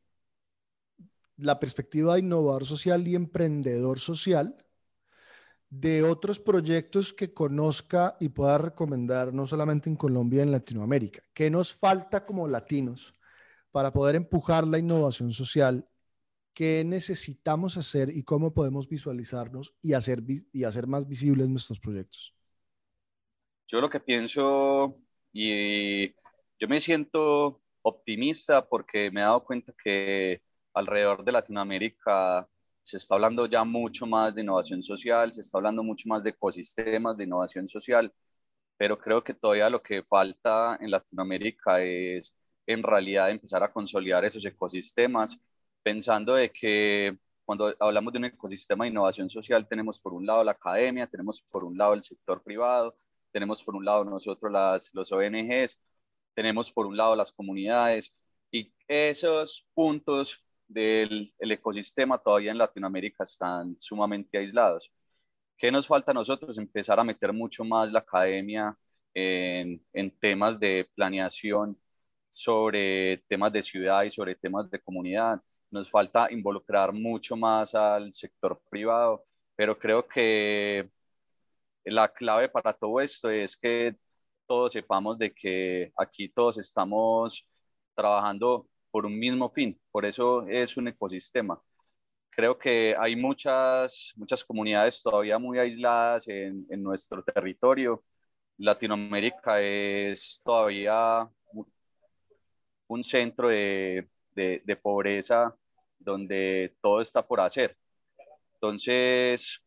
la 1.37 1.57
perspectiva 1.57 2.13
de 2.13 2.19
innovador 2.19 2.65
social 2.65 3.07
y 3.07 3.15
emprendedor 3.15 3.99
social 3.99 4.57
de 5.69 6.03
otros 6.03 6.41
proyectos 6.41 7.13
que 7.13 7.33
conozca 7.33 8.17
y 8.19 8.27
pueda 8.27 8.57
recomendar 8.57 9.33
no 9.33 9.47
solamente 9.47 9.89
en 9.89 9.95
Colombia, 9.95 10.43
en 10.43 10.51
Latinoamérica? 10.51 11.23
¿Qué 11.33 11.49
nos 11.49 11.73
falta 11.73 12.25
como 12.25 12.45
latinos 12.49 13.15
para 13.71 13.93
poder 13.93 14.17
empujar 14.17 14.67
la 14.67 14.79
innovación 14.79 15.31
social? 15.31 15.87
¿Qué 16.53 16.83
necesitamos 16.85 17.77
hacer 17.77 18.09
y 18.09 18.23
cómo 18.23 18.53
podemos 18.53 18.89
visualizarnos 18.89 19.75
y 19.81 19.93
hacer, 19.93 20.21
y 20.51 20.65
hacer 20.65 20.87
más 20.87 21.07
visibles 21.07 21.47
nuestros 21.47 21.79
proyectos? 21.79 22.35
Yo 23.67 23.81
lo 23.81 23.89
que 23.89 23.99
pienso 23.99 24.97
y 25.31 26.09
yo 26.59 26.67
me 26.67 26.79
siento 26.79 27.61
optimista 27.81 28.67
porque 28.67 29.11
me 29.11 29.21
he 29.21 29.23
dado 29.23 29.43
cuenta 29.43 29.73
que 29.83 30.39
alrededor 30.73 31.23
de 31.23 31.31
Latinoamérica 31.31 32.47
se 32.81 32.97
está 32.97 33.15
hablando 33.15 33.45
ya 33.47 33.63
mucho 33.63 34.05
más 34.05 34.35
de 34.35 34.41
innovación 34.41 34.83
social, 34.83 35.33
se 35.33 35.41
está 35.41 35.57
hablando 35.57 35.83
mucho 35.83 36.07
más 36.09 36.23
de 36.23 36.31
ecosistemas 36.31 37.17
de 37.17 37.23
innovación 37.25 37.67
social, 37.67 38.13
pero 38.77 38.97
creo 38.99 39.23
que 39.23 39.33
todavía 39.33 39.69
lo 39.69 39.81
que 39.81 40.03
falta 40.03 40.77
en 40.81 40.91
Latinoamérica 40.91 41.81
es 41.81 42.35
en 42.67 42.83
realidad 42.83 43.31
empezar 43.31 43.63
a 43.63 43.71
consolidar 43.71 44.25
esos 44.25 44.45
ecosistemas, 44.45 45.39
pensando 45.83 46.35
de 46.35 46.51
que 46.51 47.17
cuando 47.45 47.75
hablamos 47.79 48.13
de 48.13 48.19
un 48.19 48.25
ecosistema 48.25 48.85
de 48.85 48.91
innovación 48.91 49.29
social 49.29 49.67
tenemos 49.67 49.99
por 49.99 50.13
un 50.13 50.25
lado 50.25 50.43
la 50.43 50.51
academia, 50.53 51.07
tenemos 51.07 51.41
por 51.51 51.63
un 51.63 51.77
lado 51.77 51.93
el 51.93 52.03
sector 52.03 52.41
privado, 52.43 52.95
tenemos 53.33 53.63
por 53.63 53.75
un 53.75 53.85
lado 53.85 54.05
nosotros 54.05 54.51
las, 54.51 54.93
los 54.93 55.11
ONGs, 55.11 55.81
tenemos 56.35 56.71
por 56.71 56.85
un 56.87 56.97
lado 56.97 57.15
las 57.15 57.31
comunidades 57.31 58.13
y 58.51 58.73
esos 58.87 59.67
puntos 59.73 60.43
del 60.67 61.33
el 61.39 61.51
ecosistema 61.51 62.17
todavía 62.19 62.51
en 62.51 62.57
Latinoamérica 62.57 63.23
están 63.23 63.75
sumamente 63.79 64.37
aislados. 64.37 64.91
¿Qué 65.57 65.71
nos 65.71 65.87
falta 65.87 66.11
a 66.11 66.13
nosotros? 66.15 66.57
Empezar 66.57 66.99
a 66.99 67.03
meter 67.03 67.33
mucho 67.33 67.63
más 67.63 67.91
la 67.91 67.99
academia 67.99 68.77
en, 69.13 69.85
en 69.93 70.11
temas 70.19 70.59
de 70.59 70.89
planeación 70.95 71.79
sobre 72.29 73.19
temas 73.29 73.53
de 73.53 73.63
ciudad 73.63 74.03
y 74.03 74.11
sobre 74.11 74.35
temas 74.35 74.69
de 74.71 74.79
comunidad. 74.81 75.41
Nos 75.71 75.89
falta 75.89 76.31
involucrar 76.31 76.93
mucho 76.93 77.35
más 77.35 77.75
al 77.75 78.13
sector 78.13 78.61
privado, 78.69 79.25
pero 79.55 79.77
creo 79.77 80.07
que 80.07 80.89
la 81.85 82.07
clave 82.09 82.49
para 82.49 82.73
todo 82.73 83.01
esto 83.01 83.29
es 83.29 83.57
que 83.57 83.95
todos 84.47 84.73
sepamos 84.73 85.17
de 85.17 85.33
que 85.33 85.91
aquí 85.97 86.29
todos 86.29 86.57
estamos 86.57 87.47
trabajando 87.95 88.67
por 88.91 89.05
un 89.05 89.17
mismo 89.19 89.49
fin, 89.49 89.79
por 89.91 90.05
eso 90.05 90.47
es 90.47 90.77
un 90.77 90.87
ecosistema. 90.89 91.61
Creo 92.29 92.57
que 92.57 92.95
hay 92.99 93.15
muchas, 93.15 94.13
muchas 94.17 94.43
comunidades 94.43 95.03
todavía 95.03 95.39
muy 95.39 95.59
aisladas 95.59 96.27
en, 96.27 96.65
en 96.69 96.83
nuestro 96.83 97.23
territorio. 97.23 98.03
Latinoamérica 98.57 99.61
es 99.61 100.41
todavía 100.45 101.29
un 102.87 103.03
centro 103.03 103.49
de, 103.49 104.09
de, 104.31 104.61
de 104.65 104.75
pobreza 104.75 105.55
donde 105.99 106.75
todo 106.81 107.01
está 107.01 107.25
por 107.25 107.39
hacer. 107.41 107.77
Entonces, 108.55 109.63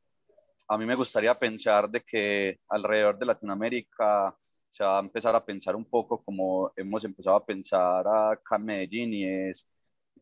a 0.69 0.79
mí 0.79 0.87
me 0.87 0.95
gustaría 0.95 1.39
pensar 1.39 1.89
de 1.91 2.03
que 2.03 2.61
alrededor 2.69 3.19
de 3.19 3.27
Latinoamérica 3.27 4.37
se 4.69 4.85
va 4.85 4.99
a 4.99 5.01
empezar 5.01 5.35
a 5.35 5.45
pensar 5.45 5.77
un 5.77 5.85
poco 5.85 6.23
como 6.25 6.73
hemos 6.77 7.05
empezado 7.05 7.37
a 7.37 7.45
pensar 7.47 8.07
acá 8.07 8.57
en 8.57 8.65
Medellín 8.67 9.15
y 9.15 9.25
es, 9.25 9.67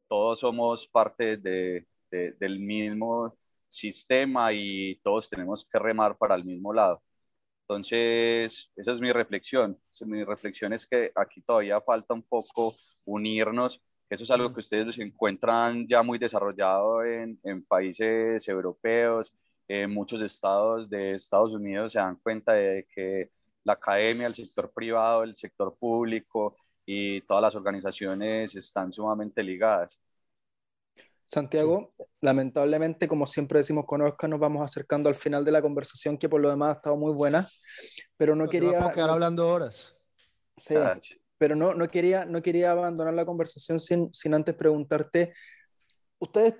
todos 0.08 0.40
somos 0.40 0.86
parte 0.86 1.36
de, 1.38 1.86
del 2.10 2.60
mismo 2.60 3.36
sistema 3.68 4.52
y 4.52 4.96
todos 5.02 5.28
tenemos 5.30 5.66
que 5.70 5.78
remar 5.78 6.16
para 6.16 6.34
el 6.36 6.44
mismo 6.44 6.72
lado. 6.72 7.02
Entonces, 7.62 8.70
esa 8.76 8.92
es 8.92 9.00
mi 9.00 9.12
reflexión. 9.12 9.80
Mi 10.06 10.24
reflexión 10.24 10.72
es 10.72 10.86
que 10.86 11.10
aquí 11.14 11.42
todavía 11.42 11.80
falta 11.80 12.14
un 12.14 12.22
poco 12.22 12.76
unirnos 13.04 13.82
eso 14.10 14.22
es 14.22 14.30
algo 14.30 14.52
que 14.52 14.60
ustedes 14.60 14.98
encuentran 14.98 15.86
ya 15.88 16.02
muy 16.02 16.18
desarrollado 16.18 17.04
en, 17.04 17.40
en 17.42 17.64
países 17.64 18.46
europeos, 18.48 19.34
en 19.68 19.92
muchos 19.92 20.20
estados 20.22 20.88
de 20.90 21.12
Estados 21.12 21.54
Unidos 21.54 21.92
se 21.92 21.98
dan 21.98 22.16
cuenta 22.16 22.52
de 22.52 22.86
que 22.94 23.30
la 23.64 23.74
academia, 23.74 24.26
el 24.26 24.34
sector 24.34 24.72
privado, 24.72 25.22
el 25.22 25.34
sector 25.36 25.76
público 25.78 26.56
y 26.84 27.22
todas 27.22 27.42
las 27.42 27.54
organizaciones 27.54 28.54
están 28.54 28.92
sumamente 28.92 29.42
ligadas. 29.42 29.98
Santiago, 31.26 31.94
lamentablemente, 32.20 33.08
como 33.08 33.26
siempre 33.26 33.58
decimos 33.58 33.86
con 33.86 34.02
Oscar, 34.02 34.28
nos 34.28 34.38
vamos 34.38 34.62
acercando 34.62 35.08
al 35.08 35.14
final 35.14 35.44
de 35.44 35.52
la 35.52 35.62
conversación, 35.62 36.18
que 36.18 36.28
por 36.28 36.40
lo 36.40 36.50
demás 36.50 36.74
ha 36.74 36.78
estado 36.78 36.96
muy 36.96 37.12
buena, 37.12 37.48
pero 38.16 38.36
no, 38.36 38.46
quería... 38.48 38.72
Vamos 38.72 38.90
a 38.90 38.92
quedar 38.92 39.10
hablando 39.10 39.48
horas. 39.48 39.96
Sí, 40.56 40.74
ah, 40.76 40.98
pero 41.38 41.56
no, 41.56 41.74
no, 41.74 41.88
quería, 41.88 42.26
no 42.26 42.42
quería 42.42 42.70
abandonar 42.70 43.14
la 43.14 43.24
conversación 43.24 43.80
sin, 43.80 44.12
sin 44.12 44.34
antes 44.34 44.54
preguntarte, 44.54 45.32
ustedes, 46.18 46.54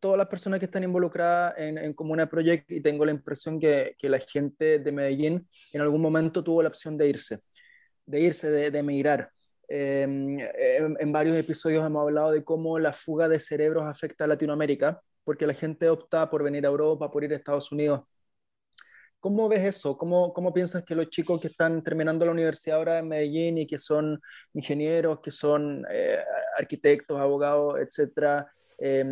todas 0.00 0.18
las 0.18 0.28
personas 0.28 0.58
que 0.60 0.66
están 0.66 0.84
involucradas 0.84 1.54
en, 1.56 1.78
en 1.78 1.92
Comuna 1.94 2.28
Project, 2.28 2.70
y 2.70 2.80
tengo 2.80 3.04
la 3.04 3.12
impresión 3.12 3.58
que, 3.58 3.94
que, 3.98 4.08
la 4.08 4.18
gente 4.20 4.78
de 4.78 4.92
Medellín 4.92 5.48
en 5.72 5.80
algún 5.80 6.00
momento 6.00 6.42
tuvo 6.42 6.62
la 6.62 6.68
opción 6.68 6.96
de 6.96 7.08
irse, 7.08 7.40
de 8.06 8.20
irse, 8.20 8.50
de, 8.50 8.70
de 8.70 8.78
emigrar. 8.78 9.30
Em, 9.68 10.38
en, 10.38 10.96
en, 11.00 11.12
varios 11.12 11.36
episodios 11.36 11.84
hemos 11.84 12.02
hablado 12.02 12.32
de 12.32 12.44
cómo 12.44 12.78
la 12.78 12.92
fuga 12.92 13.28
de 13.28 13.40
cerebros 13.40 13.84
afecta 13.84 14.24
a 14.24 14.26
Latinoamérica, 14.28 15.00
porque 15.24 15.46
la 15.46 15.54
gente 15.54 15.88
opta 15.88 16.28
por 16.30 16.42
venir 16.42 16.66
a 16.66 16.68
Europa, 16.70 17.10
por 17.10 17.24
ir 17.24 17.32
a 17.32 17.36
Estados 17.36 17.72
Unidos. 17.72 18.02
¿Cómo 19.20 19.48
ves 19.48 19.60
eso? 19.60 19.96
¿Cómo, 19.96 20.32
¿Cómo 20.32 20.52
piensas 20.52 20.82
que 20.84 20.96
los 20.96 21.08
chicos 21.08 21.40
que 21.40 21.46
están 21.46 21.82
terminando 21.84 22.26
la 22.26 22.32
universidad 22.32 22.78
ahora 22.78 22.98
en 22.98 23.08
Medellín 23.08 23.58
y 23.58 23.66
que 23.68 23.78
son 23.78 24.20
ingenieros, 24.52 25.20
que 25.20 25.30
son 25.30 25.86
eh, 25.90 26.18
arquitectos, 26.58 27.20
abogados, 27.20 27.78
etcétera, 27.80 28.52
eh, 28.78 29.04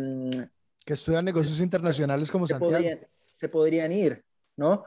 que 0.85 0.93
estudian 0.93 1.25
negocios 1.25 1.59
internacionales 1.59 2.31
como 2.31 2.47
se 2.47 2.53
Santiago? 2.53 2.73
Podrían, 2.73 3.07
se 3.25 3.49
podrían 3.49 3.91
ir, 3.91 4.23
¿no? 4.55 4.83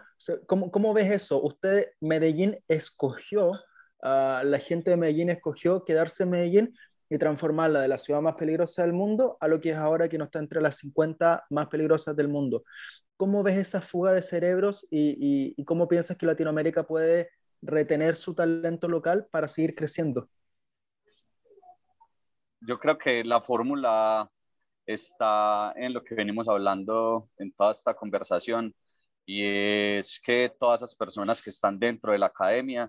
¿Cómo, 0.46 0.70
¿Cómo, 0.70 0.94
ves 0.94 1.10
eso? 1.10 1.42
Usted, 1.42 1.88
Medellín 2.00 2.58
escogió, 2.68 3.50
uh, 3.50 4.44
la 4.44 4.58
gente 4.58 4.90
de 4.90 4.96
Medellín 4.96 5.30
escogió 5.30 5.84
quedarse 5.84 6.24
en 6.24 6.30
Medellín 6.30 6.74
y 7.08 7.18
transformarla 7.18 7.80
de 7.80 7.88
la 7.88 7.98
ciudad 7.98 8.20
más 8.20 8.34
peligrosa 8.34 8.82
del 8.82 8.92
mundo 8.92 9.36
a 9.40 9.48
lo 9.48 9.60
que 9.60 9.70
es 9.70 9.76
ahora 9.76 10.08
que 10.08 10.18
no 10.18 10.24
está 10.24 10.38
entre 10.38 10.60
las 10.60 10.78
50 10.78 11.44
más 11.50 11.66
peligrosas 11.68 12.16
del 12.16 12.28
mundo. 12.28 12.64
¿Cómo 13.16 13.42
ves 13.42 13.56
esa 13.56 13.80
fuga 13.80 14.12
de 14.12 14.22
cerebros 14.22 14.86
y, 14.90 15.54
y, 15.56 15.64
cómo 15.64 15.86
piensas 15.86 16.16
que 16.16 16.26
Latinoamérica 16.26 16.84
puede 16.84 17.30
retener 17.62 18.16
su 18.16 18.34
talento 18.34 18.88
local 18.88 19.28
para 19.30 19.46
seguir 19.46 19.74
creciendo? 19.74 20.28
Yo 22.60 22.78
creo 22.78 22.98
que 22.98 23.22
la 23.22 23.40
fórmula 23.40 24.28
está 24.86 25.72
en 25.76 25.92
lo 25.92 26.02
que 26.04 26.14
venimos 26.14 26.48
hablando 26.48 27.28
en 27.38 27.52
toda 27.52 27.72
esta 27.72 27.94
conversación 27.94 28.74
y 29.26 29.44
es 29.44 30.20
que 30.20 30.54
todas 30.58 30.82
esas 30.82 30.94
personas 30.96 31.42
que 31.42 31.50
están 31.50 31.78
dentro 31.78 32.12
de 32.12 32.18
la 32.18 32.26
academia 32.26 32.88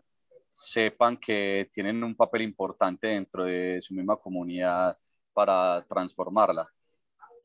sepan 0.49 1.17
que 1.17 1.69
tienen 1.73 2.03
un 2.03 2.15
papel 2.15 2.41
importante 2.43 3.07
dentro 3.07 3.45
de 3.45 3.79
su 3.81 3.93
misma 3.93 4.17
comunidad 4.17 4.97
para 5.33 5.85
transformarla 5.87 6.69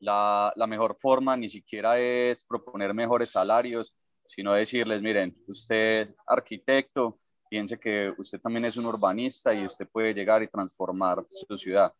la, 0.01 0.51
la, 0.55 0.67
mejor 0.67 0.95
forma 0.95 1.37
ni 1.37 1.47
siquiera 1.47 1.99
es 1.99 2.43
proponer 2.43 2.93
mejores 2.93 3.31
salarios, 3.31 3.95
sino 4.25 4.53
decirles, 4.53 5.01
miren, 5.01 5.35
usted 5.47 6.09
arquitecto, 6.25 7.19
piense 7.49 7.79
que 7.79 8.13
usted 8.17 8.41
también 8.41 8.65
es 8.65 8.77
un 8.77 8.87
urbanista 8.87 9.53
y 9.53 9.65
usted 9.65 9.87
puede 9.87 10.13
llegar 10.13 10.41
y 10.41 10.47
transformar 10.47 11.25
su 11.29 11.57
ciudad. 11.57 11.93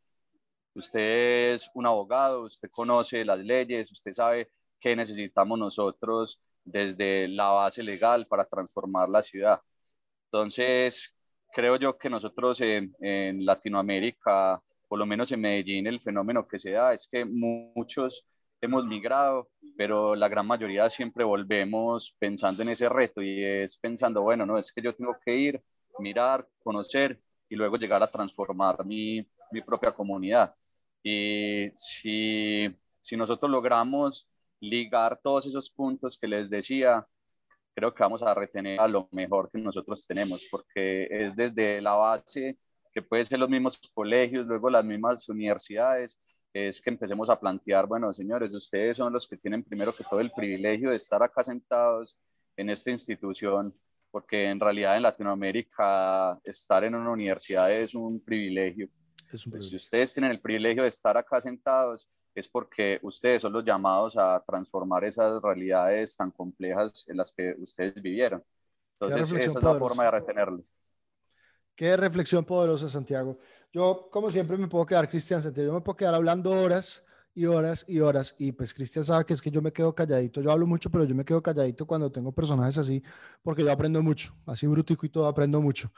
Usted 0.73 1.53
es 1.53 1.69
un 1.73 1.85
abogado, 1.85 2.43
usted 2.43 2.69
conoce 2.71 3.25
las 3.25 3.39
leyes, 3.39 3.91
usted 3.91 4.13
sabe 4.13 4.49
qué 4.79 4.95
necesitamos 4.95 5.59
nosotros 5.59 6.41
desde 6.63 7.27
la 7.27 7.49
base 7.49 7.83
legal 7.83 8.27
para 8.27 8.45
transformar 8.45 9.09
la 9.09 9.21
ciudad. 9.21 9.61
Entonces, 10.25 11.15
creo 11.53 11.75
yo 11.75 11.97
que 11.97 12.09
nosotros 12.09 12.61
en, 12.61 13.45
Latinoamérica 13.45 14.61
por 14.87 14.99
lo 14.99 15.05
menos 15.05 15.31
en 15.31 15.41
Medellín 15.41 15.87
el 15.87 16.01
fenómeno 16.01 16.47
que 16.47 16.59
se 16.59 16.71
da 16.71 16.93
es 16.93 17.07
que 17.09 17.25
muchos 17.25 18.25
hemos 18.61 18.85
migrado, 18.87 19.49
pero 19.77 20.15
la 20.15 20.27
gran 20.27 20.45
mayoría 20.45 20.89
siempre 20.89 21.23
volvemos 21.23 22.15
pensando 22.19 22.61
en 22.61 22.69
ese 22.69 22.89
reto 22.89 23.21
y 23.21 23.43
es 23.43 23.77
pensando, 23.77 24.21
bueno, 24.21 24.45
no, 24.45 24.57
es 24.57 24.71
que 24.71 24.81
yo 24.81 24.93
tengo 24.95 25.15
que 25.25 25.35
ir, 25.35 25.63
mirar, 25.99 26.47
conocer 26.63 27.19
y 27.49 27.55
luego 27.55 27.77
llegar 27.77 28.03
a 28.03 28.11
transformar 28.11 28.85
mi, 28.85 29.25
mi 29.51 29.61
propia 29.61 29.91
comunidad. 29.91 30.53
Y 31.03 31.69
si, 31.73 32.67
si 32.99 33.17
nosotros 33.17 33.49
logramos 33.49 34.27
ligar 34.59 35.19
todos 35.21 35.47
esos 35.47 35.69
puntos 35.69 36.17
que 36.17 36.27
les 36.27 36.49
decía, 36.49 37.05
creo 37.73 37.93
que 37.93 38.03
vamos 38.03 38.21
a 38.23 38.33
retener 38.33 38.79
a 38.79 38.87
lo 38.87 39.09
mejor 39.11 39.49
que 39.51 39.57
nosotros 39.57 40.05
tenemos, 40.05 40.47
porque 40.51 41.07
es 41.09 41.35
desde 41.35 41.81
la 41.81 41.93
base 41.93 42.57
que 42.93 43.01
puede 43.01 43.25
ser 43.25 43.39
los 43.39 43.49
mismos 43.49 43.79
colegios, 43.93 44.45
luego 44.45 44.69
las 44.69 44.83
mismas 44.83 45.27
universidades, 45.29 46.17
es 46.53 46.81
que 46.81 46.89
empecemos 46.89 47.29
a 47.29 47.39
plantear, 47.39 47.87
bueno, 47.87 48.11
señores, 48.11 48.53
ustedes 48.53 48.97
son 48.97 49.13
los 49.13 49.27
que 49.27 49.37
tienen 49.37 49.63
primero 49.63 49.95
que 49.95 50.03
todo 50.03 50.19
el 50.19 50.31
privilegio 50.31 50.89
de 50.89 50.97
estar 50.97 51.23
acá 51.23 51.43
sentados 51.43 52.17
en 52.57 52.69
esta 52.69 52.91
institución, 52.91 53.73
porque 54.11 54.49
en 54.49 54.59
realidad 54.59 54.97
en 54.97 55.03
Latinoamérica 55.03 56.37
estar 56.43 56.83
en 56.83 56.95
una 56.95 57.11
universidad 57.11 57.71
es 57.71 57.95
un 57.95 58.19
privilegio. 58.19 58.89
Es 59.31 59.45
un 59.45 59.51
pues, 59.51 59.69
si 59.69 59.75
ustedes 59.75 60.13
tienen 60.13 60.31
el 60.31 60.41
privilegio 60.41 60.83
de 60.83 60.89
estar 60.89 61.17
acá 61.17 61.39
sentados, 61.39 62.07
es 62.33 62.47
porque 62.47 62.99
ustedes 63.01 63.41
son 63.41 63.53
los 63.53 63.63
llamados 63.63 64.17
a 64.17 64.43
transformar 64.45 65.03
esas 65.03 65.41
realidades 65.41 66.15
tan 66.15 66.31
complejas 66.31 67.05
en 67.07 67.17
las 67.17 67.31
que 67.31 67.55
ustedes 67.59 68.01
vivieron. 68.01 68.43
Entonces, 68.99 69.45
esa 69.45 69.57
es 69.57 69.63
la 69.63 69.75
forma 69.75 70.05
de 70.05 70.11
retenerlos. 70.11 70.71
Qué 71.75 71.97
reflexión 71.97 72.45
poderosa, 72.45 72.87
Santiago. 72.87 73.39
Yo, 73.73 74.09
como 74.11 74.29
siempre, 74.29 74.57
me 74.57 74.67
puedo 74.67 74.85
quedar, 74.85 75.09
Cristian 75.09 75.41
Santiago, 75.41 75.67
yo 75.67 75.73
me 75.73 75.81
puedo 75.81 75.97
quedar 75.97 76.13
hablando 76.13 76.51
horas 76.51 77.03
y 77.33 77.45
horas 77.45 77.85
y 77.87 77.99
horas. 77.99 78.35
Y 78.37 78.51
pues 78.51 78.73
Cristian 78.73 79.03
sabe 79.03 79.25
que 79.25 79.33
es 79.33 79.41
que 79.41 79.49
yo 79.49 79.61
me 79.61 79.71
quedo 79.73 79.95
calladito. 79.95 80.41
Yo 80.41 80.51
hablo 80.51 80.67
mucho, 80.67 80.89
pero 80.89 81.05
yo 81.05 81.15
me 81.15 81.25
quedo 81.25 81.41
calladito 81.41 81.87
cuando 81.87 82.11
tengo 82.11 82.31
personajes 82.31 82.77
así, 82.77 83.01
porque 83.41 83.63
yo 83.63 83.71
aprendo 83.71 84.01
mucho. 84.03 84.35
Así 84.45 84.67
brutico 84.67 85.05
y 85.05 85.09
todo, 85.09 85.25
aprendo 85.27 85.61
mucho. 85.61 85.91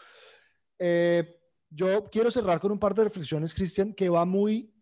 Eh, 0.79 1.42
yo 1.75 2.09
quiero 2.09 2.29
cerrar 2.31 2.59
con 2.59 2.71
un 2.71 2.79
par 2.79 2.93
de 2.93 3.03
reflexiones, 3.03 3.53
Cristian, 3.53 3.93
que 3.93 4.09
va 4.09 4.25
muy 4.25 4.73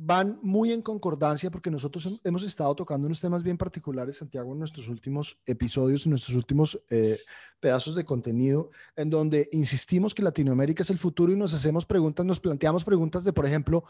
van 0.00 0.38
muy 0.42 0.70
en 0.70 0.80
concordancia 0.80 1.50
porque 1.50 1.72
nosotros 1.72 2.20
hemos 2.22 2.44
estado 2.44 2.72
tocando 2.76 3.06
unos 3.06 3.20
temas 3.20 3.42
bien 3.42 3.58
particulares, 3.58 4.16
Santiago, 4.16 4.52
en 4.52 4.60
nuestros 4.60 4.86
últimos 4.86 5.40
episodios, 5.44 6.06
en 6.06 6.10
nuestros 6.10 6.36
últimos 6.36 6.80
eh, 6.88 7.18
pedazos 7.58 7.96
de 7.96 8.04
contenido, 8.04 8.70
en 8.94 9.10
donde 9.10 9.48
insistimos 9.50 10.14
que 10.14 10.22
Latinoamérica 10.22 10.84
es 10.84 10.90
el 10.90 10.98
futuro 10.98 11.32
y 11.32 11.36
nos 11.36 11.52
hacemos 11.52 11.84
preguntas, 11.84 12.24
nos 12.24 12.38
planteamos 12.38 12.84
preguntas 12.84 13.24
de, 13.24 13.32
por 13.32 13.44
ejemplo, 13.44 13.84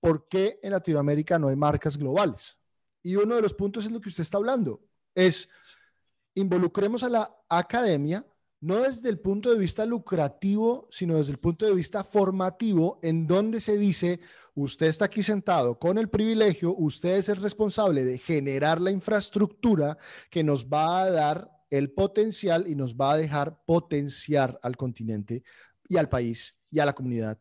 ¿por 0.00 0.28
qué 0.28 0.58
en 0.62 0.70
Latinoamérica 0.70 1.38
no 1.38 1.48
hay 1.48 1.56
marcas 1.56 1.98
globales? 1.98 2.56
Y 3.02 3.16
uno 3.16 3.36
de 3.36 3.42
los 3.42 3.52
puntos 3.52 3.84
es 3.84 3.92
lo 3.92 4.00
que 4.00 4.08
usted 4.08 4.22
está 4.22 4.38
hablando, 4.38 4.80
es 5.14 5.50
involucremos 6.34 7.02
a 7.02 7.10
la 7.10 7.36
academia 7.50 8.24
no 8.60 8.82
desde 8.82 9.08
el 9.08 9.18
punto 9.18 9.50
de 9.50 9.58
vista 9.58 9.86
lucrativo, 9.86 10.88
sino 10.90 11.16
desde 11.16 11.32
el 11.32 11.38
punto 11.38 11.66
de 11.66 11.74
vista 11.74 12.04
formativo, 12.04 12.98
en 13.02 13.26
donde 13.26 13.60
se 13.60 13.78
dice, 13.78 14.20
usted 14.54 14.86
está 14.86 15.06
aquí 15.06 15.22
sentado 15.22 15.78
con 15.78 15.96
el 15.96 16.10
privilegio, 16.10 16.74
usted 16.76 17.16
es 17.16 17.28
el 17.28 17.36
responsable 17.36 18.04
de 18.04 18.18
generar 18.18 18.80
la 18.80 18.90
infraestructura 18.90 19.96
que 20.30 20.42
nos 20.42 20.66
va 20.66 21.02
a 21.02 21.10
dar 21.10 21.50
el 21.70 21.92
potencial 21.92 22.66
y 22.68 22.74
nos 22.74 22.96
va 22.96 23.12
a 23.12 23.16
dejar 23.16 23.62
potenciar 23.64 24.58
al 24.62 24.76
continente 24.76 25.42
y 25.88 25.96
al 25.96 26.08
país 26.08 26.58
y 26.70 26.80
a 26.80 26.86
la 26.86 26.94
comunidad 26.94 27.38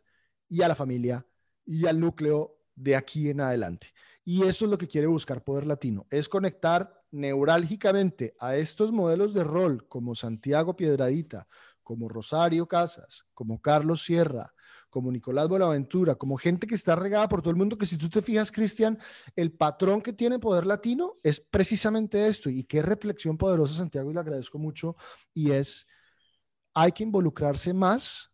y 0.47 0.61
a 0.61 0.67
la 0.67 0.75
familia 0.75 1.25
y 1.65 1.85
al 1.85 1.99
núcleo 1.99 2.57
de 2.75 2.95
aquí 2.95 3.29
en 3.29 3.41
adelante. 3.41 3.87
Y 4.23 4.43
eso 4.43 4.65
es 4.65 4.71
lo 4.71 4.77
que 4.77 4.87
quiere 4.87 5.07
buscar 5.07 5.43
Poder 5.43 5.65
Latino, 5.65 6.07
es 6.09 6.29
conectar 6.29 6.98
neurálgicamente 7.11 8.35
a 8.39 8.55
estos 8.55 8.91
modelos 8.91 9.33
de 9.33 9.43
rol 9.43 9.87
como 9.87 10.15
Santiago 10.15 10.75
Piedradita, 10.75 11.47
como 11.83 12.07
Rosario 12.07 12.67
Casas, 12.67 13.25
como 13.33 13.61
Carlos 13.61 14.03
Sierra, 14.03 14.53
como 14.89 15.11
Nicolás 15.11 15.47
Buenaventura, 15.47 16.15
como 16.15 16.37
gente 16.37 16.67
que 16.67 16.75
está 16.75 16.95
regada 16.95 17.29
por 17.29 17.41
todo 17.41 17.51
el 17.51 17.57
mundo, 17.57 17.77
que 17.77 17.85
si 17.85 17.97
tú 17.97 18.09
te 18.09 18.21
fijas, 18.21 18.51
Cristian, 18.51 18.97
el 19.35 19.51
patrón 19.51 20.01
que 20.01 20.13
tiene 20.13 20.39
Poder 20.39 20.65
Latino 20.65 21.17
es 21.23 21.39
precisamente 21.39 22.27
esto. 22.27 22.49
Y 22.49 22.63
qué 22.63 22.81
reflexión 22.81 23.37
poderosa, 23.37 23.75
Santiago, 23.75 24.09
y 24.09 24.13
le 24.13 24.19
agradezco 24.19 24.57
mucho. 24.57 24.95
Y 25.33 25.51
es, 25.51 25.87
hay 26.73 26.91
que 26.91 27.03
involucrarse 27.03 27.73
más 27.73 28.31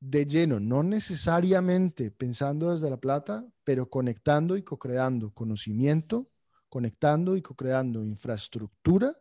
de 0.00 0.26
lleno, 0.26 0.60
no 0.60 0.84
necesariamente 0.84 2.12
pensando 2.12 2.70
desde 2.70 2.88
la 2.88 2.98
plata, 2.98 3.44
pero 3.64 3.90
conectando 3.90 4.56
y 4.56 4.62
co-creando 4.62 5.32
conocimiento, 5.32 6.30
conectando 6.68 7.36
y 7.36 7.42
co-creando 7.42 8.04
infraestructura 8.04 9.16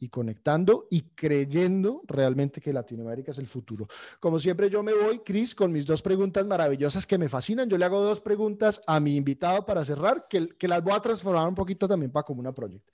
y 0.00 0.08
conectando 0.08 0.86
y 0.90 1.02
creyendo 1.14 2.02
realmente 2.06 2.60
que 2.60 2.72
Latinoamérica 2.72 3.32
es 3.32 3.38
el 3.38 3.46
futuro. 3.46 3.86
Como 4.18 4.38
siempre, 4.38 4.70
yo 4.70 4.82
me 4.82 4.94
voy, 4.94 5.18
Cris, 5.18 5.54
con 5.54 5.70
mis 5.70 5.84
dos 5.84 6.00
preguntas 6.00 6.46
maravillosas 6.46 7.06
que 7.06 7.18
me 7.18 7.28
fascinan. 7.28 7.68
Yo 7.68 7.76
le 7.76 7.84
hago 7.84 8.00
dos 8.00 8.20
preguntas 8.20 8.82
a 8.86 8.98
mi 8.98 9.16
invitado 9.16 9.66
para 9.66 9.84
cerrar, 9.84 10.26
que, 10.28 10.48
que 10.48 10.68
las 10.68 10.82
voy 10.82 10.94
a 10.94 11.00
transformar 11.00 11.46
un 11.46 11.54
poquito 11.54 11.86
también 11.86 12.10
para 12.10 12.24
Comuna 12.24 12.52
Project. 12.52 12.88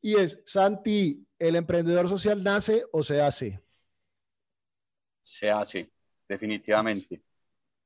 Y 0.00 0.14
es, 0.16 0.40
Santi, 0.46 1.26
¿el 1.38 1.54
emprendedor 1.54 2.08
social 2.08 2.42
nace 2.42 2.82
o 2.92 3.02
se 3.02 3.20
hace? 3.20 3.60
Se 5.20 5.50
hace, 5.50 5.90
definitivamente. 6.26 7.22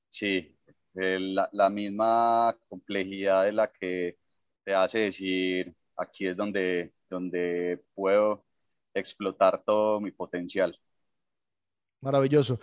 Sí, 0.09 0.57
la, 0.95 1.49
la 1.53 1.69
misma 1.69 2.57
complejidad 2.69 3.45
de 3.45 3.53
la 3.53 3.73
que 3.73 4.22
te 4.65 4.75
hace 4.75 5.01
decir, 5.01 5.75
aquí 5.97 6.27
es 6.27 6.37
donde, 6.37 6.93
donde 7.09 7.83
puedo 7.95 8.45
explotar 8.95 9.63
todo 9.65 10.01
mi 10.01 10.11
potencial. 10.11 10.79
Maravilloso. 12.01 12.59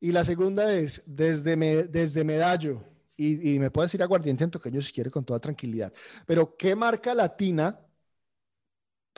Y 0.00 0.12
la 0.12 0.24
segunda 0.24 0.72
es, 0.72 1.02
desde, 1.06 1.56
desde 1.88 2.24
Medallo, 2.24 2.82
y, 3.16 3.58
me 3.58 3.72
puedes 3.72 3.92
ir 3.94 4.02
aguardiente 4.02 4.44
en 4.44 4.80
si 4.80 4.92
quiere 4.92 5.10
con 5.10 5.24
toda 5.24 5.40
tranquilidad, 5.40 5.92
pero 6.24 6.56
¿qué 6.56 6.76
marca 6.76 7.12
latina, 7.14 7.80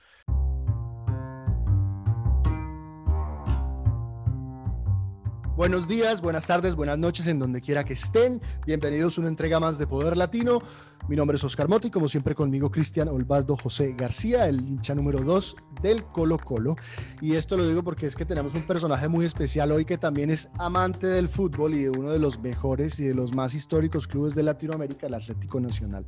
Buenos 5.54 5.86
días, 5.86 6.22
buenas 6.22 6.46
tardes, 6.46 6.76
buenas 6.76 6.96
noches 6.96 7.26
en 7.26 7.38
donde 7.38 7.60
quiera 7.60 7.84
que 7.84 7.92
estén. 7.92 8.40
Bienvenidos 8.66 9.18
a 9.18 9.20
una 9.20 9.28
entrega 9.28 9.60
más 9.60 9.76
de 9.76 9.86
Poder 9.86 10.16
Latino. 10.16 10.62
Mi 11.08 11.16
nombre 11.16 11.36
es 11.36 11.44
Oscar 11.44 11.68
Motti, 11.68 11.90
como 11.90 12.08
siempre 12.08 12.34
conmigo 12.34 12.70
Cristian 12.70 13.08
Olvasdo 13.08 13.54
José 13.54 13.94
García, 13.96 14.48
el 14.48 14.60
hincha 14.60 14.94
número 14.94 15.20
2 15.20 15.56
del 15.82 16.04
Colo 16.04 16.38
Colo. 16.38 16.76
Y 17.20 17.34
esto 17.34 17.58
lo 17.58 17.68
digo 17.68 17.82
porque 17.82 18.06
es 18.06 18.16
que 18.16 18.24
tenemos 18.24 18.54
un 18.54 18.66
personaje 18.66 19.08
muy 19.08 19.26
especial 19.26 19.72
hoy 19.72 19.84
que 19.84 19.98
también 19.98 20.30
es 20.30 20.50
amante 20.58 21.06
del 21.06 21.28
fútbol 21.28 21.74
y 21.74 21.84
de 21.84 21.90
uno 21.90 22.10
de 22.10 22.18
los 22.18 22.40
mejores 22.40 22.98
y 22.98 23.04
de 23.04 23.14
los 23.14 23.34
más 23.34 23.54
históricos 23.54 24.06
clubes 24.06 24.34
de 24.34 24.42
Latinoamérica, 24.42 25.06
el 25.06 25.14
Atlético 25.14 25.60
Nacional. 25.60 26.06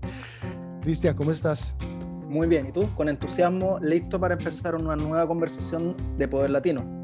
Cristian, 0.89 1.15
¿cómo 1.15 1.33
estás? 1.33 1.75
Muy 2.31 2.47
bien, 2.47 2.69
¿y 2.69 2.73
tú? 2.73 2.89
Con 2.95 3.11
entusiasmo, 3.11 3.79
listo 3.83 4.19
para 4.19 4.33
empezar 4.33 4.75
una 4.75 4.97
nueva 4.97 5.27
conversación 5.27 5.95
de 6.17 6.27
Poder 6.29 6.49
Latino. 6.49 6.98